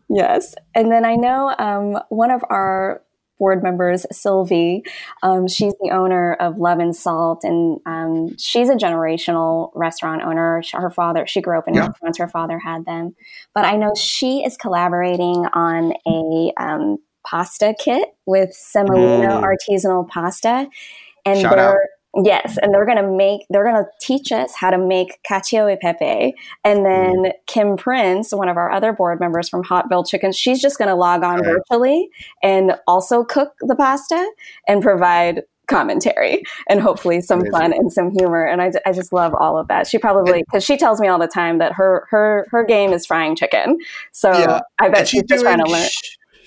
Yes. 0.10 0.56
And 0.74 0.92
then 0.92 1.06
I 1.06 1.16
know 1.16 1.54
um, 1.58 2.00
one 2.10 2.32
of 2.32 2.44
our 2.50 3.02
board 3.40 3.64
members, 3.64 4.06
Sylvie. 4.12 4.84
Um, 5.24 5.48
she's 5.48 5.74
the 5.82 5.92
owner 5.92 6.34
of 6.34 6.58
Love 6.58 6.80
and 6.80 6.96
Salt, 6.96 7.44
and 7.44 7.80
um, 7.86 8.38
she's 8.38 8.70
a 8.70 8.76
generational 8.76 9.72
restaurant 9.74 10.22
owner. 10.22 10.62
Her 10.74 10.92
father, 10.92 11.26
she 11.26 11.42
grew 11.42 11.58
up 11.58 11.68
in 11.68 11.74
yeah. 11.74 11.88
restaurants. 11.88 12.20
Her 12.20 12.28
father 12.28 12.60
had 12.60 12.86
them, 12.86 13.16
but 13.56 13.66
I 13.66 13.78
know 13.78 13.94
she 13.96 14.44
is 14.44 14.58
collaborating 14.58 15.48
on 15.54 15.94
a 16.06 16.52
um, 16.62 16.98
pasta 17.26 17.74
kit 17.80 18.10
with 18.26 18.54
semolina 18.54 19.42
mm. 19.42 19.44
artisanal 19.44 20.08
pasta, 20.08 20.68
and 21.26 21.40
Shout 21.40 21.56
they're. 21.56 21.70
Out. 21.70 21.78
Yes, 22.24 22.58
and 22.60 22.74
they're 22.74 22.88
gonna 22.88 23.08
make 23.08 23.42
they're 23.52 23.64
gonna 23.64 23.86
teach 24.02 24.32
us 24.32 24.56
how 24.56 24.72
to 24.72 24.80
make 24.80 25.20
cacio 25.30 25.72
e 25.72 25.78
pepe, 25.80 26.34
and 26.64 26.84
then 26.84 27.14
mm. 27.18 27.32
Kim 27.46 27.78
Prince, 27.78 28.34
one 28.34 28.50
of 28.50 28.58
our 28.58 28.72
other 28.72 28.94
board 28.94 29.20
members 29.20 29.48
from 29.48 29.64
Hotville 29.64 30.08
Chicken, 30.10 30.32
she's 30.32 30.60
just 30.60 30.80
gonna 30.80 30.96
log 30.96 31.24
on 31.24 31.44
virtually 31.44 32.10
and 32.42 32.76
also 32.88 33.24
cook 33.24 33.54
the 33.62 33.76
pasta 33.76 34.28
and 34.68 34.82
provide 34.82 35.44
commentary 35.70 36.44
and 36.68 36.82
hopefully 36.82 37.22
some 37.22 37.42
Amazing. 37.42 37.52
fun 37.52 37.74
and 37.74 37.94
some 37.94 38.12
humor. 38.12 38.44
And 38.44 38.62
I, 38.62 38.72
I 38.86 38.92
just 38.92 39.14
love 39.14 39.34
all 39.36 39.58
of 39.58 39.68
that. 39.68 39.88
She 39.88 40.00
probably 40.00 40.44
because 40.44 40.66
she 40.66 40.76
tells 40.76 41.00
me 41.00 41.08
all 41.08 41.20
the 41.20 41.28
time 41.28 41.60
that 41.60 41.74
her 41.74 42.08
her 42.10 42.48
her 42.50 42.66
game 42.66 42.92
is 42.92 43.06
frying 43.06 43.36
chicken. 43.36 43.78
So 44.12 44.32
yeah. 44.32 44.60
I 44.80 44.90
bet 44.90 45.08
she's, 45.08 45.20
she's 45.20 45.30
just 45.30 45.44
trying 45.44 45.64
to 45.64 45.72
learn. 45.72 45.88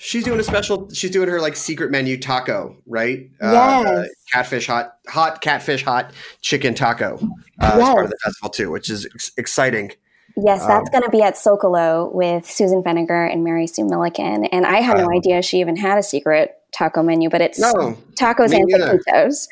She's 0.03 0.25
doing 0.25 0.37
a 0.37 0.43
special. 0.43 0.89
She's 0.91 1.11
doing 1.11 1.29
her 1.29 1.39
like 1.39 1.55
secret 1.55 1.89
menu 1.89 2.17
taco, 2.17 2.75
right? 2.85 3.29
Uh, 3.41 3.51
yes. 3.53 3.85
Uh, 3.85 4.05
catfish 4.33 4.67
hot, 4.67 4.97
hot 5.07 5.39
catfish 5.39 5.81
hot 5.81 6.11
chicken 6.41 6.73
taco 6.73 7.15
uh, 7.15 7.19
yes. 7.61 7.73
as 7.75 7.79
part 7.79 8.03
of 8.03 8.11
the 8.11 8.17
festival 8.21 8.49
too, 8.49 8.69
which 8.69 8.89
is 8.89 9.05
ex- 9.05 9.31
exciting. 9.37 9.93
Yes, 10.35 10.65
that's 10.65 10.89
um, 10.89 10.91
going 10.91 11.03
to 11.03 11.09
be 11.09 11.21
at 11.21 11.35
Socalo 11.35 12.13
with 12.13 12.45
Susan 12.45 12.83
Feniger 12.83 13.31
and 13.31 13.45
Mary 13.45 13.65
Sue 13.65 13.85
Milliken. 13.85 14.43
And 14.45 14.65
I 14.65 14.81
had 14.81 14.97
no 14.97 15.05
um, 15.05 15.13
idea 15.13 15.41
she 15.41 15.61
even 15.61 15.77
had 15.77 15.97
a 15.97 16.03
secret 16.03 16.51
taco 16.73 17.01
menu, 17.01 17.29
but 17.29 17.39
it's 17.39 17.59
no, 17.59 17.97
tacos 18.19 18.53
and 18.53 18.69
taquitos. 18.69 19.47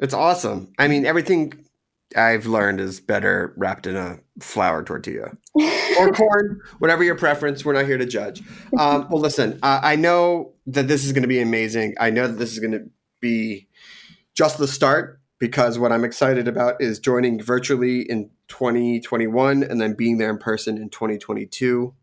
It's 0.00 0.14
awesome. 0.14 0.72
I 0.76 0.88
mean, 0.88 1.06
everything 1.06 1.52
I've 2.16 2.46
learned 2.46 2.80
is 2.80 3.00
better 3.00 3.54
wrapped 3.56 3.86
in 3.86 3.96
a 3.96 4.18
flour 4.40 4.82
tortilla 4.82 5.36
or 5.98 6.12
corn, 6.12 6.60
whatever 6.78 7.04
your 7.04 7.14
preference. 7.14 7.64
We're 7.64 7.74
not 7.74 7.86
here 7.86 7.98
to 7.98 8.06
judge. 8.06 8.42
Um, 8.78 9.06
well, 9.10 9.20
listen, 9.20 9.58
uh, 9.62 9.80
I 9.82 9.96
know 9.96 10.52
that 10.66 10.88
this 10.88 11.04
is 11.04 11.12
going 11.12 11.22
to 11.22 11.28
be 11.28 11.40
amazing. 11.40 11.94
I 12.00 12.10
know 12.10 12.26
that 12.26 12.38
this 12.38 12.52
is 12.52 12.58
going 12.58 12.72
to 12.72 12.90
be 13.20 13.68
just 14.34 14.58
the 14.58 14.66
start 14.68 15.20
because 15.38 15.78
what 15.78 15.92
I'm 15.92 16.04
excited 16.04 16.48
about 16.48 16.80
is 16.80 16.98
joining 16.98 17.40
virtually 17.40 18.02
in 18.02 18.30
2021 18.48 19.62
and 19.62 19.80
then 19.80 19.94
being 19.94 20.18
there 20.18 20.30
in 20.30 20.38
person 20.38 20.78
in 20.78 20.90
2022. 20.90 21.94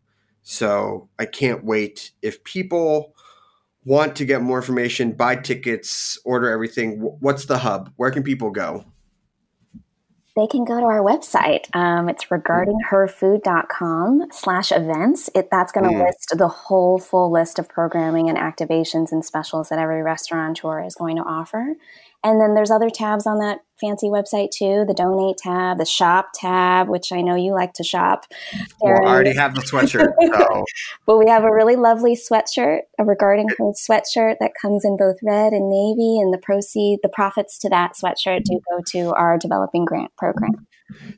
So 0.42 1.08
I 1.18 1.26
can't 1.26 1.64
wait. 1.64 2.12
If 2.22 2.42
people 2.44 3.14
want 3.84 4.16
to 4.16 4.24
get 4.24 4.42
more 4.42 4.58
information, 4.58 5.12
buy 5.12 5.36
tickets, 5.36 6.18
order 6.24 6.50
everything, 6.50 7.00
what's 7.20 7.44
the 7.44 7.58
hub? 7.58 7.92
Where 7.96 8.10
can 8.10 8.22
people 8.22 8.50
go? 8.50 8.84
They 10.38 10.46
can 10.46 10.64
go 10.64 10.78
to 10.78 10.86
our 10.86 11.00
website. 11.00 11.74
Um, 11.74 12.08
it's 12.08 12.26
regardingherfood.com 12.26 14.28
slash 14.30 14.70
events. 14.70 15.28
It, 15.34 15.48
that's 15.50 15.72
going 15.72 15.90
to 15.90 15.96
mm. 15.96 16.06
list 16.06 16.34
the 16.36 16.48
whole 16.48 16.98
full 16.98 17.32
list 17.32 17.58
of 17.58 17.66
programming 17.68 18.28
and 18.28 18.38
activations 18.38 19.10
and 19.10 19.24
specials 19.24 19.70
that 19.70 19.78
every 19.78 20.02
restaurateur 20.02 20.84
is 20.84 20.94
going 20.94 21.16
to 21.16 21.22
offer. 21.22 21.74
And 22.24 22.40
then 22.40 22.54
there's 22.54 22.70
other 22.70 22.90
tabs 22.90 23.26
on 23.26 23.38
that 23.38 23.60
fancy 23.80 24.08
website 24.08 24.50
too 24.50 24.84
the 24.86 24.94
donate 24.94 25.36
tab, 25.38 25.78
the 25.78 25.84
shop 25.84 26.30
tab, 26.34 26.88
which 26.88 27.12
I 27.12 27.20
know 27.20 27.36
you 27.36 27.52
like 27.52 27.74
to 27.74 27.84
shop. 27.84 28.24
Well, 28.80 29.06
I 29.06 29.10
already 29.10 29.34
have 29.34 29.54
the 29.54 29.60
sweatshirt. 29.60 30.08
So. 30.20 30.64
but 31.06 31.18
we 31.18 31.28
have 31.28 31.44
a 31.44 31.52
really 31.52 31.76
lovely 31.76 32.16
sweatshirt, 32.16 32.80
a 32.98 33.04
regarding 33.04 33.48
her 33.48 33.72
sweatshirt 33.72 34.36
that 34.40 34.52
comes 34.60 34.84
in 34.84 34.96
both 34.96 35.16
red 35.22 35.52
and 35.52 35.68
navy. 35.68 36.18
And 36.20 36.34
the 36.34 36.38
proceed, 36.38 37.00
the 37.02 37.08
profits 37.08 37.58
to 37.60 37.68
that 37.68 37.92
sweatshirt 37.92 38.44
do 38.44 38.60
go 38.70 38.82
to 38.92 39.14
our 39.14 39.38
developing 39.38 39.84
grant 39.84 40.14
program. 40.16 40.66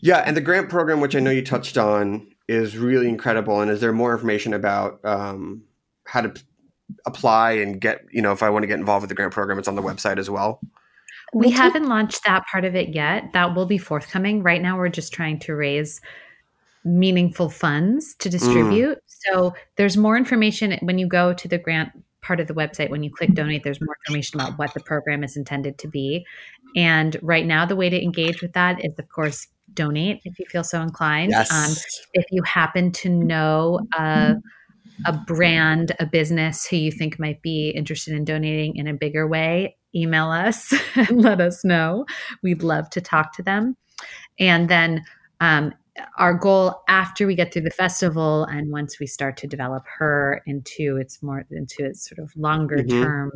Yeah. 0.00 0.18
And 0.18 0.36
the 0.36 0.42
grant 0.42 0.68
program, 0.68 1.00
which 1.00 1.16
I 1.16 1.20
know 1.20 1.30
you 1.30 1.42
touched 1.42 1.78
on, 1.78 2.26
is 2.48 2.76
really 2.76 3.08
incredible. 3.08 3.60
And 3.60 3.70
is 3.70 3.80
there 3.80 3.92
more 3.92 4.12
information 4.12 4.52
about 4.52 5.02
um, 5.04 5.62
how 6.04 6.22
to 6.22 6.34
apply 7.06 7.52
and 7.52 7.80
get, 7.80 8.04
you 8.10 8.20
know, 8.20 8.32
if 8.32 8.42
I 8.42 8.50
want 8.50 8.64
to 8.64 8.66
get 8.66 8.78
involved 8.78 9.02
with 9.02 9.08
the 9.08 9.14
grant 9.14 9.32
program, 9.32 9.58
it's 9.58 9.68
on 9.68 9.76
the 9.76 9.82
website 9.82 10.18
as 10.18 10.28
well? 10.28 10.60
We 11.32 11.50
haven't 11.50 11.86
launched 11.86 12.24
that 12.24 12.44
part 12.50 12.64
of 12.64 12.74
it 12.74 12.94
yet. 12.94 13.32
That 13.32 13.54
will 13.54 13.66
be 13.66 13.78
forthcoming. 13.78 14.42
Right 14.42 14.60
now, 14.60 14.76
we're 14.76 14.88
just 14.88 15.12
trying 15.12 15.38
to 15.40 15.54
raise 15.54 16.00
meaningful 16.84 17.48
funds 17.48 18.14
to 18.16 18.28
mm. 18.28 18.32
distribute. 18.32 18.98
Mm. 18.98 19.02
So 19.06 19.54
there's 19.76 19.96
more 19.96 20.16
information 20.16 20.76
when 20.82 20.98
you 20.98 21.06
go 21.06 21.32
to 21.34 21.48
the 21.48 21.58
grant 21.58 21.92
part 22.22 22.40
of 22.40 22.46
the 22.46 22.54
website. 22.54 22.90
When 22.90 23.02
you 23.02 23.10
click 23.10 23.34
donate, 23.34 23.62
there's 23.62 23.80
more 23.80 23.96
information 24.06 24.40
about 24.40 24.58
what 24.58 24.74
the 24.74 24.80
program 24.80 25.24
is 25.24 25.36
intended 25.36 25.78
to 25.78 25.88
be. 25.88 26.24
And 26.76 27.16
right 27.22 27.46
now, 27.46 27.66
the 27.66 27.76
way 27.76 27.90
to 27.90 28.02
engage 28.02 28.42
with 28.42 28.52
that 28.54 28.84
is, 28.84 28.98
of 28.98 29.08
course, 29.08 29.46
donate 29.74 30.20
if 30.24 30.38
you 30.38 30.46
feel 30.46 30.64
so 30.64 30.80
inclined. 30.80 31.30
Yes. 31.30 31.50
Um, 31.52 31.72
if 32.14 32.26
you 32.30 32.42
happen 32.42 32.92
to 32.92 33.08
know 33.08 33.80
a, 33.96 34.36
a 35.06 35.12
brand, 35.12 35.92
a 36.00 36.06
business 36.06 36.66
who 36.66 36.76
you 36.76 36.92
think 36.92 37.18
might 37.18 37.40
be 37.42 37.70
interested 37.70 38.14
in 38.14 38.24
donating 38.24 38.76
in 38.76 38.86
a 38.86 38.94
bigger 38.94 39.26
way, 39.26 39.76
email 39.94 40.30
us 40.30 40.72
and 40.94 41.22
let 41.22 41.40
us 41.40 41.64
know. 41.64 42.06
We'd 42.42 42.62
love 42.62 42.90
to 42.90 43.00
talk 43.00 43.34
to 43.36 43.42
them. 43.42 43.76
And 44.38 44.68
then 44.68 45.04
um, 45.40 45.74
our 46.18 46.34
goal 46.34 46.82
after 46.88 47.26
we 47.26 47.34
get 47.34 47.52
through 47.52 47.62
the 47.62 47.70
festival 47.70 48.44
and 48.44 48.70
once 48.70 48.98
we 48.98 49.06
start 49.06 49.36
to 49.38 49.46
develop 49.46 49.84
her 49.98 50.42
into 50.46 50.96
its 50.96 51.22
more 51.22 51.44
into 51.50 51.84
its 51.84 52.08
sort 52.08 52.18
of 52.18 52.34
longer 52.36 52.78
mm-hmm. 52.78 53.02
term 53.02 53.32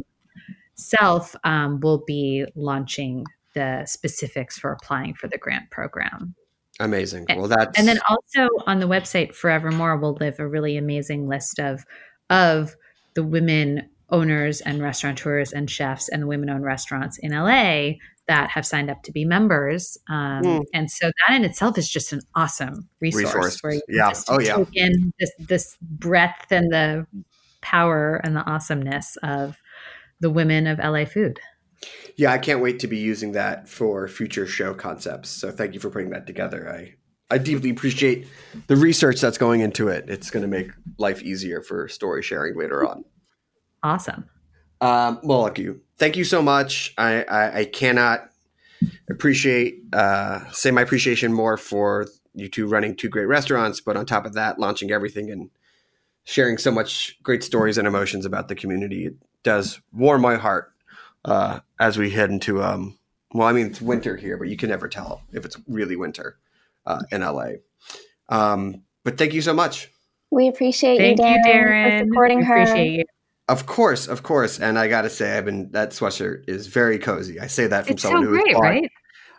self, 0.75 1.37
um, 1.45 1.81
will 1.81 2.03
be 2.07 2.45
launching 2.55 3.25
the 3.55 3.85
specifics 3.87 4.59
for 4.59 4.73
applying 4.73 5.15
for 5.15 5.29
the 5.29 5.39
grant 5.39 5.71
program. 5.71 6.35
Amazing. 6.81 7.27
Well, 7.29 7.47
that's 7.47 7.79
and 7.79 7.87
then 7.87 8.01
also 8.09 8.49
on 8.67 8.81
the 8.81 8.89
website 8.89 9.35
Forevermore 9.35 9.97
will 9.97 10.15
live 10.15 10.41
a 10.41 10.49
really 10.49 10.77
amazing 10.77 11.29
list 11.29 11.61
of 11.61 11.85
of 12.31 12.75
the 13.15 13.23
women 13.23 13.89
owners 14.11 14.61
and 14.61 14.83
restaurateurs 14.83 15.53
and 15.53 15.71
chefs 15.71 16.09
and 16.09 16.23
the 16.23 16.27
women 16.27 16.51
owned 16.51 16.65
restaurants 16.65 17.19
in 17.19 17.33
LA 17.33 17.93
that 18.27 18.51
have 18.51 18.65
signed 18.65 18.91
up 18.91 19.03
to 19.03 19.13
be 19.13 19.25
members. 19.25 19.99
Um, 20.09 20.43
Mm. 20.43 20.63
And 20.73 20.91
so 20.91 21.11
that 21.27 21.35
in 21.35 21.45
itself 21.45 21.77
is 21.77 21.89
just 21.89 22.13
an 22.13 22.21
awesome 22.35 22.89
resource. 23.01 23.35
Resource. 23.35 23.59
Where 23.63 23.73
you 23.75 23.83
Yeah. 23.89 24.13
Oh, 24.29 24.41
yeah. 24.41 24.57
take 24.57 24.69
in 24.75 25.13
this, 25.19 25.31
this 25.39 25.77
breadth 25.81 26.51
and 26.51 26.73
the 26.73 27.07
power 27.61 28.21
and 28.25 28.37
the 28.37 28.45
awesomeness 28.45 29.17
of 29.23 29.57
the 30.21 30.31
women 30.31 30.67
of 30.67 30.79
LA 30.79 31.05
food. 31.05 31.41
Yeah, 32.17 32.33
I 32.33 32.39
can't 32.39 32.61
wait 32.61 32.79
to 32.81 32.87
be 32.87 32.97
using 32.97 33.33
that 33.33 33.69
for 33.69 34.09
future 34.09 34.47
show 34.47 34.73
concepts. 34.75 35.29
So 35.29 35.51
thank 35.51 35.75
you 35.75 35.81
for 35.81 35.91
putting 35.91 36.11
that 36.11 36.27
together. 36.27 36.71
I 36.71 36.95
I 37.31 37.39
deeply 37.39 37.71
appreciate 37.71 38.27
the 38.67 38.77
research 38.77 39.21
that's 39.21 39.39
going 39.39 39.61
into 39.61 39.89
it. 39.89 40.09
It's 40.09 40.31
going 40.31 40.43
to 40.43 40.49
make 40.49 40.71
life 40.99 41.23
easier 41.23 41.63
for 41.63 41.89
story 41.89 42.23
sharing 42.23 42.57
later 42.57 42.87
on. 42.87 43.05
Awesome. 43.85 44.25
Um, 44.81 45.21
well, 45.23 45.43
look, 45.43 45.59
you. 45.59 45.81
Thank 45.99 46.17
you 46.17 46.25
so 46.25 46.43
much. 46.43 46.93
I, 46.99 47.23
I, 47.25 47.59
I 47.61 47.65
cannot 47.67 48.31
appreciate 49.09 49.83
uh, 49.93 50.51
say 50.51 50.71
my 50.71 50.81
appreciation 50.81 51.33
more 51.33 51.57
for 51.57 52.07
you 52.35 52.49
two 52.49 52.67
running 52.67 52.97
two 52.97 53.09
great 53.09 53.27
restaurants, 53.27 53.81
but 53.81 53.97
on 53.97 54.07
top 54.07 54.27
of 54.27 54.33
that, 54.35 54.59
launching 54.59 54.91
everything 54.91 55.31
and 55.31 55.51
sharing 56.25 56.59
so 56.59 56.71
much 56.71 57.19
great 57.23 57.45
stories 57.45 57.79
and 57.79 57.87
emotions 57.87 58.25
about 58.25 58.49
the 58.49 58.55
community. 58.55 59.07
It 59.07 59.15
does 59.43 59.81
warm 59.93 60.23
my 60.23 60.37
heart 60.37 60.73
uh, 61.25 61.61
as 61.79 61.99
we 61.99 62.11
head 62.11 62.31
into 62.31 62.63
um. 62.63 62.99
Well, 63.33 63.49
I 63.49 63.53
mean 63.53 63.67
it's 63.67 63.81
winter 63.81 64.17
here, 64.17 64.37
but 64.37 64.49
you 64.49 64.57
can 64.57 64.71
never 64.71 64.89
tell 64.89 65.23
if 65.33 65.45
it's 65.45 65.59
really 65.69 65.97
winter 65.97 66.39
uh, 66.87 67.03
in 67.11 67.21
LA. 67.21 67.51
Um, 68.29 68.83
but 69.03 69.19
thank 69.19 69.35
you 69.35 69.43
so 69.43 69.53
much. 69.53 69.91
We 70.31 70.49
appreciate 70.49 70.99
Thank 70.99 71.19
you, 71.19 71.27
you, 71.27 71.43
Darin, 71.45 71.45
Darin. 71.45 71.99
for 71.99 72.09
supporting 72.09 72.39
We 72.39 72.45
her. 72.45 73.05
Of 73.49 73.67
course, 73.67 74.07
of 74.07 74.23
course, 74.23 74.59
and 74.59 74.79
I 74.79 74.89
gotta 74.89 75.11
say, 75.11 75.37
I've 75.37 75.45
been 75.45 75.71
that 75.73 75.91
sweatshirt 75.91 76.49
is 76.49 76.67
very 76.67 76.99
cozy. 76.99 77.39
I 77.41 77.47
say 77.47 77.67
that 77.67 77.85
from 77.85 77.95
It's 77.95 78.03
so 78.03 78.09
someone 78.09 78.25
who 78.25 78.35
has 78.35 78.43
great, 78.43 78.55
bought- 78.55 78.63
right? 78.63 78.91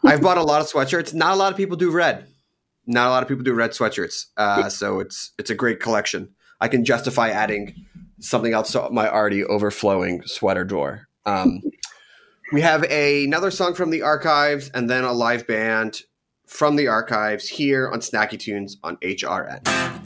I've 0.05 0.21
bought 0.21 0.37
a 0.37 0.43
lot 0.43 0.61
of 0.61 0.67
sweatshirts. 0.67 1.15
Not 1.15 1.33
a 1.33 1.35
lot 1.35 1.51
of 1.51 1.57
people 1.57 1.75
do 1.75 1.89
red. 1.89 2.27
Not 2.85 3.07
a 3.07 3.09
lot 3.09 3.23
of 3.23 3.29
people 3.29 3.43
do 3.43 3.53
red 3.55 3.71
sweatshirts. 3.71 4.25
Uh, 4.37 4.69
so 4.69 4.99
it's 4.99 5.31
it's 5.39 5.49
a 5.49 5.55
great 5.55 5.79
collection. 5.79 6.29
I 6.61 6.67
can 6.67 6.85
justify 6.85 7.29
adding 7.29 7.73
something 8.19 8.53
else 8.53 8.71
to 8.73 8.89
my 8.91 9.09
already 9.09 9.43
overflowing 9.43 10.21
sweater 10.27 10.63
drawer. 10.63 11.07
Um, 11.25 11.61
we 12.53 12.61
have 12.61 12.83
a, 12.85 13.25
another 13.25 13.49
song 13.49 13.73
from 13.73 13.89
the 13.89 14.03
archives 14.03 14.69
and 14.75 14.87
then 14.87 15.03
a 15.03 15.11
live 15.13 15.47
band 15.47 16.01
from 16.45 16.75
the 16.75 16.87
archives 16.87 17.49
here 17.49 17.89
on 17.89 17.99
Snacky 18.01 18.39
Tunes 18.39 18.77
on 18.83 18.97
HRN. 18.97 20.04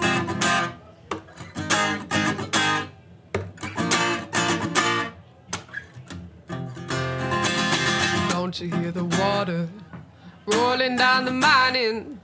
Rolling 10.54 10.96
down 10.96 11.26
the 11.26 11.32
mountain, 11.32 12.20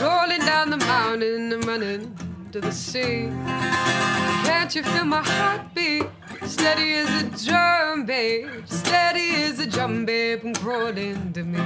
rolling 0.00 0.40
down 0.40 0.70
the 0.70 0.76
mountain 0.76 1.52
and 1.52 1.64
running 1.64 2.16
to 2.52 2.60
the 2.60 2.72
sea? 2.72 3.28
Can't 4.44 4.74
you 4.74 4.82
feel 4.82 5.04
my 5.04 5.22
heartbeat? 5.22 6.06
Steady 6.44 6.94
as 6.94 7.22
a 7.22 7.24
drum, 7.46 8.04
babe. 8.04 8.48
Steady 8.66 9.44
as 9.44 9.60
a 9.60 9.66
drum, 9.66 10.04
babe, 10.04 10.44
and 10.44 10.58
crawling 10.58 11.32
to 11.32 11.44
me. 11.44 11.60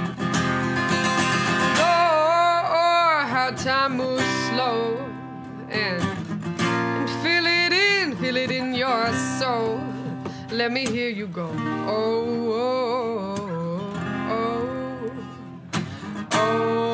Oh, 1.79 3.25
how 3.33 3.51
time 3.55 3.97
moves 3.97 4.23
slow 4.49 4.97
and, 5.69 6.03
and 6.59 7.09
feel 7.23 7.45
it 7.45 7.73
in, 7.73 8.15
feel 8.17 8.37
it 8.37 8.51
in 8.51 8.73
your 8.73 9.11
soul. 9.39 9.79
Let 10.51 10.71
me 10.71 10.85
hear 10.85 11.09
you 11.09 11.27
go. 11.27 11.49
Oh, 11.87 12.25
oh, 12.37 12.53
oh, 12.53 13.06
oh, 16.39 16.86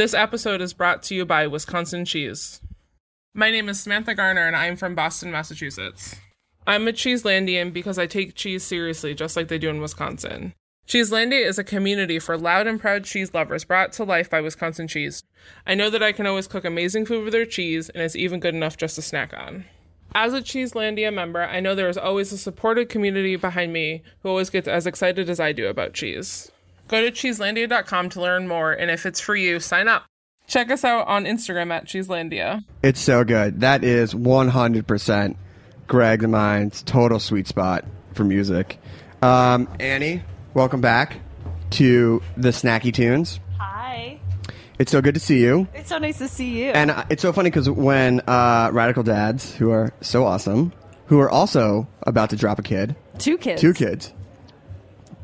This 0.00 0.14
episode 0.14 0.62
is 0.62 0.72
brought 0.72 1.02
to 1.02 1.14
you 1.14 1.26
by 1.26 1.46
Wisconsin 1.46 2.06
Cheese. 2.06 2.62
My 3.34 3.50
name 3.50 3.68
is 3.68 3.80
Samantha 3.80 4.14
Garner 4.14 4.46
and 4.46 4.56
I'm 4.56 4.74
from 4.76 4.94
Boston, 4.94 5.30
Massachusetts. 5.30 6.16
I'm 6.66 6.88
a 6.88 6.92
Cheeselandian 6.92 7.70
because 7.70 7.98
I 7.98 8.06
take 8.06 8.34
cheese 8.34 8.64
seriously, 8.64 9.12
just 9.12 9.36
like 9.36 9.48
they 9.48 9.58
do 9.58 9.68
in 9.68 9.78
Wisconsin. 9.82 10.54
Cheeselandia 10.88 11.44
is 11.44 11.58
a 11.58 11.64
community 11.64 12.18
for 12.18 12.38
loud 12.38 12.66
and 12.66 12.80
proud 12.80 13.04
cheese 13.04 13.34
lovers 13.34 13.66
brought 13.66 13.92
to 13.92 14.04
life 14.04 14.30
by 14.30 14.40
Wisconsin 14.40 14.88
Cheese. 14.88 15.22
I 15.66 15.74
know 15.74 15.90
that 15.90 16.02
I 16.02 16.12
can 16.12 16.26
always 16.26 16.46
cook 16.46 16.64
amazing 16.64 17.04
food 17.04 17.22
with 17.22 17.34
their 17.34 17.44
cheese, 17.44 17.90
and 17.90 18.02
it's 18.02 18.16
even 18.16 18.40
good 18.40 18.54
enough 18.54 18.78
just 18.78 18.94
to 18.94 19.02
snack 19.02 19.34
on. 19.36 19.66
As 20.14 20.32
a 20.32 20.40
Cheeselandia 20.40 21.12
member, 21.12 21.42
I 21.42 21.60
know 21.60 21.74
there 21.74 21.90
is 21.90 21.98
always 21.98 22.32
a 22.32 22.38
supportive 22.38 22.88
community 22.88 23.36
behind 23.36 23.74
me 23.74 24.02
who 24.22 24.30
always 24.30 24.48
gets 24.48 24.66
as 24.66 24.86
excited 24.86 25.28
as 25.28 25.40
I 25.40 25.52
do 25.52 25.66
about 25.66 25.92
cheese. 25.92 26.50
Go 26.90 27.00
to 27.08 27.12
cheeselandia.com 27.12 28.08
to 28.10 28.20
learn 28.20 28.48
more, 28.48 28.72
and 28.72 28.90
if 28.90 29.06
it's 29.06 29.20
for 29.20 29.36
you, 29.36 29.60
sign 29.60 29.86
up. 29.86 30.06
Check 30.48 30.72
us 30.72 30.82
out 30.82 31.06
on 31.06 31.24
Instagram 31.24 31.70
at 31.70 31.84
Cheeselandia. 31.84 32.64
It's 32.82 32.98
so 32.98 33.22
good. 33.22 33.60
That 33.60 33.84
is 33.84 34.12
100% 34.12 35.36
Greg 35.86 36.22
and 36.24 36.32
mine's 36.32 36.82
total 36.82 37.20
sweet 37.20 37.46
spot 37.46 37.84
for 38.14 38.24
music. 38.24 38.80
Um, 39.22 39.68
Annie, 39.78 40.24
welcome 40.52 40.80
back 40.80 41.20
to 41.70 42.20
the 42.36 42.48
Snacky 42.48 42.92
Tunes. 42.92 43.38
Hi. 43.60 44.18
It's 44.80 44.90
so 44.90 45.00
good 45.00 45.14
to 45.14 45.20
see 45.20 45.40
you. 45.40 45.68
It's 45.72 45.90
so 45.90 45.98
nice 45.98 46.18
to 46.18 46.26
see 46.26 46.60
you. 46.60 46.72
And 46.72 46.90
uh, 46.90 47.04
it's 47.08 47.22
so 47.22 47.32
funny 47.32 47.50
because 47.50 47.70
when 47.70 48.18
uh, 48.26 48.70
Radical 48.72 49.04
Dads, 49.04 49.54
who 49.54 49.70
are 49.70 49.92
so 50.00 50.26
awesome, 50.26 50.72
who 51.06 51.20
are 51.20 51.30
also 51.30 51.86
about 52.02 52.30
to 52.30 52.36
drop 52.36 52.58
a 52.58 52.62
kid, 52.62 52.96
two 53.18 53.38
kids. 53.38 53.60
two 53.60 53.74
kids, 53.74 54.12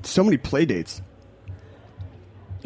so 0.05 0.23
many 0.23 0.37
play 0.37 0.65
dates. 0.65 1.03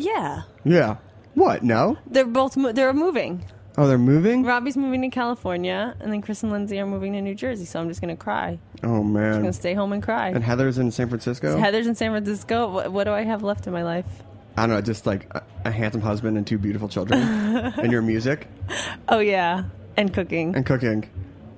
Yeah. 0.01 0.43
Yeah. 0.65 0.97
What? 1.35 1.63
No? 1.63 1.97
They're 2.07 2.25
both 2.27 2.57
mo- 2.57 2.73
they're 2.73 2.93
moving. 2.93 3.45
Oh, 3.79 3.87
they're 3.87 3.99
moving? 3.99 4.43
Robbie's 4.45 4.77
moving 4.77 5.01
to 5.03 5.09
California, 5.09 5.95
and 6.01 6.13
then 6.13 6.21
Chris 6.23 6.43
and 6.43 6.51
Lindsay 6.53 6.79
are 6.81 6.87
moving 6.87 7.13
to 7.13 7.21
New 7.23 7.35
Jersey. 7.37 7.65
So 7.65 7.81
I'm 7.81 7.89
just 7.89 8.01
gonna 8.01 8.17
cry. 8.17 8.59
Oh, 8.83 9.03
man. 9.03 9.03
I'm 9.05 9.13
man. 9.13 9.41
gonna 9.43 9.53
stay 9.53 9.75
home 9.75 9.93
and 9.93 10.03
cry. 10.03 10.29
And 10.31 10.43
Heather's 10.43 10.77
in 10.79 10.91
San 10.91 11.09
Francisco? 11.09 11.57
Heather's 11.57 11.87
in 11.87 11.95
San 11.95 12.11
Francisco. 12.11 12.69
What, 12.71 12.93
what 12.93 13.05
do 13.05 13.13
I 13.13 13.23
have 13.23 13.43
left 13.43 13.67
in 13.67 13.73
my 13.73 13.83
life? 13.85 14.07
I 14.57 14.67
don't 14.67 14.71
know, 14.77 14.83
just 14.83 15.07
like 15.07 15.33
a, 15.35 15.43
a 15.65 15.71
handsome 15.71 16.01
husband 16.03 16.37
and 16.37 16.45
two 16.47 16.59
beautiful 16.59 16.89
children. 16.89 17.21
and 17.23 17.93
your 17.93 18.03
music 18.03 18.49
Oh 19.09 19.21
yeah, 19.21 19.65
and 19.97 20.13
cooking. 20.13 20.57
and 20.57 20.67
cooking. 20.67 21.09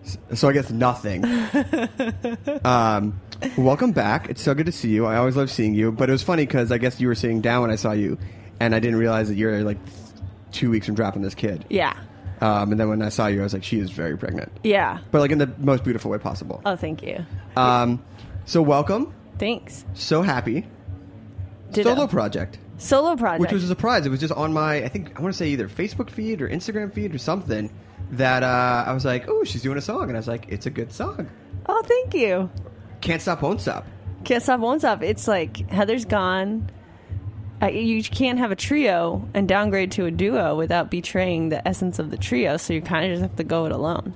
S- 0.04 0.18
So 0.34 0.48
I 0.48 0.52
guess 0.52 0.70
nothing. 0.70 1.24
um, 2.64 3.20
welcome 3.56 3.92
back. 3.92 4.28
It's 4.28 4.42
so 4.42 4.54
good 4.54 4.66
to 4.66 4.72
see 4.72 4.90
you. 4.90 5.06
I 5.06 5.16
always 5.16 5.36
love 5.36 5.50
seeing 5.50 5.74
you. 5.74 5.92
But 5.92 6.08
it 6.08 6.12
was 6.12 6.22
funny 6.22 6.46
because 6.46 6.70
I 6.72 6.78
guess 6.78 7.00
you 7.00 7.08
were 7.08 7.14
sitting 7.14 7.40
down 7.40 7.62
when 7.62 7.70
I 7.70 7.76
saw 7.76 7.92
you, 7.92 8.18
and 8.60 8.74
I 8.74 8.80
didn't 8.80 8.98
realize 8.98 9.28
that 9.28 9.34
you're 9.34 9.62
like 9.62 9.78
two 10.52 10.70
weeks 10.70 10.86
from 10.86 10.94
dropping 10.94 11.22
this 11.22 11.34
kid. 11.34 11.64
Yeah. 11.70 11.94
Um, 12.40 12.72
and 12.72 12.80
then 12.80 12.88
when 12.88 13.02
I 13.02 13.08
saw 13.08 13.28
you, 13.28 13.40
I 13.40 13.44
was 13.44 13.54
like, 13.54 13.62
she 13.62 13.78
is 13.78 13.90
very 13.90 14.18
pregnant. 14.18 14.50
Yeah. 14.64 14.98
But 15.12 15.20
like 15.20 15.30
in 15.30 15.38
the 15.38 15.52
most 15.58 15.84
beautiful 15.84 16.10
way 16.10 16.18
possible. 16.18 16.60
Oh, 16.66 16.74
thank 16.74 17.02
you. 17.02 17.24
Um, 17.56 18.02
so 18.46 18.62
welcome. 18.62 19.14
Thanks. 19.38 19.84
So 19.94 20.22
happy. 20.22 20.66
Ditto. 21.70 21.94
Solo 21.94 22.06
project. 22.08 22.58
Solo 22.78 23.14
project. 23.16 23.40
Which 23.40 23.52
was 23.52 23.62
a 23.62 23.68
surprise. 23.68 24.06
It 24.06 24.10
was 24.10 24.18
just 24.18 24.32
on 24.32 24.52
my, 24.52 24.82
I 24.82 24.88
think, 24.88 25.16
I 25.16 25.22
want 25.22 25.32
to 25.32 25.38
say 25.38 25.48
either 25.50 25.68
Facebook 25.68 26.10
feed 26.10 26.42
or 26.42 26.48
Instagram 26.48 26.92
feed 26.92 27.14
or 27.14 27.18
something 27.18 27.70
that 28.10 28.42
uh, 28.42 28.84
I 28.86 28.92
was 28.92 29.04
like, 29.04 29.28
oh, 29.28 29.44
she's 29.44 29.62
doing 29.62 29.78
a 29.78 29.80
song. 29.80 30.02
And 30.04 30.12
I 30.12 30.18
was 30.18 30.28
like, 30.28 30.46
it's 30.48 30.66
a 30.66 30.70
good 30.70 30.92
song. 30.92 31.30
oh, 31.66 31.82
thank 31.86 32.12
you. 32.14 32.50
Can't 33.02 33.20
Stop, 33.20 33.42
Won't 33.42 33.60
Stop. 33.60 33.84
Can't 34.24 34.42
stop, 34.42 34.60
won't 34.60 34.80
stop. 34.80 35.02
It's 35.02 35.26
like 35.26 35.68
Heather's 35.68 36.04
gone. 36.04 36.70
Uh, 37.60 37.66
you 37.66 38.02
can't 38.02 38.38
have 38.38 38.50
a 38.52 38.56
trio 38.56 39.28
and 39.34 39.48
downgrade 39.48 39.92
to 39.92 40.06
a 40.06 40.10
duo 40.10 40.56
without 40.56 40.90
betraying 40.90 41.48
the 41.48 41.66
essence 41.66 41.98
of 41.98 42.10
the 42.10 42.16
trio. 42.16 42.56
So 42.56 42.72
you 42.72 42.80
kind 42.80 43.04
of 43.06 43.10
just 43.12 43.22
have 43.22 43.36
to 43.36 43.44
go 43.44 43.66
it 43.66 43.72
alone. 43.72 44.14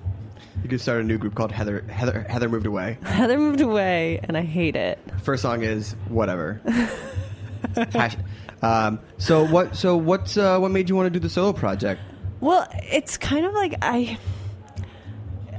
You 0.62 0.68
could 0.68 0.80
start 0.80 1.01
a 1.01 1.05
new 1.05 1.18
group 1.18 1.34
called 1.34 1.53
Heather 1.53 1.82
Heather 1.89 2.26
Heather 2.28 2.49
Moved 2.49 2.66
Away. 2.66 2.99
Heather 3.05 3.39
moved 3.39 3.61
away, 3.61 4.20
and 4.24 4.37
I 4.37 4.43
hate 4.43 4.74
it. 4.74 4.99
First 5.22 5.43
song 5.43 5.62
is 5.62 5.93
whatever. 6.09 6.61
Hash- 7.93 8.16
um, 8.62 8.99
so 9.18 9.45
what? 9.47 9.76
So 9.76 9.97
what's 9.97 10.37
uh, 10.37 10.59
what 10.59 10.70
made 10.70 10.89
you 10.89 10.97
want 10.97 11.07
to 11.07 11.11
do 11.11 11.20
the 11.20 11.28
solo 11.28 11.53
project? 11.53 12.01
Well, 12.41 12.66
it's 12.72 13.16
kind 13.16 13.45
of 13.47 13.53
like 13.55 13.74
I 13.82 14.18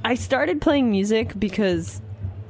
I 0.03 0.15
started 0.15 0.61
playing 0.61 0.89
music 0.89 1.38
because 1.39 2.01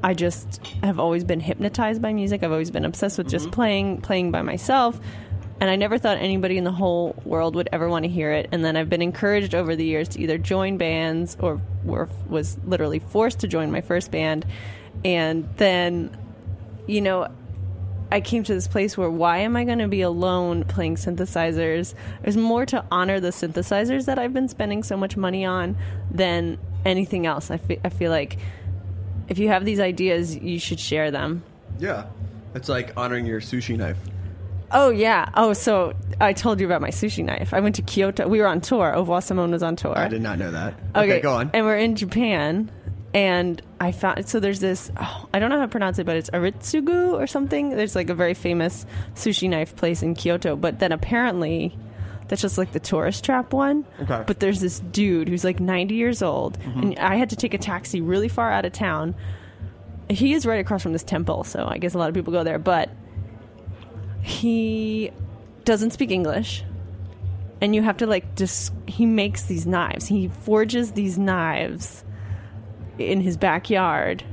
I 0.03 0.13
just 0.13 0.65
have 0.83 0.99
always 0.99 1.23
been 1.23 1.39
hypnotized 1.39 2.01
by 2.01 2.13
music. 2.13 2.43
I've 2.43 2.51
always 2.51 2.71
been 2.71 2.85
obsessed 2.85 3.17
with 3.17 3.29
just 3.29 3.45
mm-hmm. 3.45 3.53
playing 3.53 4.01
playing 4.01 4.31
by 4.31 4.41
myself. 4.41 4.99
And 5.59 5.71
I 5.71 5.75
never 5.75 5.97
thought 5.97 6.17
anybody 6.17 6.57
in 6.57 6.63
the 6.63 6.71
whole 6.71 7.15
world 7.25 7.55
would 7.55 7.67
ever 7.71 7.89
want 7.89 8.03
to 8.03 8.09
hear 8.09 8.31
it. 8.31 8.47
And 8.51 8.63
then 8.63 8.77
I've 8.77 8.89
been 8.89 9.01
encouraged 9.01 9.55
over 9.55 9.75
the 9.75 9.85
years 9.85 10.07
to 10.09 10.21
either 10.21 10.37
join 10.37 10.77
bands 10.77 11.35
or 11.39 11.59
were, 11.83 12.09
was 12.27 12.59
literally 12.65 12.99
forced 12.99 13.39
to 13.39 13.47
join 13.47 13.71
my 13.71 13.81
first 13.81 14.11
band. 14.11 14.45
And 15.03 15.49
then, 15.57 16.15
you 16.85 17.01
know, 17.01 17.27
I 18.11 18.21
came 18.21 18.43
to 18.43 18.53
this 18.53 18.67
place 18.67 18.97
where 18.97 19.09
why 19.09 19.39
am 19.39 19.55
I 19.55 19.63
going 19.63 19.79
to 19.79 19.87
be 19.87 20.01
alone 20.01 20.63
playing 20.63 20.95
synthesizers? 20.95 21.95
There's 22.21 22.37
more 22.37 22.65
to 22.67 22.85
honor 22.91 23.19
the 23.19 23.29
synthesizers 23.29 24.05
that 24.05 24.19
I've 24.19 24.33
been 24.33 24.47
spending 24.47 24.83
so 24.83 24.95
much 24.95 25.17
money 25.17 25.43
on 25.43 25.75
than 26.11 26.59
anything 26.85 27.25
else. 27.25 27.49
I 27.49 27.57
fe- 27.57 27.81
I 27.83 27.89
feel 27.89 28.11
like 28.11 28.37
if 29.27 29.39
you 29.39 29.47
have 29.49 29.65
these 29.65 29.79
ideas, 29.79 30.35
you 30.35 30.59
should 30.59 30.79
share 30.79 31.11
them. 31.11 31.43
Yeah, 31.79 32.05
it's 32.55 32.69
like 32.69 32.93
honoring 32.97 33.25
your 33.25 33.41
sushi 33.41 33.77
knife. 33.77 33.97
Oh 34.71 34.89
yeah. 34.89 35.29
Oh, 35.35 35.53
so 35.53 35.93
I 36.19 36.33
told 36.33 36.59
you 36.59 36.65
about 36.65 36.81
my 36.81 36.89
sushi 36.89 37.23
knife. 37.23 37.53
I 37.53 37.59
went 37.59 37.75
to 37.75 37.81
Kyoto. 37.81 38.27
We 38.27 38.39
were 38.39 38.47
on 38.47 38.59
tour. 38.61 38.93
Au 38.95 39.19
Simone 39.19 39.51
was 39.51 39.63
on 39.63 39.75
tour. 39.75 39.97
I 39.97 40.07
did 40.09 40.21
not 40.21 40.39
know 40.39 40.51
that. 40.51 40.73
Okay, 40.95 41.13
Okay, 41.13 41.19
go 41.21 41.35
on. 41.35 41.51
And 41.53 41.65
we're 41.65 41.77
in 41.77 41.95
Japan, 41.95 42.69
and 43.13 43.61
I 43.79 43.91
found 43.93 44.27
so 44.27 44.39
there's 44.39 44.59
this. 44.59 44.91
Oh, 44.99 45.29
I 45.33 45.39
don't 45.39 45.49
know 45.49 45.57
how 45.57 45.65
to 45.65 45.71
pronounce 45.71 45.99
it, 45.99 46.05
but 46.05 46.17
it's 46.17 46.29
Aritsugu 46.31 47.13
or 47.13 47.27
something. 47.27 47.69
There's 47.69 47.95
like 47.95 48.09
a 48.09 48.15
very 48.15 48.33
famous 48.33 48.85
sushi 49.15 49.49
knife 49.49 49.75
place 49.75 50.01
in 50.03 50.15
Kyoto, 50.15 50.55
but 50.55 50.79
then 50.79 50.91
apparently. 50.91 51.77
That's 52.27 52.41
just 52.41 52.57
like 52.57 52.71
the 52.73 52.79
tourist 52.79 53.23
trap 53.23 53.53
one. 53.53 53.85
Okay. 54.01 54.23
But 54.27 54.39
there's 54.41 54.59
this 54.59 54.79
dude 54.79 55.29
who's 55.29 55.43
like 55.45 55.59
90 55.59 55.95
years 55.95 56.21
old, 56.21 56.59
Mm-hmm. 56.59 56.79
and 56.81 56.99
I 56.99 57.15
had 57.15 57.29
to 57.29 57.35
take 57.35 57.53
a 57.53 57.57
taxi 57.57 58.01
really 58.01 58.27
far 58.27 58.51
out 58.51 58.65
of 58.65 58.73
town. 58.73 59.15
He 60.09 60.33
is 60.33 60.45
right 60.45 60.59
across 60.59 60.83
from 60.83 60.93
this 60.93 61.03
temple, 61.03 61.43
so 61.43 61.65
I 61.65 61.77
guess 61.77 61.93
a 61.93 61.97
lot 61.97 62.09
of 62.09 62.15
people 62.15 62.33
go 62.33 62.43
there. 62.43 62.59
But 62.59 62.89
he 64.21 65.11
doesn't 65.65 65.91
speak 65.91 66.11
English, 66.11 66.63
and 67.61 67.75
you 67.75 67.81
have 67.81 67.97
to 67.97 68.07
like 68.07 68.35
just. 68.35 68.73
He 68.87 69.05
makes 69.05 69.43
these 69.43 69.65
knives. 69.65 70.07
He 70.07 70.27
forges 70.27 70.93
these 70.93 71.17
knives 71.17 72.03
in 72.97 73.21
his 73.21 73.37
backyard 73.37 74.23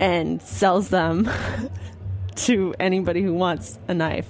and 0.00 0.40
sells 0.42 0.88
them 0.90 1.28
to 2.36 2.74
anybody 2.78 3.22
who 3.22 3.32
wants 3.34 3.78
a 3.88 3.94
knife. 3.94 4.28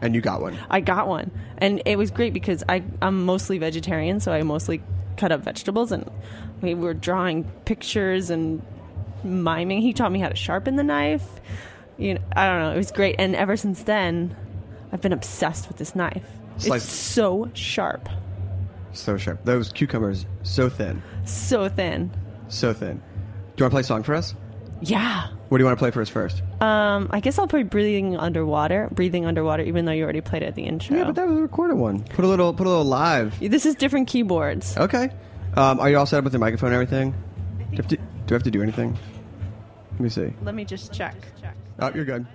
And 0.00 0.14
you 0.14 0.20
got 0.20 0.40
one. 0.40 0.56
I 0.70 0.80
got 0.80 1.08
one, 1.08 1.30
and 1.58 1.82
it 1.84 1.96
was 1.96 2.10
great 2.10 2.32
because 2.32 2.62
I 2.68 2.82
I'm 3.02 3.24
mostly 3.24 3.58
vegetarian, 3.58 4.20
so 4.20 4.32
I 4.32 4.42
mostly 4.42 4.80
cut 5.16 5.32
up 5.32 5.40
vegetables, 5.42 5.90
and 5.90 6.08
we 6.60 6.74
were 6.74 6.94
drawing 6.94 7.44
pictures 7.64 8.30
and 8.30 8.62
miming. 9.24 9.80
He 9.80 9.92
taught 9.92 10.12
me 10.12 10.20
how 10.20 10.28
to 10.28 10.36
sharpen 10.36 10.76
the 10.76 10.84
knife. 10.84 11.24
You 11.96 12.14
know, 12.14 12.20
I 12.36 12.46
don't 12.48 12.60
know. 12.60 12.70
It 12.72 12.76
was 12.76 12.92
great, 12.92 13.16
and 13.18 13.34
ever 13.34 13.56
since 13.56 13.82
then, 13.82 14.36
I've 14.92 15.00
been 15.00 15.12
obsessed 15.12 15.66
with 15.68 15.78
this 15.78 15.96
knife. 15.96 16.22
Slice- 16.58 16.84
It's 16.84 16.92
so 16.92 17.50
sharp, 17.54 18.08
So 18.92 19.16
sharp. 19.16 19.44
Those 19.44 19.72
cucumbers, 19.72 20.26
so 20.44 20.68
thin, 20.68 21.02
so 21.24 21.68
thin. 21.68 22.10
so 22.48 22.72
thin. 22.72 22.96
Do 23.56 23.62
you 23.62 23.64
want 23.64 23.70
to 23.72 23.74
play 23.74 23.80
a 23.80 23.84
song 23.84 24.02
for 24.04 24.14
us? 24.14 24.34
Yeah. 24.80 25.28
What 25.48 25.58
do 25.58 25.62
you 25.62 25.66
want 25.66 25.78
to 25.78 25.82
play 25.82 25.90
for 25.90 26.02
us 26.02 26.08
first? 26.08 26.42
Um, 26.60 27.08
I 27.10 27.20
guess 27.20 27.38
I'll 27.38 27.48
play 27.48 27.62
"Breathing 27.62 28.16
Underwater." 28.16 28.88
"Breathing 28.92 29.26
Underwater," 29.26 29.62
even 29.62 29.84
though 29.84 29.92
you 29.92 30.04
already 30.04 30.20
played 30.20 30.42
it 30.42 30.46
at 30.46 30.54
the 30.54 30.64
intro. 30.64 30.96
Yeah, 30.96 31.04
but 31.04 31.14
that 31.16 31.26
was 31.26 31.38
a 31.38 31.42
recorded 31.42 31.76
one. 31.76 32.02
Put 32.04 32.24
a 32.24 32.28
little, 32.28 32.52
put 32.52 32.66
a 32.66 32.70
little 32.70 32.84
live. 32.84 33.38
this 33.40 33.66
is 33.66 33.74
different 33.74 34.08
keyboards. 34.08 34.76
Okay. 34.76 35.10
Um, 35.56 35.80
are 35.80 35.90
you 35.90 35.98
all 35.98 36.06
set 36.06 36.18
up 36.18 36.24
with 36.24 36.32
your 36.32 36.40
microphone 36.40 36.72
and 36.72 36.74
everything? 36.74 37.10
Do 37.10 37.64
I 37.72 37.76
have 37.76 37.88
to 37.88 37.96
do, 37.96 38.02
you 38.28 38.34
have, 38.34 38.42
to 38.42 38.50
do 38.50 38.62
anything? 38.62 38.96
Let 39.92 40.00
me 40.00 40.08
see. 40.08 40.32
Let 40.42 40.54
me 40.54 40.64
just 40.64 40.92
check. 40.92 41.16
Oh, 41.80 41.90
you're 41.94 42.04
good. 42.04 42.26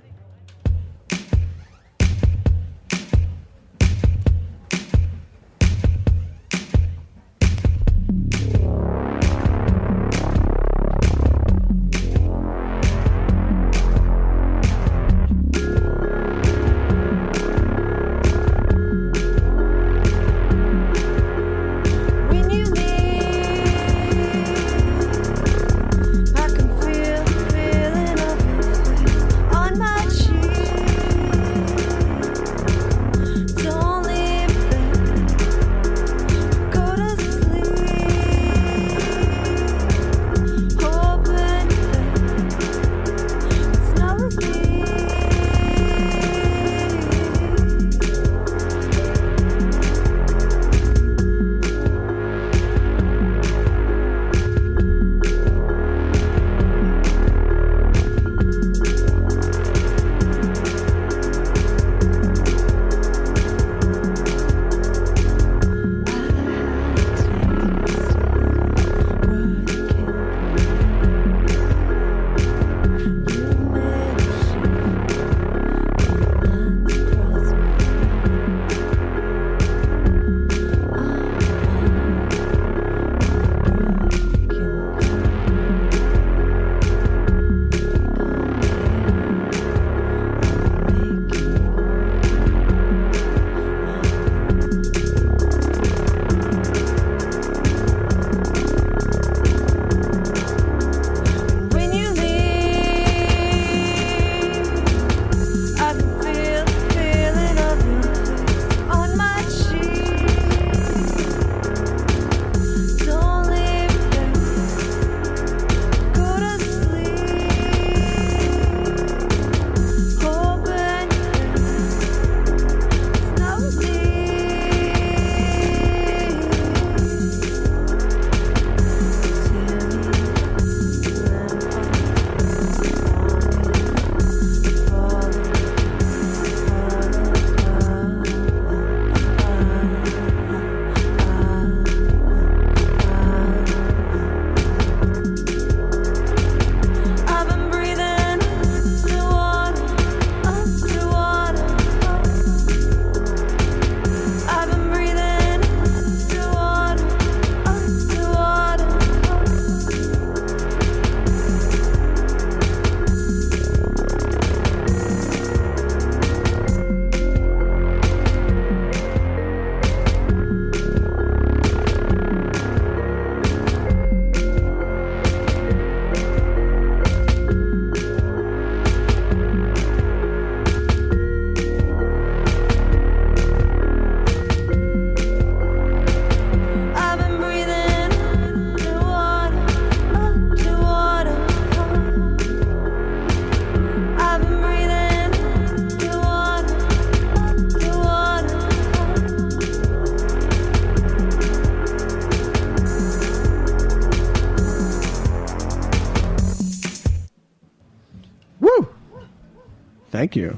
Thank 210.23 210.37
you. 210.37 210.57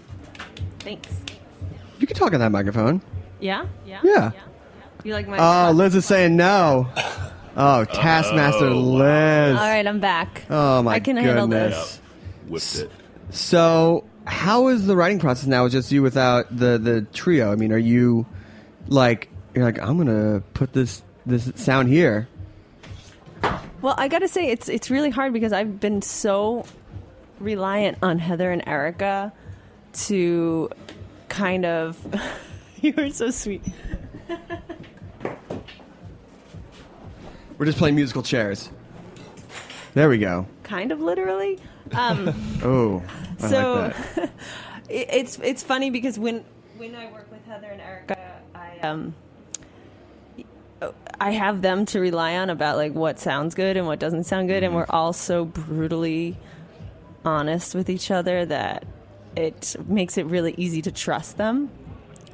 Thanks. 0.82 1.10
You 1.98 2.06
can 2.06 2.16
talk 2.16 2.34
on 2.34 2.40
that 2.40 2.52
microphone. 2.52 3.02
Yeah? 3.40 3.66
Yeah? 3.84 4.00
Yeah. 4.04 4.32
You 5.04 5.14
like 5.14 5.28
my 5.28 5.38
Oh, 5.40 5.72
Liz 5.72 5.96
is 5.96 6.06
saying 6.06 6.36
no. 6.36 6.88
Oh, 7.58 7.84
Taskmaster 7.86 8.66
oh, 8.68 8.78
Liz. 8.78 9.58
All 9.58 9.68
right, 9.68 9.88
I'm 9.88 10.00
back. 10.00 10.44
Oh 10.52 10.84
my 10.84 10.92
I 10.92 11.00
can 11.00 11.18
handle 11.18 11.48
goodness. 11.48 12.00
this. 12.48 12.78
Whipped 12.78 12.92
it. 12.92 13.34
So, 13.34 14.04
how 14.28 14.68
is 14.68 14.86
the 14.86 14.96
writing 14.96 15.18
process 15.18 15.48
now? 15.48 15.66
It's 15.66 15.74
just 15.74 15.92
you 15.92 16.04
without 16.04 16.56
the 16.56 16.78
the 16.78 17.08
trio. 17.12 17.52
I 17.52 17.56
mean, 17.56 17.72
are 17.72 17.78
you 17.80 18.28
like 18.88 19.30
you're 19.56 19.64
like 19.64 19.80
I'm 19.82 19.98
gonna 19.98 20.44
put 20.54 20.74
this 20.74 21.02
this 21.26 21.52
sound 21.56 21.90
here? 21.90 22.28
Well, 23.82 23.96
I 23.98 24.10
gotta 24.10 24.28
say 24.28 24.48
it's 24.50 24.70
it's 24.70 24.92
really 24.92 25.10
hard 25.10 25.34
because 25.34 25.54
I've 25.54 25.80
been 25.80 26.04
so 26.04 26.66
reliant 27.40 27.98
on 28.04 28.20
Heather 28.20 28.52
and 28.52 28.62
Erica 28.68 29.34
to 29.96 30.70
kind 31.30 31.66
of. 31.66 31.98
you 32.82 32.94
are 32.98 33.10
so 33.10 33.30
sweet. 33.32 33.64
We're 37.58 37.66
just 37.66 37.78
playing 37.78 37.96
musical 37.96 38.22
chairs. 38.22 38.70
There 39.94 40.10
we 40.10 40.18
go. 40.18 40.46
Kind 40.64 40.92
of 40.92 41.00
literally. 41.00 41.58
Um, 41.94 42.34
Oh, 42.64 43.02
I 43.42 43.48
so 43.48 43.94
like 44.18 44.30
it, 44.90 45.08
it's 45.12 45.40
it's 45.42 45.64
funny 45.64 45.90
because 45.90 46.20
when 46.20 46.44
when 46.78 46.96
I 46.96 47.12
work 47.12 47.32
with 47.32 47.46
Heather 47.46 47.68
and 47.68 47.82
Erica, 47.82 48.18
I 48.54 48.80
um 48.80 49.16
I 51.20 51.32
have 51.32 51.62
them 51.62 51.86
to 51.88 52.00
rely 52.00 52.36
on 52.36 52.50
about 52.50 52.76
like 52.76 52.94
what 52.94 53.20
sounds 53.20 53.56
good 53.56 53.78
and 53.78 53.88
what 53.88 54.00
doesn't 54.00 54.26
sound 54.26 54.50
good, 54.50 54.64
and 54.64 54.76
we're 54.76 54.88
all 54.90 55.14
so 55.14 55.46
brutally 55.46 56.38
honest 57.24 57.74
with 57.74 57.90
each 57.90 58.12
other 58.12 58.46
that 58.46 58.84
it 59.36 59.76
makes 59.88 60.18
it 60.18 60.26
really 60.26 60.54
easy 60.58 60.82
to 60.84 60.92
trust 60.92 61.38
them 61.38 61.70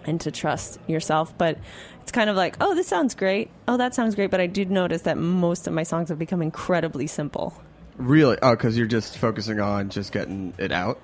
and 0.06 0.19
to 0.22 0.32
trust 0.32 0.80
yourself. 0.88 1.38
But 1.38 1.57
it's 2.02 2.11
kind 2.11 2.30
of 2.30 2.36
like, 2.36 2.56
oh, 2.61 2.73
this 2.76 2.88
sounds 2.88 3.14
great. 3.15 3.49
Oh, 3.68 3.78
that 3.78 3.94
sounds 3.95 4.15
great. 4.15 4.32
But 4.32 4.41
I 4.41 4.48
did 4.48 4.72
notice 4.72 5.03
that 5.03 5.18
most 5.18 5.68
of 5.68 5.73
my 5.73 5.84
songs 5.84 6.10
have 6.10 6.19
become 6.19 6.41
incredibly 6.41 7.07
simple. 7.07 7.53
Really? 7.98 8.38
Oh, 8.41 8.52
because 8.52 8.78
you're 8.78 8.88
just 8.88 9.18
focusing 9.18 9.60
on 9.60 9.90
just 9.90 10.11
getting 10.11 10.53
it 10.57 10.72
out. 10.72 10.99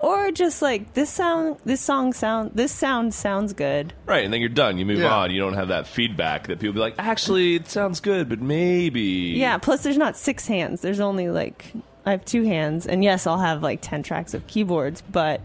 or 0.00 0.30
just 0.30 0.62
like 0.62 0.94
this 0.94 1.10
sound 1.10 1.56
this 1.64 1.80
song 1.80 2.12
sound 2.12 2.52
this 2.54 2.70
sound 2.70 3.12
sounds 3.12 3.52
good 3.52 3.92
Right, 4.06 4.22
and 4.24 4.32
then 4.32 4.38
you're 4.40 4.48
done. 4.48 4.78
You 4.78 4.86
move 4.86 5.00
Yeah. 5.00 5.12
on. 5.12 5.32
You 5.32 5.40
don't 5.40 5.54
have 5.54 5.68
that 5.68 5.88
feedback 5.88 6.46
that 6.46 6.60
people 6.60 6.74
be 6.74 6.78
like, 6.78 6.94
actually, 6.98 7.56
it 7.56 7.68
sounds 7.68 7.98
good, 7.98 8.28
but 8.28 8.40
maybe. 8.40 9.34
yeah 9.36 9.58
plus 9.58 9.82
there's 9.82 9.98
not 9.98 10.16
six 10.16 10.46
hands 10.46 10.80
there's 10.82 11.00
only 11.00 11.28
like 11.28 11.72
i 12.08 12.12
have 12.12 12.24
two 12.24 12.42
hands 12.44 12.86
and 12.86 13.04
yes 13.04 13.26
i'll 13.26 13.38
have 13.38 13.62
like 13.62 13.80
10 13.82 14.02
tracks 14.02 14.32
of 14.32 14.46
keyboards 14.46 15.02
but 15.02 15.42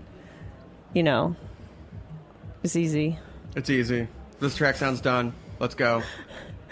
you 0.93 1.03
know 1.03 1.35
it's 2.63 2.75
easy 2.77 3.19
It's 3.55 3.69
easy. 3.69 4.07
This 4.39 4.55
track 4.55 4.75
sounds 4.77 4.99
done. 5.01 5.33
Let's 5.59 5.75
go. 5.75 6.01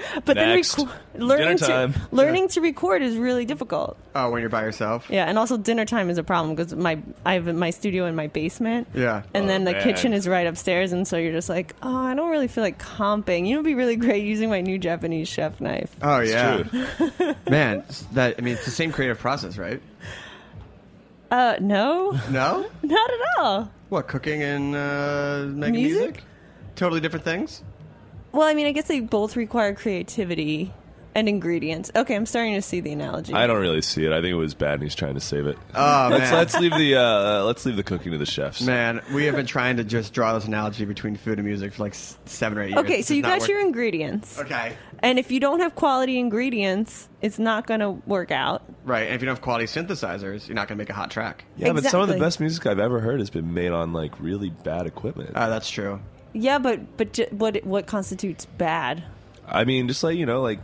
but 0.25 0.35
Next. 0.35 0.75
then 0.75 0.85
reco- 0.87 0.91
learning 1.15 1.57
time. 1.57 1.93
to 1.93 1.99
learning 2.11 2.47
to 2.49 2.61
record 2.61 3.01
is 3.01 3.15
really 3.17 3.45
difficult 3.45 3.97
Oh, 4.15 4.29
when 4.31 4.41
you're 4.41 4.49
by 4.49 4.63
yourself. 4.63 5.07
yeah 5.09 5.25
and 5.25 5.37
also 5.37 5.57
dinner 5.57 5.85
time 5.85 6.09
is 6.09 6.17
a 6.17 6.23
problem 6.23 6.55
because 6.55 6.73
my 6.75 6.99
i 7.25 7.33
have 7.33 7.53
my 7.55 7.69
studio 7.69 8.05
in 8.05 8.15
my 8.15 8.27
basement 8.27 8.87
Yeah. 8.93 9.23
and 9.33 9.49
then 9.49 9.63
the 9.63 9.71
man. 9.73 9.83
kitchen 9.83 10.13
is 10.13 10.27
right 10.27 10.47
upstairs 10.47 10.91
and 10.91 11.07
so 11.07 11.17
you're 11.17 11.31
just 11.33 11.49
like 11.49 11.75
oh 11.83 11.95
i 11.95 12.13
don't 12.13 12.29
really 12.29 12.47
feel 12.47 12.63
like 12.63 12.79
comping 12.79 13.45
you 13.47 13.53
know 13.53 13.59
it'd 13.61 13.65
be 13.65 13.75
really 13.75 13.95
great 13.95 14.23
using 14.23 14.49
my 14.49 14.61
new 14.61 14.77
japanese 14.77 15.27
chef 15.27 15.59
knife 15.61 15.95
Oh 16.01 16.19
yeah, 16.19 16.63
True. 16.63 17.35
man. 17.49 17.83
That 18.13 18.35
I 18.37 18.41
mean, 18.41 18.55
it's 18.55 18.65
the 18.65 18.71
same 18.71 18.91
creative 18.91 19.19
process, 19.19 19.57
right? 19.57 19.81
uh 21.29 21.55
no 21.61 22.11
No. 22.29 22.65
not 22.83 23.09
at 23.09 23.19
all 23.39 23.71
What 23.89 24.07
cooking 24.07 24.41
and 24.43 24.75
uh, 24.75 25.43
making 25.47 25.73
Music? 25.83 25.99
music? 26.01 26.23
Totally 26.75 26.99
different 27.01 27.25
things. 27.25 27.63
Well, 28.31 28.47
I 28.47 28.53
mean, 28.53 28.67
I 28.67 28.71
guess 28.71 28.87
they 28.87 28.99
both 29.01 29.35
require 29.35 29.73
creativity 29.73 30.73
and 31.13 31.27
ingredients. 31.27 31.91
Okay, 31.93 32.15
I'm 32.15 32.25
starting 32.25 32.53
to 32.53 32.61
see 32.61 32.79
the 32.79 32.93
analogy. 32.93 33.33
I 33.33 33.45
don't 33.45 33.59
really 33.59 33.81
see 33.81 34.05
it. 34.05 34.13
I 34.13 34.21
think 34.21 34.31
it 34.31 34.35
was 34.35 34.53
bad, 34.53 34.75
and 34.75 34.83
he's 34.83 34.95
trying 34.95 35.15
to 35.15 35.19
save 35.19 35.45
it. 35.45 35.57
Oh 35.75 36.07
let's 36.09 36.21
man. 36.31 36.33
let's 36.35 36.57
leave 36.57 36.71
the 36.73 36.95
uh, 36.95 37.43
let's 37.43 37.65
leave 37.65 37.75
the 37.75 37.83
cooking 37.83 38.13
to 38.13 38.17
the 38.17 38.25
chefs. 38.25 38.61
Man, 38.61 39.01
we 39.13 39.25
have 39.25 39.35
been 39.35 39.45
trying 39.45 39.75
to 39.77 39.83
just 39.83 40.13
draw 40.13 40.33
this 40.33 40.45
analogy 40.45 40.85
between 40.85 41.17
food 41.17 41.37
and 41.37 41.45
music 41.45 41.73
for 41.73 41.83
like 41.83 41.91
s- 41.91 42.17
seven 42.23 42.57
or 42.57 42.61
eight 42.63 42.69
years. 42.69 42.79
Okay, 42.85 42.99
It's 42.99 43.09
so 43.09 43.13
you 43.13 43.23
not 43.23 43.27
got 43.31 43.39
work- 43.41 43.49
your 43.49 43.59
ingredients. 43.59 44.39
Okay. 44.39 44.77
And 45.03 45.19
if 45.19 45.31
you 45.31 45.39
don't 45.41 45.59
have 45.59 45.75
quality 45.75 46.17
ingredients, 46.17 47.09
it's 47.21 47.39
not 47.39 47.65
going 47.67 47.79
to 47.81 47.89
work 48.05 48.31
out. 48.31 48.61
Right, 48.85 49.07
and 49.07 49.15
if 49.15 49.21
you 49.21 49.25
don't 49.25 49.35
have 49.35 49.41
quality 49.43 49.65
synthesizers, 49.65 50.47
you're 50.47 50.55
not 50.55 50.67
going 50.69 50.77
to 50.77 50.81
make 50.81 50.91
a 50.91 50.93
hot 50.93 51.09
track. 51.11 51.43
Yeah, 51.57 51.73
but 51.73 51.83
some 51.83 52.01
of 52.01 52.07
the 52.07 52.13
Exactly. 52.13 52.25
best 52.27 52.39
music 52.39 52.65
I've 52.67 52.79
ever 52.79 52.99
heard 53.01 53.19
has 53.19 53.29
been 53.31 53.53
made 53.53 53.71
on 53.71 53.91
like 53.93 54.17
really 54.21 54.51
bad 54.51 54.85
equipment. 54.85 55.31
Uh, 55.35 55.49
that's 55.49 55.69
true. 55.69 55.99
Yeah, 56.33 56.59
but 56.59 56.97
but 56.97 57.13
j- 57.13 57.27
what 57.31 57.63
what 57.65 57.87
constitutes 57.87 58.45
bad? 58.45 59.03
I 59.47 59.65
mean, 59.65 59.87
just 59.87 60.03
like 60.03 60.17
you 60.17 60.25
know, 60.25 60.41
like 60.41 60.59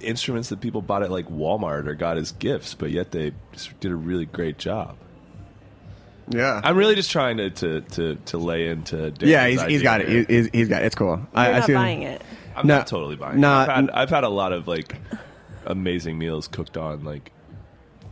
instruments 0.00 0.48
that 0.48 0.60
people 0.60 0.82
bought 0.82 1.02
at 1.02 1.10
like 1.10 1.28
Walmart 1.28 1.86
or 1.86 1.94
got 1.94 2.16
as 2.18 2.32
gifts, 2.32 2.74
but 2.74 2.90
yet 2.90 3.12
they 3.12 3.32
just 3.52 3.78
did 3.80 3.92
a 3.92 3.96
really 3.96 4.26
great 4.26 4.58
job. 4.58 4.96
Yeah. 6.28 6.60
I'm 6.62 6.76
really 6.76 6.94
just 6.94 7.10
trying 7.10 7.36
to 7.38 7.50
to 7.50 7.80
to, 7.80 8.14
to 8.26 8.38
lay 8.38 8.68
into. 8.68 9.10
Darin's 9.10 9.22
yeah, 9.22 9.46
he's, 9.46 9.60
he's 9.62 9.66
idea 9.66 9.82
got 9.82 10.00
it. 10.02 10.08
here. 10.08 10.24
He- 10.28 10.34
He's, 10.34 10.46
he's 10.52 10.68
got 10.68 10.82
it. 10.82 10.86
It's 10.86 10.94
cool. 10.94 11.20
I, 11.34 11.46
You're 11.46 11.54
I 11.54 11.58
not 11.58 11.66
see 11.66 11.74
buying 11.74 12.02
it. 12.02 12.22
I'm 12.54 12.66
No, 12.66 12.76
not 12.78 12.86
totally 12.86 13.16
buying. 13.16 13.38
it. 13.42 13.44
I've 13.46 13.68
had 13.68 13.90
I've 13.90 14.10
had 14.10 14.24
a 14.24 14.28
lot 14.28 14.52
of 14.52 14.68
like 14.68 14.96
amazing 15.66 16.18
meals 16.18 16.48
cooked 16.48 16.76
on 16.76 17.04
like 17.04 17.32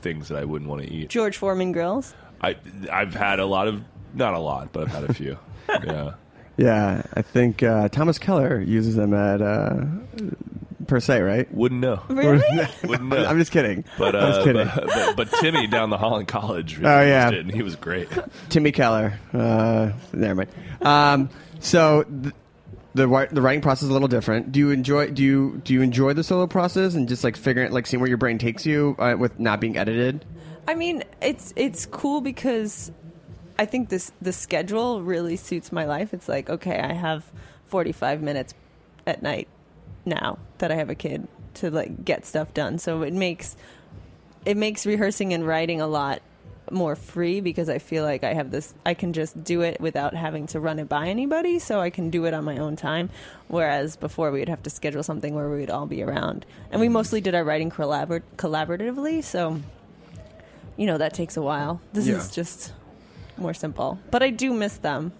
things 0.02 0.28
that 0.28 0.38
I 0.38 0.44
wouldn't 0.44 0.70
want 0.70 0.82
to 0.82 0.90
eat. 0.92 1.10
George 1.10 1.36
Foreman 1.36 1.72
grills. 1.72 2.14
I 2.40 2.56
I've 2.90 3.14
had 3.14 3.38
a 3.40 3.46
lot 3.46 3.68
of 3.68 3.82
not 4.14 4.34
a 4.34 4.38
lot, 4.38 4.72
but 4.72 4.84
I've 4.84 4.94
had 4.94 5.04
a 5.04 5.14
few. 5.14 5.38
yeah. 5.68 6.14
Yeah, 6.60 7.02
I 7.14 7.22
think 7.22 7.62
uh, 7.62 7.88
Thomas 7.88 8.18
Keller 8.18 8.60
uses 8.60 8.94
them 8.94 9.14
at 9.14 9.40
uh, 9.40 9.84
per 10.86 11.00
se, 11.00 11.22
right? 11.22 11.52
Wouldn't 11.54 11.80
know. 11.80 12.02
Really? 12.08 12.42
Wouldn't 12.84 13.08
know. 13.08 13.24
I'm 13.24 13.38
just 13.38 13.50
kidding. 13.50 13.84
But, 13.96 14.14
I'm 14.14 14.28
just 14.32 14.40
uh, 14.40 14.44
kidding. 14.44 14.66
but, 14.74 14.86
but, 14.86 15.16
but 15.16 15.32
Timmy 15.40 15.66
down 15.66 15.88
the 15.90 15.96
hall 15.96 16.18
in 16.18 16.26
college 16.26 16.76
really 16.78 16.90
Oh, 16.92 17.00
yeah. 17.00 17.30
used 17.30 17.34
it, 17.38 17.46
and 17.46 17.54
he 17.54 17.62
was 17.62 17.76
great. 17.76 18.08
Timmy 18.50 18.72
Keller. 18.72 19.18
Uh, 19.32 19.92
never 20.12 20.34
mind. 20.34 20.50
Um, 20.82 21.30
so 21.60 22.02
th- 22.02 22.34
the 22.94 23.28
the 23.32 23.40
writing 23.40 23.62
process 23.62 23.84
is 23.84 23.88
a 23.88 23.92
little 23.92 24.08
different. 24.08 24.52
Do 24.52 24.58
you 24.60 24.70
enjoy 24.70 25.10
do 25.12 25.22
you 25.22 25.62
do 25.64 25.72
you 25.72 25.80
enjoy 25.80 26.12
the 26.12 26.24
solo 26.24 26.46
process 26.46 26.94
and 26.94 27.08
just 27.08 27.24
like 27.24 27.36
figuring 27.36 27.72
like 27.72 27.86
seeing 27.86 28.00
where 28.00 28.08
your 28.08 28.18
brain 28.18 28.36
takes 28.38 28.66
you 28.66 28.96
uh, 28.98 29.14
with 29.18 29.38
not 29.38 29.60
being 29.60 29.76
edited? 29.78 30.24
I 30.68 30.74
mean, 30.74 31.04
it's 31.22 31.52
it's 31.56 31.86
cool 31.86 32.20
because 32.20 32.90
I 33.60 33.66
think 33.66 33.90
this 33.90 34.10
the 34.22 34.32
schedule 34.32 35.02
really 35.02 35.36
suits 35.36 35.70
my 35.70 35.84
life. 35.84 36.14
It's 36.14 36.28
like, 36.30 36.48
okay, 36.48 36.80
I 36.80 36.94
have 36.94 37.30
45 37.66 38.22
minutes 38.22 38.54
at 39.06 39.22
night 39.22 39.48
now 40.06 40.38
that 40.58 40.72
I 40.72 40.76
have 40.76 40.88
a 40.88 40.94
kid 40.94 41.28
to 41.54 41.70
like 41.70 42.02
get 42.04 42.24
stuff 42.24 42.54
done. 42.54 42.78
So 42.78 43.02
it 43.02 43.12
makes 43.12 43.56
it 44.46 44.56
makes 44.56 44.86
rehearsing 44.86 45.34
and 45.34 45.46
writing 45.46 45.78
a 45.82 45.86
lot 45.86 46.22
more 46.70 46.96
free 46.96 47.42
because 47.42 47.68
I 47.68 47.78
feel 47.78 48.02
like 48.04 48.24
I 48.24 48.32
have 48.32 48.50
this 48.50 48.72
I 48.86 48.94
can 48.94 49.12
just 49.12 49.42
do 49.44 49.60
it 49.60 49.78
without 49.80 50.14
having 50.14 50.46
to 50.48 50.60
run 50.60 50.78
it 50.78 50.88
by 50.88 51.08
anybody 51.08 51.58
so 51.58 51.80
I 51.80 51.90
can 51.90 52.08
do 52.08 52.24
it 52.26 52.32
on 52.32 52.44
my 52.44 52.56
own 52.58 52.76
time 52.76 53.10
whereas 53.48 53.96
before 53.96 54.30
we 54.30 54.38
would 54.38 54.48
have 54.48 54.62
to 54.62 54.70
schedule 54.70 55.02
something 55.02 55.34
where 55.34 55.50
we 55.50 55.58
would 55.60 55.70
all 55.70 55.86
be 55.86 56.00
around 56.02 56.46
and 56.70 56.80
we 56.80 56.88
mostly 56.88 57.20
did 57.20 57.34
our 57.34 57.42
writing 57.42 57.70
collabor- 57.72 58.22
collaboratively 58.36 59.24
so 59.24 59.60
you 60.76 60.86
know 60.86 60.96
that 60.96 61.12
takes 61.12 61.36
a 61.36 61.42
while 61.42 61.80
this 61.92 62.06
Yeah. 62.06 62.18
is 62.18 62.30
just 62.30 62.72
more 63.40 63.54
simple 63.54 63.98
but 64.10 64.22
I 64.22 64.30
do 64.30 64.52
miss 64.52 64.78
them 64.78 65.12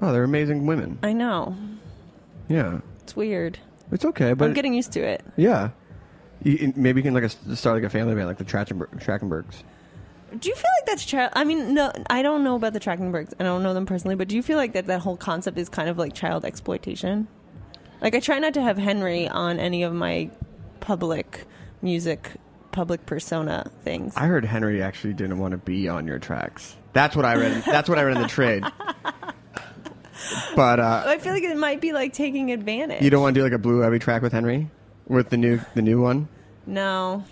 Oh, 0.00 0.10
they're 0.12 0.24
amazing 0.24 0.66
women. 0.66 0.98
I 1.02 1.12
know 1.12 1.56
Yeah, 2.48 2.80
it's 3.02 3.14
weird 3.14 3.58
it's 3.90 4.04
okay, 4.04 4.32
but 4.32 4.46
I'm 4.46 4.54
getting 4.54 4.74
used 4.74 4.92
to 4.92 5.00
it 5.00 5.24
yeah, 5.36 5.70
you, 6.42 6.72
maybe 6.76 7.00
you 7.00 7.04
can 7.04 7.14
like 7.14 7.24
a, 7.24 7.56
start 7.56 7.76
like 7.76 7.84
a 7.84 7.90
family 7.90 8.14
band 8.14 8.26
like 8.26 8.38
the 8.38 8.44
Trachtenberg, 8.44 9.00
Trachtenbergs. 9.02 9.62
Do 10.38 10.48
you 10.48 10.54
feel 10.54 10.70
like 10.80 10.86
that's 10.86 11.04
child? 11.04 11.30
I 11.34 11.44
mean, 11.44 11.74
no, 11.74 11.92
I 12.08 12.22
don't 12.22 12.42
know 12.42 12.56
about 12.56 12.72
the 12.72 12.80
Trachtenbergs. 12.80 13.34
I 13.38 13.42
don't 13.42 13.62
know 13.62 13.74
them 13.74 13.84
personally, 13.84 14.16
but 14.16 14.28
do 14.28 14.34
you 14.34 14.42
feel 14.42 14.56
like 14.56 14.72
that 14.72 14.86
that 14.86 15.00
whole 15.00 15.16
concept 15.16 15.58
is 15.58 15.68
kind 15.68 15.90
of 15.90 15.98
like 15.98 16.14
child 16.14 16.44
exploitation? 16.46 17.28
Like, 18.00 18.14
I 18.14 18.20
try 18.20 18.38
not 18.38 18.54
to 18.54 18.62
have 18.62 18.78
Henry 18.78 19.28
on 19.28 19.60
any 19.60 19.82
of 19.82 19.92
my 19.92 20.30
public 20.80 21.44
music, 21.82 22.32
public 22.72 23.04
persona 23.04 23.70
things. 23.84 24.14
I 24.16 24.26
heard 24.26 24.44
Henry 24.44 24.82
actually 24.82 25.12
didn't 25.12 25.38
want 25.38 25.52
to 25.52 25.58
be 25.58 25.88
on 25.88 26.06
your 26.06 26.18
tracks. 26.18 26.76
That's 26.92 27.16
what 27.16 27.24
I 27.24 27.34
read. 27.36 27.62
that's 27.64 27.88
what 27.88 27.98
I 27.98 28.02
read 28.02 28.16
in 28.16 28.22
the 28.22 28.28
trade. 28.28 28.64
But 30.54 30.80
uh, 30.80 31.04
I 31.06 31.18
feel 31.18 31.32
like 31.32 31.42
it 31.42 31.56
might 31.56 31.80
be 31.80 31.92
like 31.92 32.12
taking 32.12 32.52
advantage. 32.52 33.02
you 33.02 33.10
don't 33.10 33.22
want 33.22 33.34
to 33.34 33.40
do 33.40 33.44
like 33.44 33.52
a 33.52 33.58
blue 33.58 33.80
heavy 33.80 33.98
track 33.98 34.22
with 34.22 34.32
Henry, 34.32 34.68
with 35.08 35.30
the 35.30 35.36
new 35.36 35.60
the 35.74 35.82
new 35.82 36.00
one. 36.00 36.28
No, 36.66 37.24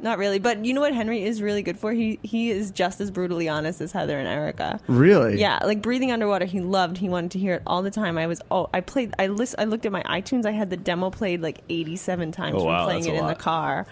not 0.00 0.18
really. 0.18 0.38
But 0.38 0.64
you 0.64 0.72
know 0.72 0.80
what 0.80 0.94
Henry 0.94 1.22
is 1.24 1.42
really 1.42 1.62
good 1.62 1.78
for? 1.78 1.92
He 1.92 2.18
he 2.22 2.50
is 2.50 2.70
just 2.70 3.00
as 3.00 3.10
brutally 3.10 3.48
honest 3.48 3.80
as 3.80 3.92
Heather 3.92 4.18
and 4.18 4.28
Erica. 4.28 4.80
Really? 4.86 5.40
Yeah, 5.40 5.58
like 5.64 5.82
breathing 5.82 6.12
underwater. 6.12 6.44
He 6.44 6.60
loved. 6.60 6.98
He 6.98 7.08
wanted 7.08 7.32
to 7.32 7.38
hear 7.38 7.54
it 7.54 7.62
all 7.66 7.82
the 7.82 7.90
time. 7.90 8.16
I 8.18 8.26
was 8.26 8.40
oh, 8.50 8.68
I 8.72 8.80
played. 8.82 9.14
I 9.18 9.26
list. 9.26 9.56
I 9.58 9.64
looked 9.64 9.84
at 9.84 9.92
my 9.92 10.02
iTunes. 10.04 10.46
I 10.46 10.52
had 10.52 10.70
the 10.70 10.76
demo 10.76 11.10
played 11.10 11.42
like 11.42 11.62
eighty-seven 11.68 12.32
times 12.32 12.54
Oh, 12.54 12.60
from 12.60 12.66
wow, 12.68 12.84
playing 12.84 13.00
that's 13.00 13.08
it 13.08 13.14
a 13.14 13.18
in 13.18 13.22
the 13.22 13.28
lot. 13.32 13.38
car. 13.38 13.86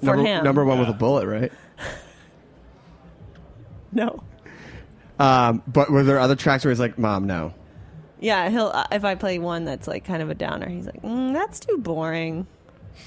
For 0.00 0.06
number, 0.06 0.22
him, 0.24 0.44
number 0.44 0.64
one 0.64 0.78
with 0.78 0.88
a 0.88 0.92
bullet, 0.92 1.26
right? 1.26 1.52
no. 3.92 4.22
Um, 5.18 5.62
but 5.66 5.90
were 5.90 6.04
there 6.04 6.18
other 6.18 6.36
tracks 6.36 6.64
where 6.64 6.70
he's 6.70 6.80
like, 6.80 6.98
"Mom, 6.98 7.26
no"? 7.26 7.52
Yeah, 8.20 8.48
he'll 8.50 8.66
uh, 8.74 8.86
if 8.92 9.04
I 9.04 9.14
play 9.14 9.38
one 9.38 9.64
that's 9.64 9.86
like 9.88 10.04
kind 10.04 10.22
of 10.22 10.30
a 10.30 10.34
downer, 10.34 10.68
he's 10.68 10.86
like, 10.86 11.02
mm, 11.02 11.32
"That's 11.32 11.60
too 11.60 11.78
boring." 11.78 12.46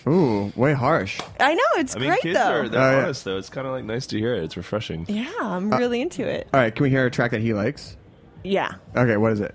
Ooh, 0.07 0.51
way 0.55 0.73
harsh. 0.73 1.19
I 1.39 1.53
know 1.53 1.61
it's 1.75 1.95
I 1.95 1.99
mean, 1.99 2.09
great 2.09 2.21
kids 2.21 2.39
though. 2.39 2.51
are 2.61 2.69
they're 2.69 2.81
Oh, 2.81 2.91
yeah. 2.91 3.03
honest 3.03 3.25
though. 3.25 3.37
It's 3.37 3.49
kind 3.49 3.67
of 3.67 3.73
like 3.73 3.83
nice 3.83 4.07
to 4.07 4.17
hear 4.17 4.33
it. 4.35 4.43
It's 4.43 4.55
refreshing. 4.57 5.05
yeah, 5.09 5.29
I'm 5.41 5.71
Uh, 5.71 5.77
really 5.79 6.01
into 6.01 6.25
it. 6.25 6.47
All 6.53 6.59
right, 6.61 6.73
can 6.73 6.83
we 6.83 6.89
hear 6.89 7.05
a 7.05 7.11
track 7.11 7.31
that 7.31 7.41
he 7.41 7.53
likes? 7.53 7.97
Yeah, 8.43 8.71
Okay, 8.95 9.17
what 9.17 9.33
is 9.33 9.41
it? 9.41 9.53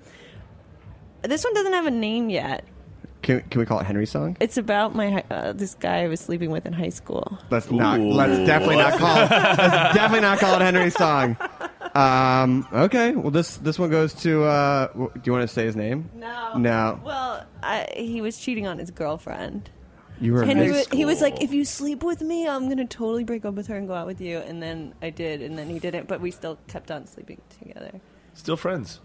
this 1.22 1.42
one 1.42 1.54
doesn't 1.54 1.72
have 1.72 1.86
a 1.86 1.90
name 1.90 2.28
yet. 2.30 2.64
Can 3.22 3.40
can 3.50 3.58
we 3.60 3.66
call 3.66 3.80
it 3.80 3.86
Henry's 3.86 4.10
song? 4.10 4.36
It's 4.38 4.56
about 4.58 4.94
my 4.94 5.10
hi- 5.10 5.24
uh, 5.30 5.52
this 5.52 5.74
guy 5.74 6.02
I 6.04 6.08
was 6.08 6.20
sleeping 6.20 6.50
with 6.50 6.66
in 6.66 6.72
high 6.74 6.90
school. 6.90 7.38
Let's 7.50 7.70
not. 7.70 7.98
Ooh. 7.98 8.12
Let's 8.12 8.46
definitely 8.46 8.76
not 8.76 8.98
call. 8.98 9.16
it. 9.16 9.30
Let's 9.30 9.58
definitely 9.94 10.20
not 10.20 10.38
call 10.38 10.54
it 10.54 10.60
Henry's 10.62 10.94
song. 10.94 11.36
Um, 11.96 12.66
okay. 12.72 13.12
Well, 13.12 13.30
this 13.30 13.56
this 13.58 13.78
one 13.78 13.90
goes 13.90 14.12
to. 14.22 14.44
Uh, 14.44 14.88
w- 14.88 15.10
do 15.14 15.20
you 15.24 15.32
want 15.32 15.42
to 15.48 15.48
say 15.48 15.64
his 15.64 15.76
name? 15.76 16.10
No. 16.14 16.56
No. 16.58 17.00
Well, 17.04 17.46
I, 17.62 17.86
he 17.94 18.20
was 18.20 18.38
cheating 18.38 18.66
on 18.66 18.78
his 18.78 18.90
girlfriend. 18.90 19.70
You 20.20 20.32
were. 20.34 20.42
in 20.42 20.50
And 20.50 20.58
he 20.60 20.66
high 20.66 20.72
was, 20.72 20.88
he 20.88 21.04
was 21.04 21.18
school. 21.18 21.30
like, 21.30 21.42
if 21.42 21.52
you 21.52 21.64
sleep 21.64 22.02
with 22.02 22.20
me, 22.22 22.46
I'm 22.48 22.68
gonna 22.68 22.86
totally 22.86 23.24
break 23.24 23.44
up 23.44 23.54
with 23.54 23.66
her 23.68 23.76
and 23.76 23.88
go 23.88 23.94
out 23.94 24.06
with 24.06 24.20
you. 24.20 24.38
And 24.38 24.62
then 24.62 24.94
I 25.00 25.10
did, 25.10 25.42
and 25.42 25.58
then 25.58 25.68
he 25.68 25.78
didn't. 25.78 26.08
But 26.08 26.20
we 26.20 26.30
still 26.30 26.58
kept 26.68 26.90
on 26.90 27.06
sleeping 27.06 27.40
together. 27.58 28.00
Still 28.34 28.56
friends. 28.56 29.00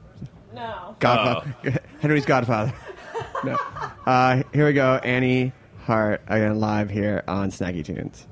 No. 0.53 0.95
Godfather. 0.99 1.79
Henry's 2.01 2.25
Godfather. 2.25 2.73
no. 3.45 3.57
Uh, 4.05 4.43
here 4.53 4.65
we 4.65 4.73
go. 4.73 4.95
Annie 5.03 5.53
Hart 5.85 6.21
again 6.27 6.59
live 6.59 6.89
here 6.89 7.23
on 7.27 7.51
Snacky 7.51 7.85
Tunes. 7.85 8.27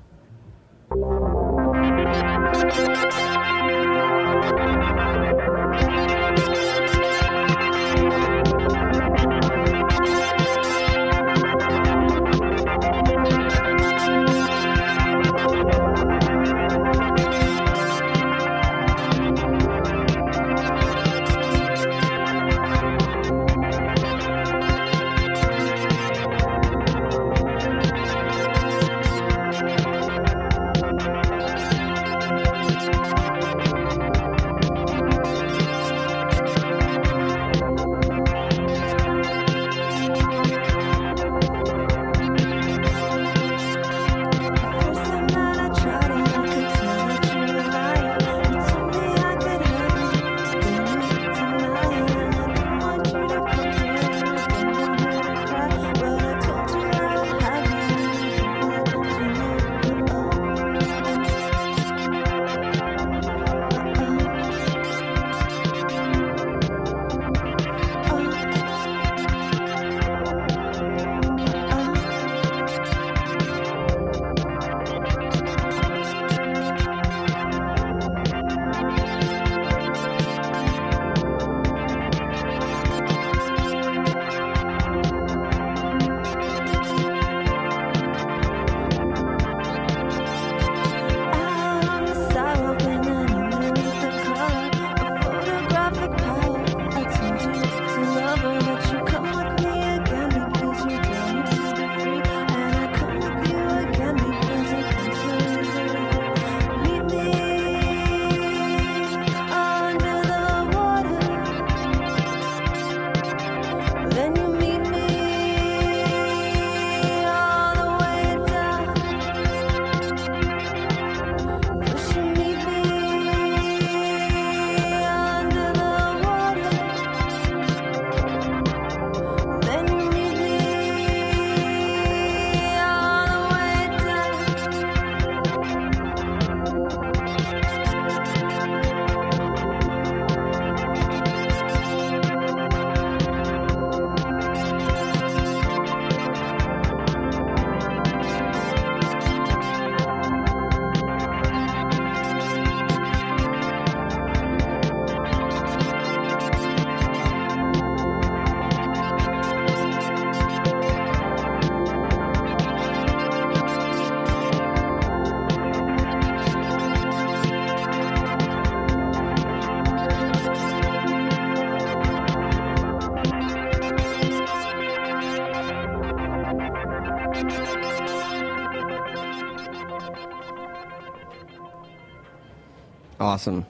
Awesome. 183.39 183.65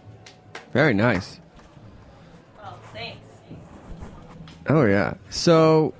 Very 0.74 0.96
nice. 0.96 1.40
Well, 2.58 2.80
thanks. 2.92 3.20
Oh 4.68 4.84
yeah. 4.84 5.14
So, 5.30 5.94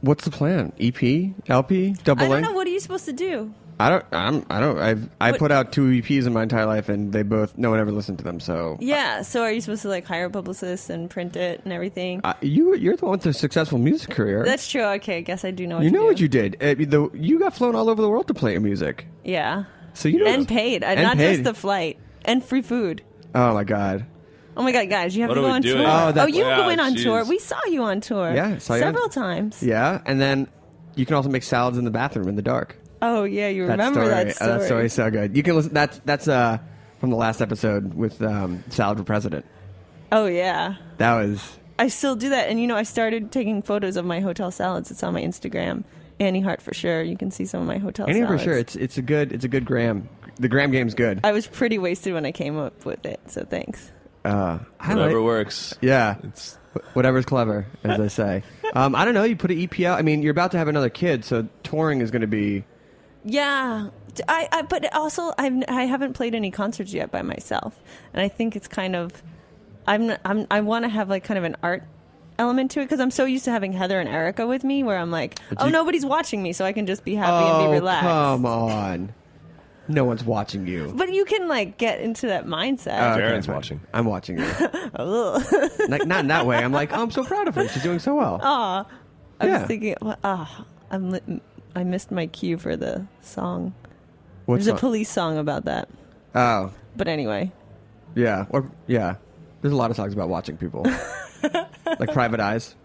what's 0.00 0.24
the 0.24 0.30
plan? 0.30 0.72
EP, 0.80 1.34
LP, 1.50 1.92
double 2.04 2.22
I 2.22 2.24
don't 2.24 2.30
length? 2.30 2.48
know. 2.48 2.52
What 2.54 2.66
are 2.66 2.70
you 2.70 2.80
supposed 2.80 3.04
to 3.04 3.12
do? 3.12 3.52
I 3.78 3.90
don't. 3.90 4.04
I'm. 4.12 4.46
I 4.48 4.60
don't. 4.60 4.78
I've. 4.78 5.10
I 5.20 5.32
What- 5.32 5.40
put 5.40 5.52
out 5.52 5.72
two 5.72 5.82
EPs 5.88 6.26
in 6.26 6.32
my 6.32 6.42
entire 6.42 6.64
life, 6.64 6.88
and 6.88 7.12
they 7.12 7.22
both. 7.22 7.58
No 7.58 7.68
one 7.68 7.80
ever 7.80 7.92
listened 7.92 8.16
to 8.16 8.24
them. 8.24 8.40
So, 8.40 8.78
Yeah. 8.80 9.20
So 9.20 9.42
are 9.42 9.52
you 9.52 9.60
supposed 9.60 9.82
to 9.82 9.88
like 9.88 10.06
hire 10.06 10.24
a 10.24 10.30
publicist 10.30 10.88
and 10.88 11.10
print 11.10 11.36
it 11.36 11.60
and 11.64 11.72
everything? 11.74 12.22
uh, 12.24 12.32
you. 12.40 12.74
You're 12.76 12.96
the 12.96 13.04
one 13.04 13.18
with 13.18 13.26
a 13.26 13.34
successful 13.34 13.76
music 13.76 14.08
career. 14.08 14.42
That's 14.42 14.70
true. 14.70 14.84
Okay, 14.84 15.18
I 15.18 15.20
guess 15.20 15.44
I 15.44 15.50
do 15.50 15.66
know. 15.66 15.76
What 15.76 15.84
you 15.84 15.90
know 15.90 16.00
do. 16.00 16.06
what 16.06 16.18
you 16.18 16.28
did. 16.28 16.56
Uh, 16.62 16.76
the, 16.78 17.10
you 17.12 17.38
got 17.38 17.52
flown 17.52 17.74
all 17.76 17.90
over 17.90 18.00
the 18.00 18.08
world 18.08 18.26
to 18.28 18.32
play 18.34 18.52
your 18.52 18.62
music. 18.62 19.06
Yeah. 19.22 19.64
So 19.92 20.08
you 20.08 20.20
know. 20.24 20.26
and 20.30 20.48
paid, 20.48 20.82
and 20.82 20.98
and 20.98 21.02
not 21.02 21.16
paid. 21.18 21.32
just 21.34 21.44
the 21.44 21.54
flight 21.54 21.98
and 22.24 22.44
free 22.44 22.62
food. 22.62 23.02
Oh 23.34 23.52
my 23.54 23.64
god. 23.64 24.06
Oh 24.56 24.62
my 24.62 24.70
god, 24.70 24.88
guys, 24.88 25.16
you 25.16 25.22
have 25.22 25.30
What 25.30 25.34
to 25.34 25.40
are 25.40 25.42
go 25.42 25.48
we 25.48 25.54
on 25.54 25.62
doing? 25.62 25.76
tour. 25.78 25.86
Oh, 25.88 26.12
that's- 26.12 26.34
you 26.36 26.44
Yeah, 26.44 26.56
go 26.58 26.68
in 26.68 26.78
on 26.80 26.94
tour. 26.94 27.24
We 27.24 27.38
saw 27.40 27.58
you 27.68 27.82
on 27.82 28.00
tour. 28.00 28.32
Yeah, 28.34 28.54
I 28.54 28.58
saw 28.58 28.74
you 28.74 28.82
on- 28.84 28.94
several 28.94 29.08
times. 29.08 29.62
Yeah, 29.62 30.00
and 30.06 30.20
then 30.20 30.46
you 30.94 31.04
can 31.06 31.16
also 31.16 31.28
make 31.28 31.42
salads 31.42 31.76
in 31.76 31.84
the 31.84 31.90
bathroom 31.90 32.28
in 32.28 32.36
the 32.36 32.42
dark. 32.42 32.76
Oh 33.02 33.24
yeah, 33.24 33.48
you 33.48 33.66
remember 33.66 34.06
that 34.08 34.34
story? 34.36 34.50
Uh, 34.50 34.58
that 34.58 34.64
story's 34.66 34.92
so 34.92 35.10
good. 35.10 35.36
You 35.36 35.42
can 35.42 35.56
listen. 35.56 35.74
That's 35.74 36.00
that's 36.04 36.28
uh 36.28 36.58
from 37.00 37.10
the 37.10 37.16
last 37.16 37.42
episode 37.42 37.94
with 37.94 38.22
um, 38.22 38.62
salad 38.70 38.96
for 38.98 39.04
president. 39.04 39.44
Oh 40.12 40.26
yeah. 40.26 40.76
That 40.98 41.14
was 41.16 41.58
I 41.78 41.88
still 41.88 42.14
do 42.14 42.28
that, 42.28 42.48
and 42.48 42.60
you 42.60 42.68
know, 42.68 42.76
I 42.76 42.84
started 42.84 43.32
taking 43.32 43.60
photos 43.60 43.96
of 43.96 44.04
my 44.04 44.20
hotel 44.20 44.52
salads. 44.52 44.90
It's 44.92 45.02
on 45.02 45.12
my 45.14 45.20
Instagram, 45.22 45.82
Annie 46.20 46.40
Hart 46.40 46.62
for 46.62 46.72
sure. 46.72 47.02
You 47.02 47.16
can 47.16 47.32
see 47.32 47.44
some 47.44 47.60
of 47.60 47.66
my 47.66 47.78
hotel 47.78 48.06
salads. 48.06 48.16
Annie 48.16 48.26
for 48.26 48.38
salads. 48.38 48.44
sure. 48.44 48.56
It's 48.56 48.76
it's 48.76 48.96
a 48.98 49.02
good 49.02 49.32
it's 49.32 49.44
a 49.44 49.48
good 49.48 49.64
gram. 49.64 50.08
The 50.38 50.48
gram 50.48 50.70
game's 50.70 50.94
good. 50.94 51.20
I 51.24 51.32
was 51.32 51.46
pretty 51.46 51.78
wasted 51.78 52.14
when 52.14 52.26
I 52.26 52.32
came 52.32 52.58
up 52.58 52.84
with 52.84 53.04
it, 53.06 53.20
so 53.28 53.44
thanks. 53.44 53.90
Uh, 54.24 54.58
I 54.80 54.94
Whatever 54.94 55.16
like- 55.20 55.24
works. 55.24 55.74
Yeah, 55.80 56.16
It's 56.24 56.58
whatever's 56.94 57.24
clever, 57.26 57.66
as 57.84 57.98
they 57.98 58.08
say. 58.08 58.42
Um, 58.74 58.96
I 58.96 59.04
don't 59.04 59.14
know. 59.14 59.22
You 59.22 59.36
put 59.36 59.52
an 59.52 59.60
EP 59.62 59.80
out. 59.82 60.00
I 60.00 60.02
mean, 60.02 60.20
you're 60.22 60.32
about 60.32 60.50
to 60.50 60.58
have 60.58 60.66
another 60.66 60.88
kid, 60.88 61.24
so 61.24 61.46
touring 61.62 62.00
is 62.00 62.10
going 62.10 62.22
to 62.22 62.26
be. 62.26 62.64
Yeah, 63.24 63.90
D- 64.16 64.24
I, 64.28 64.48
I 64.50 64.62
but 64.62 64.92
also 64.92 65.32
I've 65.38 65.62
I 65.68 65.82
haven't 65.82 66.14
played 66.14 66.34
any 66.34 66.50
concerts 66.50 66.92
yet 66.92 67.12
by 67.12 67.22
myself, 67.22 67.78
and 68.12 68.20
I 68.20 68.26
think 68.26 68.56
it's 68.56 68.66
kind 68.66 68.96
of 68.96 69.22
I'm 69.86 70.10
I'm 70.24 70.48
I 70.50 70.62
want 70.62 70.84
to 70.86 70.88
have 70.88 71.08
like 71.08 71.22
kind 71.22 71.38
of 71.38 71.44
an 71.44 71.54
art 71.62 71.84
element 72.36 72.72
to 72.72 72.80
it 72.80 72.86
because 72.86 72.98
I'm 72.98 73.12
so 73.12 73.26
used 73.26 73.44
to 73.44 73.52
having 73.52 73.72
Heather 73.72 74.00
and 74.00 74.08
Erica 74.08 74.44
with 74.44 74.64
me, 74.64 74.82
where 74.82 74.98
I'm 74.98 75.12
like, 75.12 75.38
oh, 75.56 75.66
you- 75.66 75.70
nobody's 75.70 76.04
watching 76.04 76.42
me, 76.42 76.52
so 76.52 76.64
I 76.64 76.72
can 76.72 76.86
just 76.86 77.04
be 77.04 77.14
happy 77.14 77.30
oh, 77.32 77.60
and 77.66 77.70
be 77.70 77.74
relaxed. 77.78 78.02
come 78.08 78.44
on! 78.44 79.14
No 79.88 80.04
one's 80.04 80.24
watching 80.24 80.66
you. 80.66 80.92
But 80.96 81.12
you 81.12 81.24
can 81.24 81.46
like 81.48 81.76
get 81.78 82.00
into 82.00 82.26
that 82.28 82.46
mindset. 82.46 82.98
Oh, 83.00 83.12
okay, 83.12 83.20
Darin's 83.20 83.46
fine. 83.46 83.54
watching. 83.56 83.80
I'm 83.92 84.06
watching 84.06 84.38
you. 84.38 84.44
Ugh. 84.96 85.42
like, 85.88 86.06
not 86.06 86.20
in 86.20 86.28
that 86.28 86.46
way. 86.46 86.56
I'm 86.56 86.72
like, 86.72 86.92
oh, 86.92 87.02
I'm 87.02 87.10
so 87.10 87.22
proud 87.24 87.48
of 87.48 87.54
her. 87.56 87.68
She's 87.68 87.82
doing 87.82 87.98
so 87.98 88.14
well. 88.14 88.40
Aw. 88.42 88.86
I 89.40 89.46
Yeah. 89.46 89.58
was 89.58 89.68
thinking, 89.68 89.94
ah, 90.22 90.64
I'm 90.90 91.10
li- 91.10 91.40
I 91.76 91.84
missed 91.84 92.10
my 92.10 92.26
cue 92.28 92.56
for 92.56 92.76
the 92.76 93.06
song. 93.20 93.74
What 94.46 94.56
There's 94.56 94.68
a 94.68 94.74
police 94.74 95.10
song 95.10 95.38
about 95.38 95.64
that. 95.66 95.88
Oh, 96.34 96.72
But 96.96 97.08
anyway, 97.08 97.52
yeah, 98.14 98.46
or 98.50 98.70
yeah. 98.86 99.16
There's 99.60 99.72
a 99.72 99.76
lot 99.76 99.90
of 99.90 99.96
songs 99.96 100.12
about 100.12 100.28
watching 100.28 100.56
people, 100.56 100.82
like 101.98 102.12
Private 102.12 102.40
Eyes. 102.40 102.74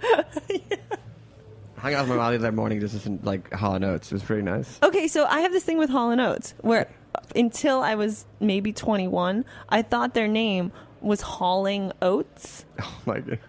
I 1.79 1.81
hung 1.81 1.93
out 1.93 2.01
with 2.01 2.09
my 2.09 2.15
mom 2.17 2.31
the 2.33 2.39
other 2.39 2.51
morning 2.51 2.81
just 2.81 2.93
listening 2.93 3.21
like 3.23 3.53
Hall 3.53 3.73
and 3.75 3.85
Oates. 3.85 4.11
It 4.11 4.15
was 4.15 4.23
pretty 4.23 4.41
nice. 4.41 4.79
Okay, 4.83 5.07
so 5.07 5.25
I 5.25 5.39
have 5.39 5.53
this 5.53 5.63
thing 5.63 5.77
with 5.77 5.89
Hall 5.89 6.11
and 6.11 6.19
Oates 6.19 6.53
where 6.59 6.89
until 7.37 7.79
I 7.79 7.95
was 7.95 8.25
maybe 8.41 8.73
21, 8.73 9.45
I 9.69 9.81
thought 9.81 10.13
their 10.13 10.27
name 10.27 10.73
was 10.99 11.21
Hauling 11.21 11.93
Oats, 12.01 12.65
Oh 12.81 12.97
my 13.05 13.19
god. 13.21 13.39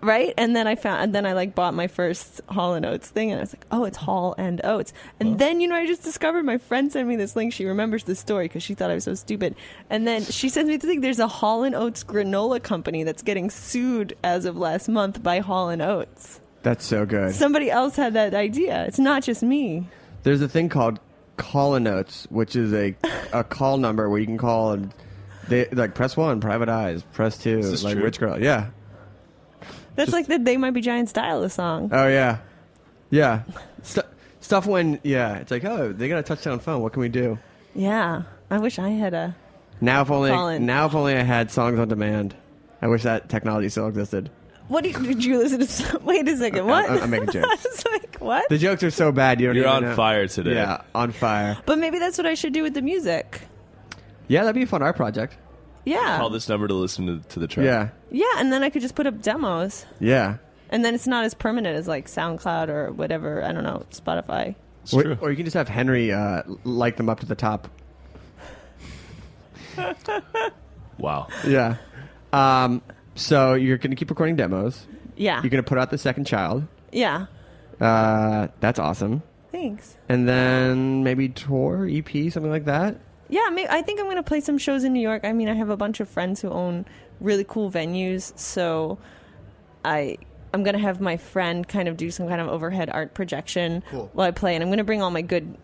right? 0.00 0.32
And 0.38 0.54
then 0.54 0.68
I 0.68 0.76
found, 0.76 1.02
and 1.02 1.14
then 1.14 1.26
I 1.26 1.32
like 1.32 1.56
bought 1.56 1.74
my 1.74 1.88
first 1.88 2.40
Hall 2.48 2.74
and 2.74 2.86
Oates 2.86 3.08
thing, 3.10 3.32
and 3.32 3.40
I 3.40 3.42
was 3.42 3.52
like, 3.52 3.66
oh, 3.72 3.84
it's 3.84 3.96
Hall 3.96 4.36
and 4.38 4.60
Oats. 4.64 4.92
And 5.18 5.40
then 5.40 5.60
you 5.60 5.66
know, 5.66 5.74
I 5.74 5.86
just 5.86 6.04
discovered 6.04 6.44
my 6.44 6.58
friend 6.58 6.92
sent 6.92 7.08
me 7.08 7.16
this 7.16 7.34
link. 7.34 7.52
She 7.52 7.64
remembers 7.64 8.04
the 8.04 8.14
story 8.14 8.44
because 8.46 8.62
she 8.62 8.74
thought 8.74 8.92
I 8.92 8.94
was 8.94 9.02
so 9.04 9.14
stupid. 9.16 9.56
And 9.90 10.06
then 10.06 10.22
she 10.22 10.48
sends 10.48 10.68
me 10.68 10.76
the 10.76 10.86
thing. 10.86 11.00
There's 11.00 11.18
a 11.18 11.26
Hall 11.26 11.64
and 11.64 11.74
Oates 11.74 12.04
granola 12.04 12.62
company 12.62 13.02
that's 13.02 13.22
getting 13.22 13.50
sued 13.50 14.16
as 14.22 14.44
of 14.44 14.56
last 14.56 14.88
month 14.88 15.20
by 15.24 15.40
Hall 15.40 15.68
and 15.68 15.82
Oates. 15.82 16.38
That's 16.66 16.84
so 16.84 17.06
good. 17.06 17.32
Somebody 17.32 17.70
else 17.70 17.94
had 17.94 18.14
that 18.14 18.34
idea. 18.34 18.86
It's 18.86 18.98
not 18.98 19.22
just 19.22 19.40
me. 19.40 19.86
There's 20.24 20.42
a 20.42 20.48
thing 20.48 20.68
called 20.68 20.98
call 21.36 21.76
a 21.76 21.78
notes, 21.80 22.26
which 22.28 22.56
is 22.56 22.72
a 22.74 22.96
a 23.32 23.44
call 23.44 23.76
number 23.78 24.10
where 24.10 24.18
you 24.18 24.26
can 24.26 24.36
call 24.36 24.72
and 24.72 24.92
they 25.46 25.66
like 25.66 25.94
press 25.94 26.16
one, 26.16 26.40
private 26.40 26.68
eyes, 26.68 27.04
press 27.12 27.38
two, 27.38 27.60
Is 27.60 27.70
this 27.70 27.84
like 27.84 27.94
true? 27.94 28.02
rich 28.02 28.18
girl. 28.18 28.42
Yeah. 28.42 28.70
That's 29.94 30.10
like 30.10 30.26
the 30.26 30.40
They 30.40 30.56
Might 30.56 30.72
Be 30.72 30.80
Giant 30.80 31.08
style 31.08 31.40
of 31.44 31.52
song. 31.52 31.90
Oh 31.92 32.08
yeah, 32.08 32.38
yeah. 33.10 33.44
Stu 33.84 34.00
stuff 34.40 34.66
when 34.66 34.98
yeah, 35.04 35.36
it's 35.36 35.52
like 35.52 35.64
oh 35.64 35.92
they 35.92 36.08
got 36.08 36.18
a 36.18 36.24
touchdown 36.24 36.58
phone. 36.58 36.82
What 36.82 36.92
can 36.92 37.00
we 37.00 37.08
do? 37.08 37.38
Yeah, 37.76 38.24
I 38.50 38.58
wish 38.58 38.80
I 38.80 38.88
had 38.88 39.14
a. 39.14 39.36
Now 39.80 40.02
if 40.02 40.10
only 40.10 40.32
Colin. 40.32 40.66
now 40.66 40.86
if 40.86 40.96
only 40.96 41.14
I 41.14 41.22
had 41.22 41.52
songs 41.52 41.78
on 41.78 41.86
demand. 41.86 42.34
I 42.82 42.88
wish 42.88 43.04
that 43.04 43.28
technology 43.28 43.68
still 43.68 43.86
existed. 43.86 44.30
What 44.68 44.82
do 44.84 44.90
you, 44.90 44.98
did 45.00 45.24
you 45.24 45.38
listen 45.38 45.60
to? 45.60 45.66
some- 45.66 46.04
Wait 46.04 46.26
a 46.28 46.36
second. 46.36 46.66
What? 46.66 46.90
I'm- 46.90 47.02
I'm 47.04 47.10
making 47.10 47.30
jokes. 47.30 47.46
I 47.66 47.68
was 47.68 47.84
like, 47.86 48.16
what? 48.18 48.48
The 48.48 48.58
jokes 48.58 48.82
are 48.82 48.90
so 48.90 49.12
bad 49.12 49.40
you 49.40 49.46
don't 49.46 49.54
You're 49.56 49.64
even 49.66 49.76
on 49.76 49.82
know. 49.84 49.94
fire 49.94 50.26
today. 50.26 50.54
Yeah, 50.54 50.82
on 50.94 51.12
fire. 51.12 51.56
But 51.66 51.78
maybe 51.78 51.98
that's 51.98 52.18
what 52.18 52.26
I 52.26 52.34
should 52.34 52.52
do 52.52 52.62
with 52.62 52.74
the 52.74 52.82
music. 52.82 53.42
Yeah, 54.28 54.40
that'd 54.42 54.54
be 54.56 54.62
a 54.62 54.66
fun 54.66 54.82
art 54.82 54.96
project. 54.96 55.36
Yeah. 55.84 56.18
Call 56.18 56.30
this 56.30 56.48
number 56.48 56.66
to 56.66 56.74
listen 56.74 57.06
to, 57.06 57.28
to 57.28 57.38
the 57.38 57.46
track. 57.46 57.64
Yeah, 57.64 57.88
Yeah, 58.10 58.26
and 58.40 58.52
then 58.52 58.64
I 58.64 58.70
could 58.70 58.82
just 58.82 58.96
put 58.96 59.06
up 59.06 59.22
demos, 59.22 59.86
yeah. 60.00 60.38
and 60.70 60.84
then 60.84 60.96
it's 60.96 61.06
not 61.06 61.24
as 61.24 61.32
permanent 61.32 61.76
as 61.76 61.86
like 61.86 62.06
SoundCloud 62.08 62.68
or 62.68 62.90
whatever. 62.92 63.44
I 63.44 63.52
don't 63.52 63.62
know, 63.62 63.84
Spotify. 63.92 64.56
It's 64.82 64.92
Or, 64.92 65.02
true. 65.04 65.18
or 65.20 65.30
you 65.30 65.36
can 65.36 65.44
just 65.44 65.54
have 65.54 65.68
Henry 65.68 66.12
uh, 66.12 66.42
like 66.64 66.96
them 66.96 67.08
up 67.08 67.20
to 67.20 67.26
the 67.26 67.36
top. 67.36 67.68
Wow. 70.98 71.28
Yeah. 71.46 71.76
Um, 72.32 72.82
so 73.16 73.54
you're 73.54 73.78
going 73.78 73.90
to 73.90 73.96
keep 73.96 74.08
recording 74.10 74.36
demos. 74.36 74.86
Yeah. 75.16 75.42
You're 75.42 75.50
going 75.50 75.62
to 75.64 75.68
put 75.68 75.78
out 75.78 75.90
the 75.90 75.98
second 75.98 76.26
child. 76.26 76.66
Yeah. 76.92 77.26
Uh, 77.80 78.48
that's 78.60 78.78
awesome. 78.78 79.22
Thanks. 79.52 79.96
And 80.08 80.28
then 80.28 81.02
maybe 81.02 81.28
tour, 81.28 81.88
EP, 81.90 82.08
something 82.30 82.50
like 82.50 82.66
that. 82.66 83.00
Yeah, 83.28 83.48
may 83.50 83.66
I 83.66 83.82
think 83.82 83.98
I'm 83.98 84.06
going 84.06 84.16
to 84.16 84.22
play 84.22 84.40
some 84.40 84.56
shows 84.58 84.84
in 84.84 84.92
New 84.92 85.00
York. 85.00 85.24
I 85.24 85.32
mean, 85.32 85.48
I 85.48 85.54
have 85.54 85.68
a 85.70 85.76
bunch 85.76 85.98
of 85.98 86.08
friends 86.08 86.40
who 86.40 86.48
own 86.50 86.84
really 87.20 87.44
cool 87.44 87.70
venues, 87.72 88.38
so 88.38 88.98
I 89.84 90.18
I'm 90.54 90.62
going 90.62 90.74
to 90.74 90.80
have 90.80 91.00
my 91.00 91.16
friend 91.16 91.66
kind 91.66 91.88
of 91.88 91.96
do 91.96 92.10
some 92.10 92.28
kind 92.28 92.40
of 92.40 92.46
overhead 92.48 92.88
art 92.88 93.14
projection 93.14 93.82
Cool. 93.90 94.10
while 94.12 94.28
I 94.28 94.30
play, 94.30 94.54
and 94.54 94.62
I'm 94.62 94.68
going 94.68 94.78
to 94.78 94.84
bring 94.84 95.02
all 95.02 95.10
my 95.10 95.22
good, 95.22 95.56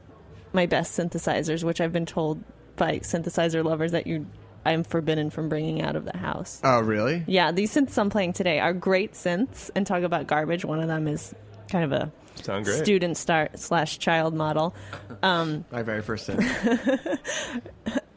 my 0.53 0.67
best 0.67 0.99
synthesizers, 0.99 1.63
which 1.63 1.81
I've 1.81 1.93
been 1.93 2.05
told 2.07 2.43
by 2.77 2.99
synthesizer 2.99 3.65
lovers 3.65 3.93
that 3.93 4.07
you 4.09 4.27
I'm 4.65 4.85
forbidden 4.85 5.31
from 5.31 5.49
bringing 5.49 5.83
out 5.83 5.97
of 5.97 6.05
the 6.05 6.17
house. 6.17 6.61
Oh, 6.63 6.81
really? 6.81 7.25
Yeah, 7.27 7.53
these 7.53 7.75
synths 7.75 7.99
I'm 7.99 8.11
playing 8.11 8.33
today 8.35 8.61
are 8.61 8.73
great 8.73 9.13
synths, 9.13 9.71
and 9.75 9.87
talk 9.87 10.03
about 10.03 10.27
garbage. 10.27 10.65
One 10.65 10.81
of 10.81 10.89
them 10.89 11.09
is 11.09 11.35
kind 11.69 11.85
of 11.85 11.93
a 11.93 12.13
Sound 12.43 12.65
great. 12.65 12.79
student 12.79 13.17
start 13.17 13.59
slash 13.59 13.99
child 13.99 14.35
model. 14.35 14.75
Um, 15.23 15.65
My 15.73 15.83
very 15.83 16.03
first 16.03 16.29
synth. 16.29 17.19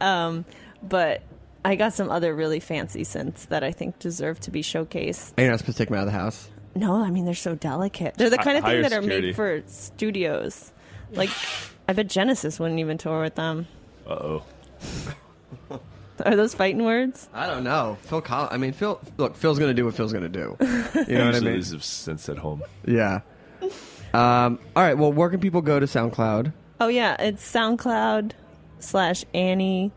um, 0.00 0.44
but 0.82 1.22
I 1.64 1.74
got 1.74 1.92
some 1.94 2.10
other 2.10 2.34
really 2.34 2.60
fancy 2.60 3.02
synths 3.02 3.48
that 3.48 3.64
I 3.64 3.72
think 3.72 3.98
deserve 3.98 4.38
to 4.40 4.50
be 4.50 4.62
showcased. 4.62 5.32
Are 5.38 5.42
you 5.42 5.50
not 5.50 5.58
supposed 5.58 5.78
to 5.78 5.82
take 5.82 5.88
them 5.88 5.98
out 5.98 6.06
of 6.06 6.12
the 6.12 6.18
house? 6.18 6.48
No, 6.74 6.94
I 7.02 7.10
mean 7.10 7.24
they're 7.24 7.34
so 7.34 7.54
delicate. 7.54 8.14
They're 8.16 8.30
the 8.30 8.38
kind 8.38 8.58
of 8.58 8.64
thing 8.64 8.70
higher 8.70 8.82
that 8.82 8.92
are 8.92 9.02
security. 9.02 9.28
made 9.28 9.36
for 9.36 9.62
studios. 9.66 10.72
Like, 11.12 11.30
I 11.88 11.92
bet 11.92 12.08
Genesis 12.08 12.60
wouldn't 12.60 12.80
even 12.80 12.98
tour 12.98 13.22
with 13.22 13.34
them. 13.34 13.66
Uh 14.06 14.10
oh. 14.10 14.42
Are 16.24 16.34
those 16.36 16.54
fighting 16.54 16.84
words? 16.84 17.28
I 17.34 17.46
don't 17.46 17.64
know. 17.64 17.98
Phil 18.02 18.20
Collins. 18.20 18.50
I 18.52 18.56
mean, 18.56 18.72
Phil. 18.72 19.00
Look, 19.18 19.36
Phil's 19.36 19.58
going 19.58 19.70
to 19.70 19.74
do 19.74 19.84
what 19.84 19.94
Phil's 19.94 20.12
going 20.12 20.22
to 20.24 20.28
do. 20.28 20.56
You 20.60 20.66
know 20.68 20.76
what 20.94 21.08
I 21.08 21.26
Usually 21.26 21.40
mean? 21.44 21.54
these 21.54 21.72
have 21.72 21.84
since 21.84 22.28
at 22.28 22.38
home. 22.38 22.62
Yeah. 22.86 23.20
Um, 24.14 24.58
all 24.74 24.82
right. 24.82 24.96
Well, 24.96 25.12
where 25.12 25.28
can 25.28 25.40
people 25.40 25.60
go 25.62 25.78
to 25.80 25.86
SoundCloud? 25.86 26.52
Oh 26.80 26.88
yeah, 26.88 27.20
it's 27.20 27.44
SoundCloud 27.52 28.32
slash 28.78 29.24
Annie 29.34 29.92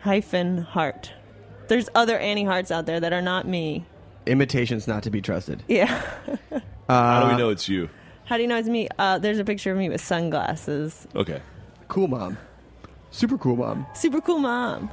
hyphen 0.00 0.58
Hart. 0.58 1.12
There's 1.68 1.88
other 1.94 2.18
Annie 2.18 2.44
Harts 2.44 2.70
out 2.70 2.86
there 2.86 3.00
that 3.00 3.12
are 3.12 3.22
not 3.22 3.46
me. 3.46 3.84
Imitations 4.26 4.86
not 4.86 5.02
to 5.04 5.10
be 5.10 5.22
trusted. 5.22 5.62
Yeah. 5.68 5.86
How 6.88 7.20
do 7.20 7.26
Uh, 7.26 7.28
we 7.32 7.38
know 7.38 7.48
it's 7.50 7.68
you? 7.68 7.88
How 8.24 8.36
do 8.36 8.42
you 8.42 8.48
know 8.48 8.56
it's 8.56 8.68
me? 8.68 8.88
Uh, 8.98 9.18
there's 9.18 9.38
a 9.38 9.44
picture 9.44 9.72
of 9.72 9.78
me 9.78 9.88
with 9.88 10.00
sunglasses. 10.02 11.06
Okay. 11.14 11.40
Cool 11.88 12.08
mom. 12.08 12.38
Super 13.10 13.36
cool 13.38 13.56
mom. 13.56 13.86
Super 13.94 14.20
cool 14.20 14.38
mom. 14.38 14.90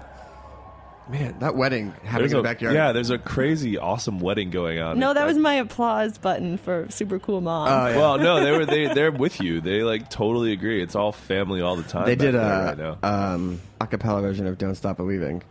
Man, 1.09 1.39
that 1.39 1.55
wedding 1.55 1.91
happening 2.03 2.19
There's 2.19 2.31
in 2.33 2.37
a, 2.37 2.41
the 2.41 2.47
backyard. 2.47 2.75
Yeah, 2.75 2.91
there's 2.91 3.09
a 3.09 3.17
crazy, 3.17 3.79
awesome 3.79 4.19
wedding 4.19 4.51
going 4.51 4.77
on. 4.77 4.99
No, 4.99 5.11
that 5.11 5.25
was 5.25 5.39
my 5.39 5.55
applause 5.55 6.19
button 6.19 6.59
for 6.59 6.85
super 6.89 7.17
cool 7.17 7.41
mom. 7.41 7.67
Oh, 7.67 7.87
yeah. 7.87 7.97
Well, 7.97 8.17
no, 8.19 8.43
they 8.43 8.51
were 8.51 8.65
they 8.67 8.85
they're 8.93 9.11
with 9.11 9.41
you. 9.41 9.59
They 9.59 9.81
like 9.81 10.11
totally 10.11 10.51
agree. 10.51 10.83
It's 10.83 10.95
all 10.95 11.11
family 11.11 11.61
all 11.61 11.75
the 11.75 11.83
time. 11.83 12.05
They 12.05 12.15
did 12.15 12.35
there 12.35 12.41
a 12.41 12.75
right 12.75 13.03
um, 13.03 13.59
acapella 13.81 14.21
version 14.21 14.45
of 14.45 14.59
"Don't 14.59 14.75
Stop 14.75 14.97
Believing," 14.97 15.41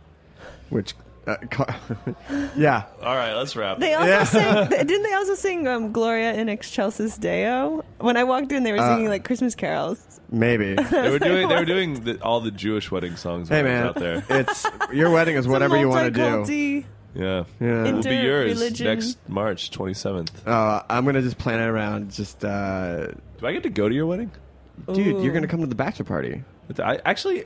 which, 0.69 0.93
uh, 1.29 1.37
ca- 1.49 1.79
yeah, 2.55 2.83
All 3.03 3.15
right, 3.15 3.33
let's 3.33 3.55
wrap. 3.55 3.79
They 3.79 3.93
also 3.93 4.07
Yeah. 4.09 4.23
sang. 4.23 4.69
Didn't 4.87 5.03
they 5.03 5.13
also 5.13 5.35
sing 5.35 5.67
um, 5.67 5.91
"Gloria 5.91 6.33
in 6.33 6.49
Excelsis 6.49 7.17
Deo"? 7.17 7.83
When 7.99 8.17
I 8.17 8.23
walked 8.23 8.51
in, 8.51 8.63
they 8.63 8.71
were 8.71 8.79
Uh, 8.79 8.95
singing 8.95 9.09
like 9.09 9.23
Christmas 9.23 9.55
carols. 9.55 9.99
maybe. 10.31 10.75
They 10.91 11.09
were 11.09 11.19
doing 11.19 11.47
they 11.49 11.55
were 11.55 11.65
doing 11.65 12.03
the, 12.03 12.21
all 12.21 12.39
the 12.41 12.51
Jewish 12.51 12.91
wedding 12.91 13.15
songs 13.15 13.49
hey 13.49 13.63
man, 13.63 13.87
out 13.87 13.95
there. 13.95 14.23
it's 14.29 14.65
your 14.93 15.09
wedding 15.11 15.35
is 15.35 15.47
whatever 15.47 15.77
you 15.77 15.89
want 15.89 16.05
to 16.05 16.11
do. 16.11 16.21
Multi-culti. 16.37 16.85
Yeah, 17.15 17.43
Yeah. 17.59 17.85
it'll 17.87 18.03
be 18.03 18.15
yours 18.15 18.51
Inter-religion. 18.51 18.85
next 18.87 19.17
March 19.27 19.71
27th. 19.71 20.29
Uh, 20.47 20.83
I'm 20.89 21.05
gonna 21.05 21.21
just 21.23 21.39
plan 21.39 21.59
it 21.59 21.65
around. 21.65 22.11
Just, 22.11 22.45
uh, 22.45 23.07
Do 23.39 23.47
I 23.47 23.53
get 23.53 23.63
to 23.63 23.69
go 23.71 23.89
to 23.89 23.95
your 23.95 24.05
wedding? 24.05 24.29
dude, 24.93 25.23
you're 25.23 25.33
gonna 25.33 25.47
come 25.47 25.61
to 25.61 25.67
the 25.67 25.75
bachelor 25.75 26.05
party. 26.05 26.43
I 26.77 26.99
actually, 27.03 27.45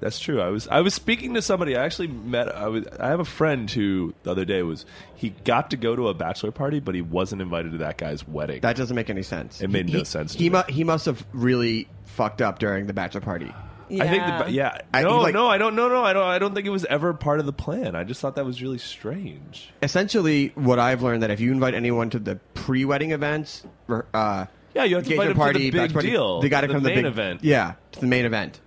that's 0.00 0.18
true. 0.18 0.40
I 0.40 0.48
was 0.48 0.68
I 0.68 0.80
was 0.80 0.94
speaking 0.94 1.34
to 1.34 1.42
somebody. 1.42 1.76
I 1.76 1.84
actually 1.84 2.08
met. 2.08 2.54
I 2.54 2.68
was. 2.68 2.86
I 3.00 3.08
have 3.08 3.20
a 3.20 3.24
friend 3.24 3.70
who 3.70 4.14
the 4.22 4.30
other 4.30 4.44
day 4.44 4.62
was 4.62 4.84
he 5.14 5.30
got 5.30 5.70
to 5.70 5.76
go 5.76 5.96
to 5.96 6.08
a 6.08 6.14
bachelor 6.14 6.50
party, 6.52 6.80
but 6.80 6.94
he 6.94 7.02
wasn't 7.02 7.42
invited 7.42 7.72
to 7.72 7.78
that 7.78 7.96
guy's 7.98 8.26
wedding. 8.28 8.60
That 8.60 8.76
doesn't 8.76 8.94
make 8.94 9.10
any 9.10 9.22
sense. 9.22 9.60
It 9.60 9.68
made 9.70 9.88
He- 9.88 9.96
no 9.96 10.02
sense 10.04 10.32
to 10.34 10.38
He 10.38 10.50
mu- 10.50 10.62
he 10.68 10.84
must 10.84 11.06
have 11.06 11.24
really 11.32 11.88
fucked 12.04 12.42
up 12.42 12.58
during 12.58 12.86
the 12.86 12.92
bachelor 12.92 13.20
party. 13.22 13.52
Yeah. 13.88 14.02
I 14.02 14.08
think 14.08 14.26
the, 14.26 14.44
ba- 14.46 14.50
yeah. 14.50 14.78
I- 14.92 15.02
no, 15.02 15.20
like- 15.20 15.32
no, 15.32 15.46
I 15.46 15.58
don't. 15.58 15.76
No, 15.76 15.88
no, 15.88 16.02
I 16.02 16.12
don't. 16.12 16.24
I 16.24 16.38
don't 16.40 16.54
think 16.54 16.66
it 16.66 16.70
was 16.70 16.84
ever 16.86 17.14
part 17.14 17.38
of 17.40 17.46
the 17.46 17.52
plan. 17.52 17.94
I 17.94 18.02
just 18.04 18.20
thought 18.20 18.34
that 18.34 18.44
was 18.44 18.60
really 18.60 18.78
strange. 18.78 19.70
Essentially, 19.80 20.48
what 20.56 20.78
I've 20.80 21.02
learned 21.02 21.22
that 21.22 21.30
if 21.30 21.38
you 21.40 21.52
invite 21.52 21.74
anyone 21.74 22.10
to 22.10 22.18
the 22.18 22.36
pre-wedding 22.54 23.12
events, 23.12 23.64
uh, 23.88 24.46
Yeah, 24.74 24.82
you 24.84 24.96
have 24.96 25.04
to 25.04 25.10
engagement 25.12 25.12
invite 25.12 25.28
them 25.28 25.28
to 25.28 25.34
party, 25.36 25.58
the 25.58 25.70
big 25.70 25.80
bachelor 25.80 25.92
party, 25.94 26.10
deal, 26.10 26.40
They 26.40 26.48
got 26.48 26.60
to 26.62 26.66
the 26.66 26.72
come 26.74 26.82
to 26.82 26.88
the 26.88 26.94
main 26.96 27.04
big 27.04 27.12
event. 27.12 27.44
Yeah, 27.44 27.74
to 27.92 28.00
the 28.00 28.06
main 28.08 28.24
event. 28.24 28.60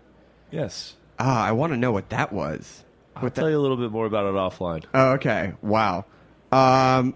Yes. 0.52 0.96
Ah, 1.20 1.44
I 1.44 1.52
want 1.52 1.74
to 1.74 1.78
know 1.78 1.92
what 1.92 2.10
that 2.10 2.32
was. 2.32 2.84
I'll 3.16 3.30
tell 3.30 3.50
you 3.50 3.58
a 3.58 3.60
little 3.60 3.76
bit 3.78 3.92
more 3.92 4.06
about 4.06 4.26
it 4.26 4.34
offline. 4.38 4.86
Oh, 4.94 5.12
okay. 5.14 5.54
Wow. 5.62 6.06
Um, 6.52 7.16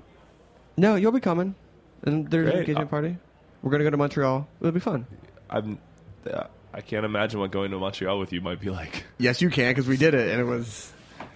no, 0.76 0.96
you'll 0.96 1.12
be 1.14 1.22
coming, 1.22 1.56
and 2.04 2.30
there's 2.30 2.46
an 2.48 2.52
Great. 2.52 2.60
engagement 2.62 2.88
Uh, 2.88 2.90
party. 2.90 3.18
We're 3.62 3.72
gonna 3.72 3.86
go 3.86 3.90
to 3.92 3.98
Montreal. 3.98 4.48
It'll 4.60 4.72
be 4.74 4.80
fun. 4.82 5.08
I'm. 5.50 5.78
Uh, 6.30 6.44
I 6.74 6.82
can't 6.82 7.06
imagine 7.06 7.40
what 7.40 7.52
going 7.52 7.72
to 7.72 7.78
Montreal 7.78 8.20
with 8.20 8.34
you 8.34 8.42
might 8.42 8.60
be 8.60 8.70
like. 8.70 9.06
Yes, 9.20 9.42
you 9.42 9.50
can 9.50 9.72
because 9.72 9.88
we 9.88 9.96
did 9.96 10.14
it, 10.16 10.32
and 10.32 10.42
it 10.42 10.44
was 10.46 10.92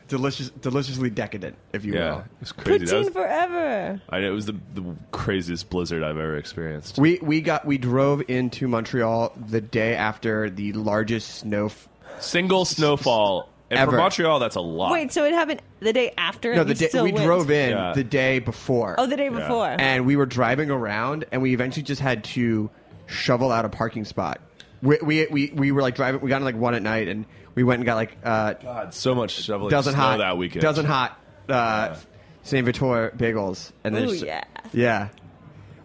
delicious, 0.07 0.49
deliciously 0.49 1.10
decadent, 1.11 1.56
if 1.73 1.85
you 1.85 1.94
Yeah, 1.94 2.11
will. 2.11 2.19
it 2.19 2.26
was 2.39 2.52
crazy. 2.52 2.85
That 2.85 2.91
Poutine 2.95 3.06
was, 3.06 3.10
forever. 3.14 4.02
I 4.10 4.19
know 4.19 4.27
it 4.27 4.34
was 4.35 4.48
the, 4.48 4.56
the 4.73 4.95
craziest 5.11 5.69
blizzard 5.69 6.02
I've 6.03 6.18
ever 6.18 6.35
experienced. 6.38 6.98
We 6.98 7.19
we 7.22 7.39
got 7.41 7.65
we 7.65 7.77
drove 7.77 8.23
into 8.27 8.68
Montreal 8.68 9.31
the 9.49 9.61
day 9.61 9.95
after 9.95 10.49
the 10.49 10.73
largest 10.73 11.35
snow. 11.35 11.68
F- 11.68 11.88
Single 12.19 12.65
snowfall, 12.65 13.49
and 13.69 13.80
Ever. 13.80 13.91
for 13.91 13.98
Montreal, 13.98 14.39
that's 14.39 14.56
a 14.56 14.61
lot. 14.61 14.91
Wait, 14.91 15.11
so 15.11 15.23
it 15.26 15.34
happened 15.34 15.61
the 15.80 15.94
day 15.94 16.14
after? 16.18 16.56
no, 16.56 16.64
the 16.64 16.73
day 16.73 16.88
still 16.88 17.03
we 17.03 17.11
went? 17.11 17.26
drove 17.26 17.49
in 17.52 17.72
Yeah. 17.72 17.94
the 17.94 18.03
day 18.03 18.39
before. 18.39 18.95
Oh, 18.98 19.06
the 19.07 19.18
day 19.18 19.30
before. 19.30 19.68
and 19.80 20.06
we 20.06 20.15
were 20.15 20.26
driving 20.26 20.72
around, 20.72 21.26
and 21.31 21.41
we 21.41 21.53
eventually 21.53 21.84
just 21.84 22.02
had 22.02 22.23
to 22.26 22.69
shovel 23.07 23.52
out 23.52 23.65
a 23.65 23.69
parking 23.69 24.06
spot. 24.06 24.39
We 24.81 24.98
we 25.02 25.27
we, 25.27 25.52
we 25.53 25.72
were 25.72 25.81
like 25.81 25.95
driving. 25.95 26.22
We 26.22 26.30
got 26.30 26.38
in 26.38 26.45
like 26.45 26.56
one 26.56 26.76
at 26.76 26.84
night, 26.84 27.07
and 27.07 27.26
we 27.56 27.64
went 27.64 27.80
and 27.80 27.85
got 27.85 27.95
like 27.95 28.15
uh, 28.23 28.53
God, 28.53 28.94
so 28.94 29.15
much 29.15 29.31
shoveling 29.31 29.72
dozen 29.72 29.94
snow 29.94 30.02
hot 30.02 30.18
that 30.19 30.38
weekend. 30.38 30.61
dozen 30.61 30.85
hot 30.85 31.19
uh, 31.49 31.95
Saint 32.44 32.65
Viateur 32.65 33.11
bagels, 33.18 33.72
and 33.84 33.95
then 33.95 34.03
Ooh, 34.06 34.11
just- 34.11 34.23
yeah. 34.26 34.44
yeah. 34.73 35.10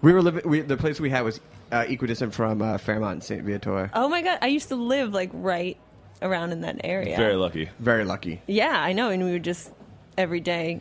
We 0.02 0.12
were 0.12 0.20
living. 0.22 0.42
We, 0.48 0.60
the 0.60 0.76
place 0.76 1.00
we 1.00 1.08
had 1.10 1.22
was 1.22 1.40
uh, 1.70 1.84
equidistant 1.88 2.34
from 2.34 2.60
uh, 2.60 2.76
Fairmount 2.78 3.12
and 3.14 3.24
Saint 3.24 3.44
Viateur. 3.44 3.88
Oh 3.94 4.08
my 4.08 4.20
god, 4.20 4.38
I 4.42 4.48
used 4.48 4.68
to 4.68 4.76
live 4.76 5.12
like 5.14 5.30
right 5.32 5.78
around 6.22 6.52
in 6.52 6.60
that 6.62 6.80
area. 6.84 7.16
Very 7.16 7.36
lucky. 7.36 7.68
Very 7.78 8.04
lucky. 8.04 8.40
Yeah, 8.46 8.70
I 8.80 8.92
know, 8.92 9.10
and 9.10 9.24
we 9.24 9.32
would 9.32 9.44
just 9.44 9.70
every 10.16 10.40
day 10.40 10.80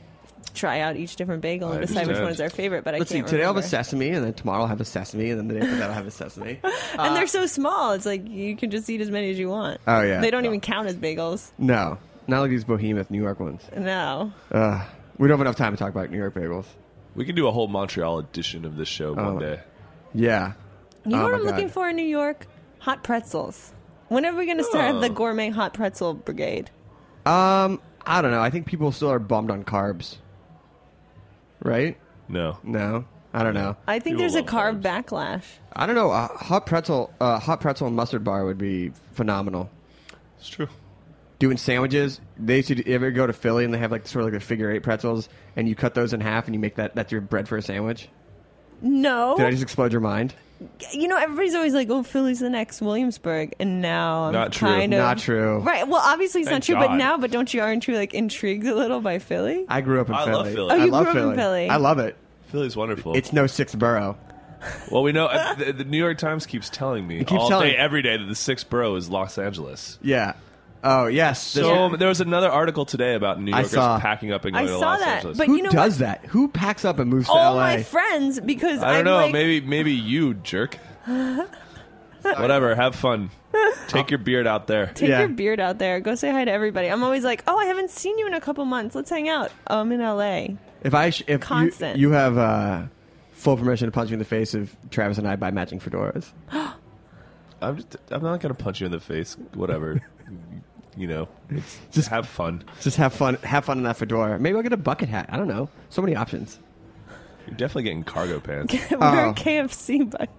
try 0.53 0.81
out 0.81 0.97
each 0.97 1.15
different 1.15 1.41
bagel 1.41 1.69
I 1.72 1.77
and 1.77 1.88
decide 1.88 2.07
which 2.07 2.18
one 2.19 2.30
is 2.30 2.41
our 2.41 2.49
favorite. 2.49 2.84
But 2.84 2.95
I 2.95 2.97
Let's 2.97 3.09
see. 3.11 3.18
can't 3.18 3.27
Today 3.27 3.43
I'll 3.43 3.53
have 3.53 3.63
a 3.63 3.68
sesame, 3.68 4.09
and 4.09 4.26
then 4.26 4.34
tomorrow 4.34 4.61
I'll 4.61 4.68
have 4.68 4.81
a 4.81 4.85
sesame, 4.85 5.30
and 5.30 5.39
then 5.39 5.47
the 5.47 5.53
day 5.55 5.59
after 5.61 5.76
that 5.77 5.89
I'll 5.89 5.95
have 5.95 6.07
a 6.07 6.11
sesame. 6.11 6.59
and 6.99 7.15
they're 7.15 7.27
so 7.27 7.45
small. 7.45 7.93
It's 7.93 8.05
like 8.05 8.27
you 8.27 8.55
can 8.57 8.69
just 8.72 8.89
eat 8.89 9.01
as 9.01 9.09
many 9.11 9.30
as 9.31 9.39
you 9.39 9.49
want. 9.49 9.80
Oh, 9.88 10.01
yeah. 10.01 10.19
they 10.22 10.30
don't 10.31 10.45
even 10.45 10.59
count 10.59 10.88
as 10.88 10.95
bagels. 10.97 11.51
No, 11.57 11.97
not 12.27 12.41
like 12.41 12.49
these 12.49 12.65
behemoth 12.65 13.09
New 13.11 13.22
York 13.22 13.39
ones. 13.39 13.61
No. 13.77 14.34
Uh, 14.51 14.84
we 15.18 15.27
don't 15.27 15.38
have 15.38 15.45
enough 15.45 15.55
time 15.55 15.72
to 15.73 15.77
talk 15.77 15.89
about 15.91 16.09
New 16.09 16.18
York 16.18 16.34
bagels. 16.34 16.65
We 17.15 17.23
can 17.26 17.35
do 17.35 17.47
a 17.47 17.51
whole 17.51 17.68
Montreal 17.68 18.19
edition 18.19 18.65
of 18.65 18.76
this 18.76 18.88
show 18.88 19.15
Oh. 19.18 19.34
one 19.34 19.39
day. 19.39 19.59
Yeah. 20.13 20.53
You 21.05 21.11
know 21.11 21.22
Oh 21.22 21.23
what 21.26 21.34
I'm 21.35 21.43
God. 21.43 21.51
looking 21.55 21.69
for 21.69 21.88
in 21.89 21.95
New 21.95 22.03
York? 22.05 22.45
Hot 22.80 23.03
pretzels. 23.03 23.73
When 24.11 24.25
are 24.25 24.35
we 24.35 24.45
going 24.45 24.57
to 24.57 24.63
start 24.65 24.95
Oh. 24.95 24.99
the 24.99 25.09
gourmet 25.09 25.51
hot 25.51 25.73
pretzel 25.73 26.13
brigade? 26.13 26.69
Um, 27.25 27.79
I 28.05 28.21
don't 28.21 28.31
know. 28.31 28.41
I 28.41 28.49
think 28.49 28.65
people 28.65 28.91
still 28.91 29.09
are 29.09 29.19
bummed 29.19 29.49
on 29.49 29.63
carbs. 29.63 30.17
Right? 31.63 31.97
No. 32.27 32.57
No. 32.61 33.05
I 33.33 33.43
don't 33.43 33.53
know. 33.53 33.77
I 33.88 33.99
think 33.99 34.17
there's 34.17 34.35
a 34.35 34.43
carb 34.43 34.81
backlash. 34.81 35.45
I 35.71 35.85
don't 35.85 35.95
know. 35.95 36.11
Uh, 36.11 36.27
hot 36.27 36.65
pretzel, 36.65 37.13
uh, 37.21 37.39
hot 37.39 37.61
pretzel 37.61 37.88
and 37.88 37.95
mustard 37.95 38.25
bar 38.25 38.43
would 38.43 38.57
be 38.57 38.89
phenomenal. 39.13 39.69
It's 40.39 40.49
true. 40.49 40.67
Doing 41.39 41.55
sandwiches. 41.55 42.19
They 42.38 42.57
used 42.57 42.67
to 42.67 42.91
ever 42.91 43.11
go 43.11 43.25
to 43.25 43.31
Philly 43.31 43.63
and 43.63 43.73
they 43.73 43.77
have 43.77 43.93
like 43.93 44.07
sort 44.07 44.25
of 44.25 44.33
like 44.33 44.41
the 44.41 44.45
figure 44.45 44.69
eight 44.69 44.83
pretzels, 44.83 45.29
and 45.55 45.69
you 45.69 45.75
cut 45.75 45.93
those 45.93 46.11
in 46.11 46.19
half 46.19 46.47
and 46.47 46.53
you 46.53 46.59
make 46.59 46.75
that 46.75 46.95
that's 46.95 47.13
your 47.13 47.21
bread 47.21 47.47
for 47.47 47.55
a 47.55 47.61
sandwich. 47.61 48.09
No. 48.81 49.38
Did 49.38 49.45
I 49.45 49.51
just 49.51 49.63
explode 49.63 49.93
your 49.93 50.01
mind? 50.01 50.35
You 50.93 51.07
know, 51.07 51.17
everybody's 51.17 51.55
always 51.55 51.73
like, 51.73 51.89
"Oh, 51.89 52.03
Philly's 52.03 52.39
the 52.39 52.49
next 52.49 52.81
Williamsburg," 52.81 53.53
and 53.59 53.81
now 53.81 54.25
I'm 54.25 54.33
Not 54.33 54.51
true. 54.51 54.67
kind 54.67 54.93
of 54.93 54.99
Not 54.99 55.17
true. 55.17 55.59
Right. 55.59 55.88
Well, 55.88 56.01
obviously 56.03 56.41
it's 56.41 56.49
Thank 56.49 56.63
not 56.63 56.65
true, 56.65 56.75
God. 56.75 56.88
but 56.89 56.95
now, 56.97 57.17
but 57.17 57.31
don't 57.31 57.53
you 57.53 57.61
aren't 57.61 57.88
you 57.88 57.95
like 57.95 58.13
intrigued 58.13 58.65
a 58.67 58.75
little 58.75 59.01
by 59.01 59.19
Philly? 59.19 59.65
I 59.67 59.81
grew 59.81 60.01
up 60.01 60.09
in 60.09 60.15
I 60.15 60.25
Philly. 60.25 60.35
love 60.35 60.47
Philly. 60.53 60.71
Oh, 60.71 60.75
you 60.75 60.81
I 60.81 60.85
love 60.85 61.03
grew 61.03 61.09
up 61.11 61.15
in 61.17 61.21
Philly. 61.23 61.35
Philly. 61.35 61.69
I 61.69 61.75
love 61.77 61.99
it. 61.99 62.15
Philly's 62.47 62.75
wonderful. 62.75 63.15
It's 63.15 63.31
no 63.33 63.47
sixth 63.47 63.77
borough. 63.79 64.17
well, 64.91 65.01
we 65.03 65.11
know 65.11 65.25
uh, 65.27 65.53
the, 65.55 65.71
the 65.73 65.83
New 65.83 65.97
York 65.97 66.17
Times 66.17 66.45
keeps 66.45 66.69
telling 66.69 67.07
me 67.07 67.15
It 67.21 67.27
keeps 67.27 67.41
all 67.41 67.49
telling- 67.49 67.71
day, 67.71 67.77
every 67.77 68.01
day, 68.01 68.17
that 68.17 68.25
the 68.25 68.35
sixth 68.35 68.69
borough 68.69 68.95
is 68.95 69.09
Los 69.09 69.38
Angeles. 69.38 69.97
Yeah. 70.01 70.33
Oh 70.83 71.05
yes. 71.07 71.45
So 71.45 71.95
there 71.95 72.07
was 72.07 72.21
another 72.21 72.49
article 72.49 72.85
today 72.85 73.13
about 73.13 73.39
New 73.39 73.51
I 73.51 73.57
Yorkers 73.59 73.71
saw. 73.71 73.99
packing 73.99 74.31
up 74.31 74.45
and 74.45 74.55
I 74.57 74.61
going 74.65 74.73
to 74.73 74.79
saw 74.79 74.91
Los 74.91 74.99
that, 74.99 75.15
Angeles. 75.17 75.37
but 75.37 75.47
Who 75.47 75.55
you 75.57 75.63
know 75.63 75.69
does 75.69 75.99
that? 75.99 76.25
Who 76.25 76.47
packs 76.47 76.85
up 76.85 76.97
and 76.99 77.09
moves 77.09 77.27
to 77.27 77.33
All 77.33 77.53
LA? 77.55 77.59
my 77.59 77.83
friends, 77.83 78.39
because 78.39 78.81
I 78.81 78.87
don't 78.93 78.99
I'm 78.99 79.05
know. 79.05 79.15
like, 79.17 79.31
Maybe 79.33 79.61
maybe 79.61 79.93
you 79.93 80.33
jerk. 80.33 80.77
Whatever. 82.23 82.75
Have 82.75 82.95
fun. 82.95 83.31
Take 83.87 84.09
your 84.11 84.19
beard 84.19 84.47
out 84.47 84.67
there. 84.67 84.87
Take 84.93 85.09
your 85.09 85.27
beard 85.27 85.59
out 85.59 85.77
there. 85.79 85.99
Go 85.99 86.15
say 86.15 86.31
hi 86.31 86.45
to 86.45 86.51
everybody. 86.51 86.87
I'm 86.87 87.03
always 87.03 87.23
like, 87.23 87.43
oh, 87.47 87.57
I 87.57 87.65
haven't 87.65 87.89
seen 87.89 88.17
you 88.17 88.27
in 88.27 88.33
a 88.33 88.41
couple 88.41 88.63
months. 88.65 88.95
Let's 88.95 89.09
hang 89.09 89.27
out. 89.27 89.51
Oh, 89.67 89.79
I'm 89.81 89.91
in 89.91 89.99
LA. 89.99 90.55
If 90.83 90.93
I 90.93 91.09
sh- 91.09 91.21
if 91.21 91.29
you, 91.29 91.37
Constant. 91.39 91.97
you 91.99 92.11
have 92.11 92.37
uh, 92.37 92.83
full 93.33 93.57
permission 93.57 93.87
to 93.87 93.91
punch 93.91 94.09
me 94.09 94.13
in 94.13 94.19
the 94.19 94.25
face 94.25 94.53
if 94.55 94.75
Travis 94.89 95.17
and 95.17 95.27
I 95.27 95.35
buy 95.35 95.51
matching 95.51 95.79
fedoras. 95.79 96.31
I'm 97.61 97.75
just, 97.75 97.97
I'm 98.09 98.23
not 98.23 98.39
gonna 98.39 98.53
punch 98.55 98.79
you 98.79 98.85
in 98.85 98.91
the 98.91 98.99
face. 98.99 99.35
Whatever. 99.53 100.01
you 100.97 101.07
know, 101.07 101.27
it's, 101.49 101.80
just 101.91 102.09
have 102.09 102.27
fun. 102.27 102.63
Just 102.81 102.97
have 102.97 103.13
fun. 103.13 103.35
Have 103.43 103.65
fun 103.65 103.77
in 103.80 103.84
that 103.85 103.97
fedora. 103.97 104.39
Maybe 104.39 104.55
I'll 104.57 104.63
get 104.63 104.73
a 104.73 104.77
bucket 104.77 105.09
hat. 105.09 105.27
I 105.31 105.38
don't 105.38 105.47
know. 105.47 105.69
So 105.89 106.01
many 106.01 106.15
options. 106.15 106.59
You're 107.47 107.55
definitely 107.57 107.84
getting 107.84 108.03
cargo 108.03 108.39
pants. 108.39 108.73
We're 108.91 108.97
Oh. 108.97 109.34
KFC, 109.35 110.09
but 110.09 110.30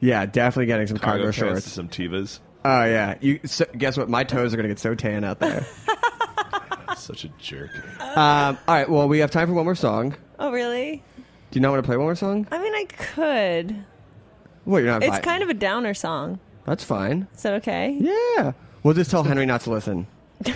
Yeah, 0.00 0.24
definitely 0.26 0.66
getting 0.66 0.86
some 0.86 0.98
cargo, 0.98 1.24
pants, 1.24 1.36
shorts. 1.38 1.72
some 1.72 1.88
Tevas. 1.88 2.40
Oh 2.64 2.84
yeah. 2.84 3.16
You 3.20 3.40
so, 3.44 3.64
guess 3.76 3.96
what? 3.96 4.08
My 4.08 4.24
toes 4.24 4.52
are 4.52 4.56
gonna 4.56 4.68
get 4.68 4.78
so 4.78 4.94
tan 4.94 5.24
out 5.24 5.38
there. 5.40 5.66
Such 6.96 7.24
a 7.24 7.28
jerk. 7.38 7.70
um, 8.00 8.58
all 8.66 8.74
right. 8.74 8.88
Well, 8.88 9.08
we 9.08 9.18
have 9.20 9.30
time 9.30 9.46
for 9.46 9.54
one 9.54 9.64
more 9.64 9.74
song. 9.76 10.16
oh, 10.38 10.50
really? 10.50 11.02
Do 11.50 11.56
you 11.56 11.60
not 11.60 11.70
want 11.70 11.82
to 11.82 11.86
play 11.86 11.96
one 11.96 12.06
more 12.06 12.14
song? 12.16 12.46
I 12.50 12.58
mean, 12.58 12.74
I 12.74 12.84
could. 12.86 13.84
Well, 14.64 14.80
you're 14.82 14.90
not. 14.90 15.02
It's 15.02 15.16
vi- 15.16 15.22
kind 15.22 15.42
of 15.42 15.48
a 15.48 15.54
downer 15.54 15.94
song. 15.94 16.40
That's 16.66 16.82
fine. 16.84 17.26
Is 17.34 17.42
that 17.42 17.54
okay? 17.54 17.96
Yeah. 18.00 18.52
We'll 18.82 18.94
just 18.94 19.10
tell 19.10 19.24
Henry 19.24 19.46
not 19.46 19.62
to 19.62 19.70
listen. 19.70 20.06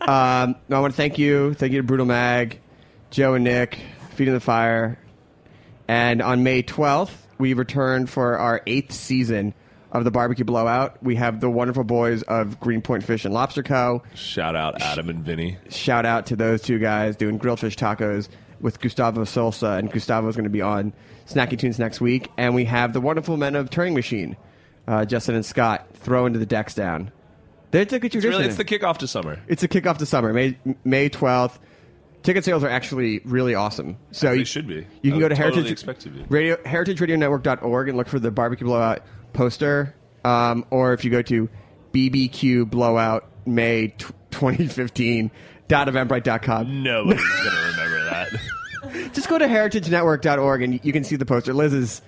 um, 0.00 0.56
no, 0.68 0.76
I 0.76 0.80
want 0.80 0.92
to 0.92 0.96
thank 0.96 1.18
you. 1.18 1.54
Thank 1.54 1.72
you 1.72 1.78
to 1.78 1.86
Brutal 1.86 2.06
Mag, 2.06 2.60
Joe 3.10 3.34
and 3.34 3.44
Nick, 3.44 3.78
Feeding 4.14 4.34
the 4.34 4.40
Fire. 4.40 4.98
And 5.88 6.20
on 6.20 6.42
May 6.42 6.62
12th, 6.62 7.12
we 7.38 7.54
return 7.54 8.06
for 8.06 8.38
our 8.38 8.62
eighth 8.66 8.92
season 8.92 9.54
of 9.92 10.04
the 10.04 10.10
Barbecue 10.10 10.44
Blowout. 10.44 11.02
We 11.02 11.16
have 11.16 11.40
the 11.40 11.48
wonderful 11.48 11.84
boys 11.84 12.22
of 12.22 12.58
Greenpoint 12.60 13.04
Fish 13.04 13.24
and 13.24 13.32
Lobster 13.32 13.62
Co. 13.62 14.02
Shout 14.14 14.56
out 14.56 14.80
Adam 14.80 15.08
and 15.08 15.24
Vinny. 15.24 15.58
Shout 15.70 16.04
out 16.04 16.26
to 16.26 16.36
those 16.36 16.62
two 16.62 16.78
guys 16.78 17.16
doing 17.16 17.38
grilled 17.38 17.60
fish 17.60 17.76
tacos 17.76 18.28
with 18.60 18.80
Gustavo 18.80 19.22
Solsa. 19.22 19.78
And 19.78 19.90
Gustavo 19.90 20.28
is 20.28 20.36
going 20.36 20.44
to 20.44 20.50
be 20.50 20.62
on 20.62 20.92
Snacky 21.26 21.58
Tunes 21.58 21.78
next 21.78 22.00
week. 22.00 22.30
And 22.36 22.54
we 22.54 22.64
have 22.64 22.92
the 22.92 23.00
wonderful 23.00 23.36
men 23.36 23.54
of 23.54 23.70
Turing 23.70 23.94
Machine, 23.94 24.36
uh, 24.88 25.04
Justin 25.04 25.34
and 25.34 25.46
Scott, 25.46 25.86
throwing 25.94 26.32
to 26.32 26.38
the 26.38 26.46
decks 26.46 26.74
down. 26.74 27.12
It's 27.80 27.92
a 27.92 27.98
good 27.98 28.14
It's 28.14 28.24
really 28.24 28.44
it's 28.46 28.56
the 28.56 28.64
kickoff 28.64 28.98
to 28.98 29.08
summer. 29.08 29.38
It's 29.48 29.62
a 29.62 29.68
kickoff 29.68 29.98
to 29.98 30.06
summer, 30.06 30.32
May 30.32 30.58
May 30.84 31.08
twelfth. 31.08 31.58
Ticket 32.22 32.44
sales 32.44 32.64
are 32.64 32.68
actually 32.68 33.20
really 33.24 33.54
awesome. 33.54 33.96
So 34.10 34.30
They 34.30 34.38
you 34.38 34.44
should 34.44 34.66
be. 34.66 34.86
You 35.02 35.12
can 35.12 35.20
go 35.20 35.28
to 35.28 35.36
totally 35.36 35.62
Heritage 35.62 36.02
to. 36.02 36.24
Radio 36.28 36.56
HeritageRadioNetwork.org 36.56 37.88
and 37.88 37.96
look 37.96 38.08
for 38.08 38.18
the 38.18 38.32
barbecue 38.32 38.66
blowout 38.66 39.02
poster. 39.32 39.94
Um, 40.24 40.66
or 40.70 40.92
if 40.92 41.04
you 41.04 41.10
go 41.10 41.22
to 41.22 41.48
BBQ 41.92 42.68
Blowout 42.68 43.30
May 43.46 43.88
tw 43.88 44.12
2015 44.32 45.30
.eventbrite.com. 45.68 46.82
Nobody's 46.82 47.22
gonna 47.22 47.70
remember 47.70 48.04
that. 48.04 49.12
Just 49.14 49.28
go 49.28 49.38
to 49.38 49.46
heritagenetwork.org 49.46 50.62
and 50.62 50.84
you 50.84 50.92
can 50.92 51.04
see 51.04 51.16
the 51.16 51.26
poster. 51.26 51.52
Liz 51.52 51.72
is 51.72 52.02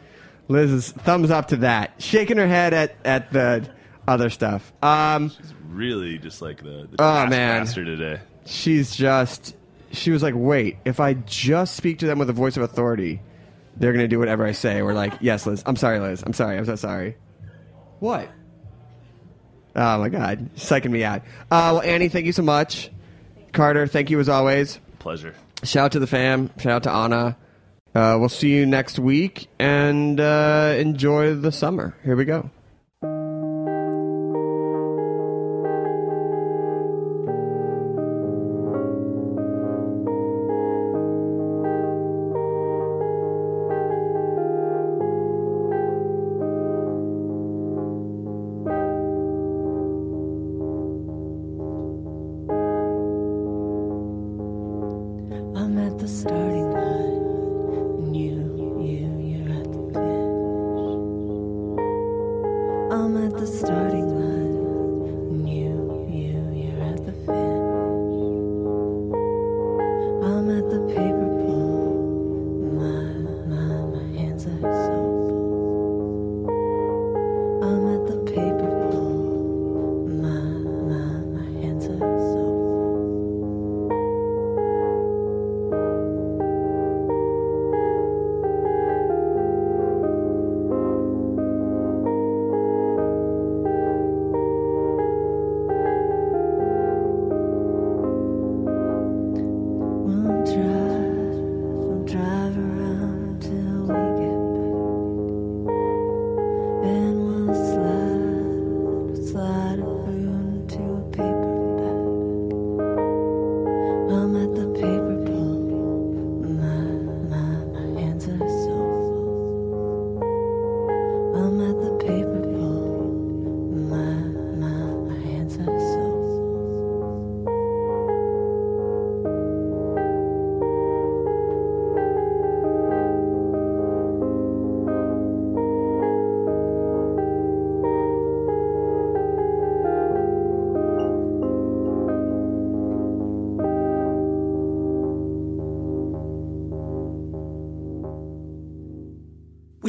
Liz's 0.49 0.93
thumbs 0.93 1.31
up 1.31 1.49
to 1.49 1.57
that, 1.57 1.95
shaking 1.99 2.36
her 2.36 2.47
head 2.47 2.73
at, 2.73 2.97
at 3.05 3.32
the 3.32 3.69
other 4.07 4.31
stuff. 4.31 4.73
Um, 4.82 5.32
really, 5.69 6.19
just 6.19 6.40
like 6.43 6.59
the, 6.59 6.89
the 6.90 6.97
Oh, 6.99 7.27
man. 7.27 7.66
today. 7.66 8.20
she's 8.47 8.97
just 8.97 9.55
she 9.90 10.11
was 10.11 10.23
like 10.23 10.35
wait 10.36 10.77
if 10.85 11.01
i 11.01 11.15
just 11.15 11.74
speak 11.74 11.99
to 12.01 12.07
them 12.07 12.19
with 12.19 12.28
a 12.28 12.32
voice 12.35 12.57
of 12.59 12.62
authority 12.62 13.20
they're 13.77 13.93
gonna 13.93 14.07
do 14.09 14.19
whatever 14.19 14.45
i 14.45 14.53
say. 14.53 14.82
We're 14.82 14.93
like 14.93 15.15
yes 15.20 15.47
liz. 15.47 15.62
I'm 15.65 15.77
sorry 15.77 16.01
liz. 16.01 16.23
I'm 16.27 16.32
sorry. 16.32 16.59
I'm 16.59 16.65
so 16.65 16.74
sorry. 16.77 17.16
What? 18.01 18.28
Oh 19.77 19.99
my 19.99 20.09
god. 20.09 20.51
Psyching 20.57 20.90
me 20.90 21.05
out. 21.05 21.23
Uh, 21.51 21.70
well 21.78 21.81
annie 21.82 22.09
thank 22.09 22.27
you 22.27 22.32
so 22.32 22.43
much. 22.43 22.90
Carter 23.53 23.86
thank 23.86 24.11
you 24.11 24.19
as 24.19 24.28
always. 24.28 24.81
Pleasure. 24.99 25.35
shout 25.62 25.85
out 25.86 25.93
to 25.93 26.01
the 26.01 26.07
fam. 26.09 26.51
Shout 26.59 26.73
out 26.73 26.82
to 26.85 26.90
anna. 26.93 27.36
Uh, 27.95 28.16
we'll 28.19 28.28
see 28.28 28.51
you 28.51 28.66
next 28.66 28.99
week 28.99 29.47
and 29.59 30.19
uh, 30.20 30.74
enjoy 30.77 31.35
the 31.35 31.53
summer. 31.53 31.97
Here 32.05 32.16
we 32.16 32.24
go 32.24 32.51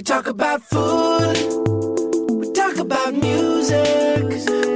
talk 0.10 0.26
about 0.26 0.64
food. 0.64 1.38
We 2.32 2.52
talk 2.54 2.80
about 2.80 3.14
music 3.14 4.24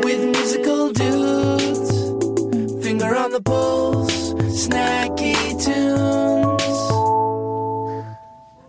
with 0.03 0.26
musical 0.26 0.91
dudes. 0.93 2.85
Finger 2.85 3.15
on 3.15 3.31
the 3.31 3.41
pulse, 3.43 4.35
snacky 4.35 5.34
tunes. 5.60 6.61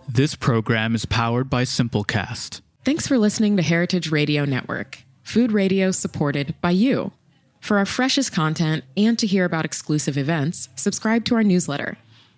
This 0.09 0.35
program 0.35 0.95
is 0.95 1.05
powered 1.05 1.51
by 1.51 1.65
Simplecast. 1.65 2.63
Thanks 2.83 3.07
for 3.07 3.19
listening 3.19 3.59
to 3.59 3.63
Heritage 3.63 4.11
Radio 4.11 4.47
Network, 4.47 5.05
food 5.23 5.53
radio 5.53 5.91
supported 5.91 6.55
by 6.63 6.71
you. 6.71 7.13
For 7.61 7.77
our 7.77 7.85
freshest 7.85 8.33
content 8.33 8.85
and 8.97 9.19
to 9.19 9.27
hear 9.27 9.45
about 9.45 9.67
exclusive 9.67 10.17
events, 10.17 10.71
subscribe 10.77 11.27
to 11.27 11.35
our 11.35 11.45
newsletter. 11.45 11.99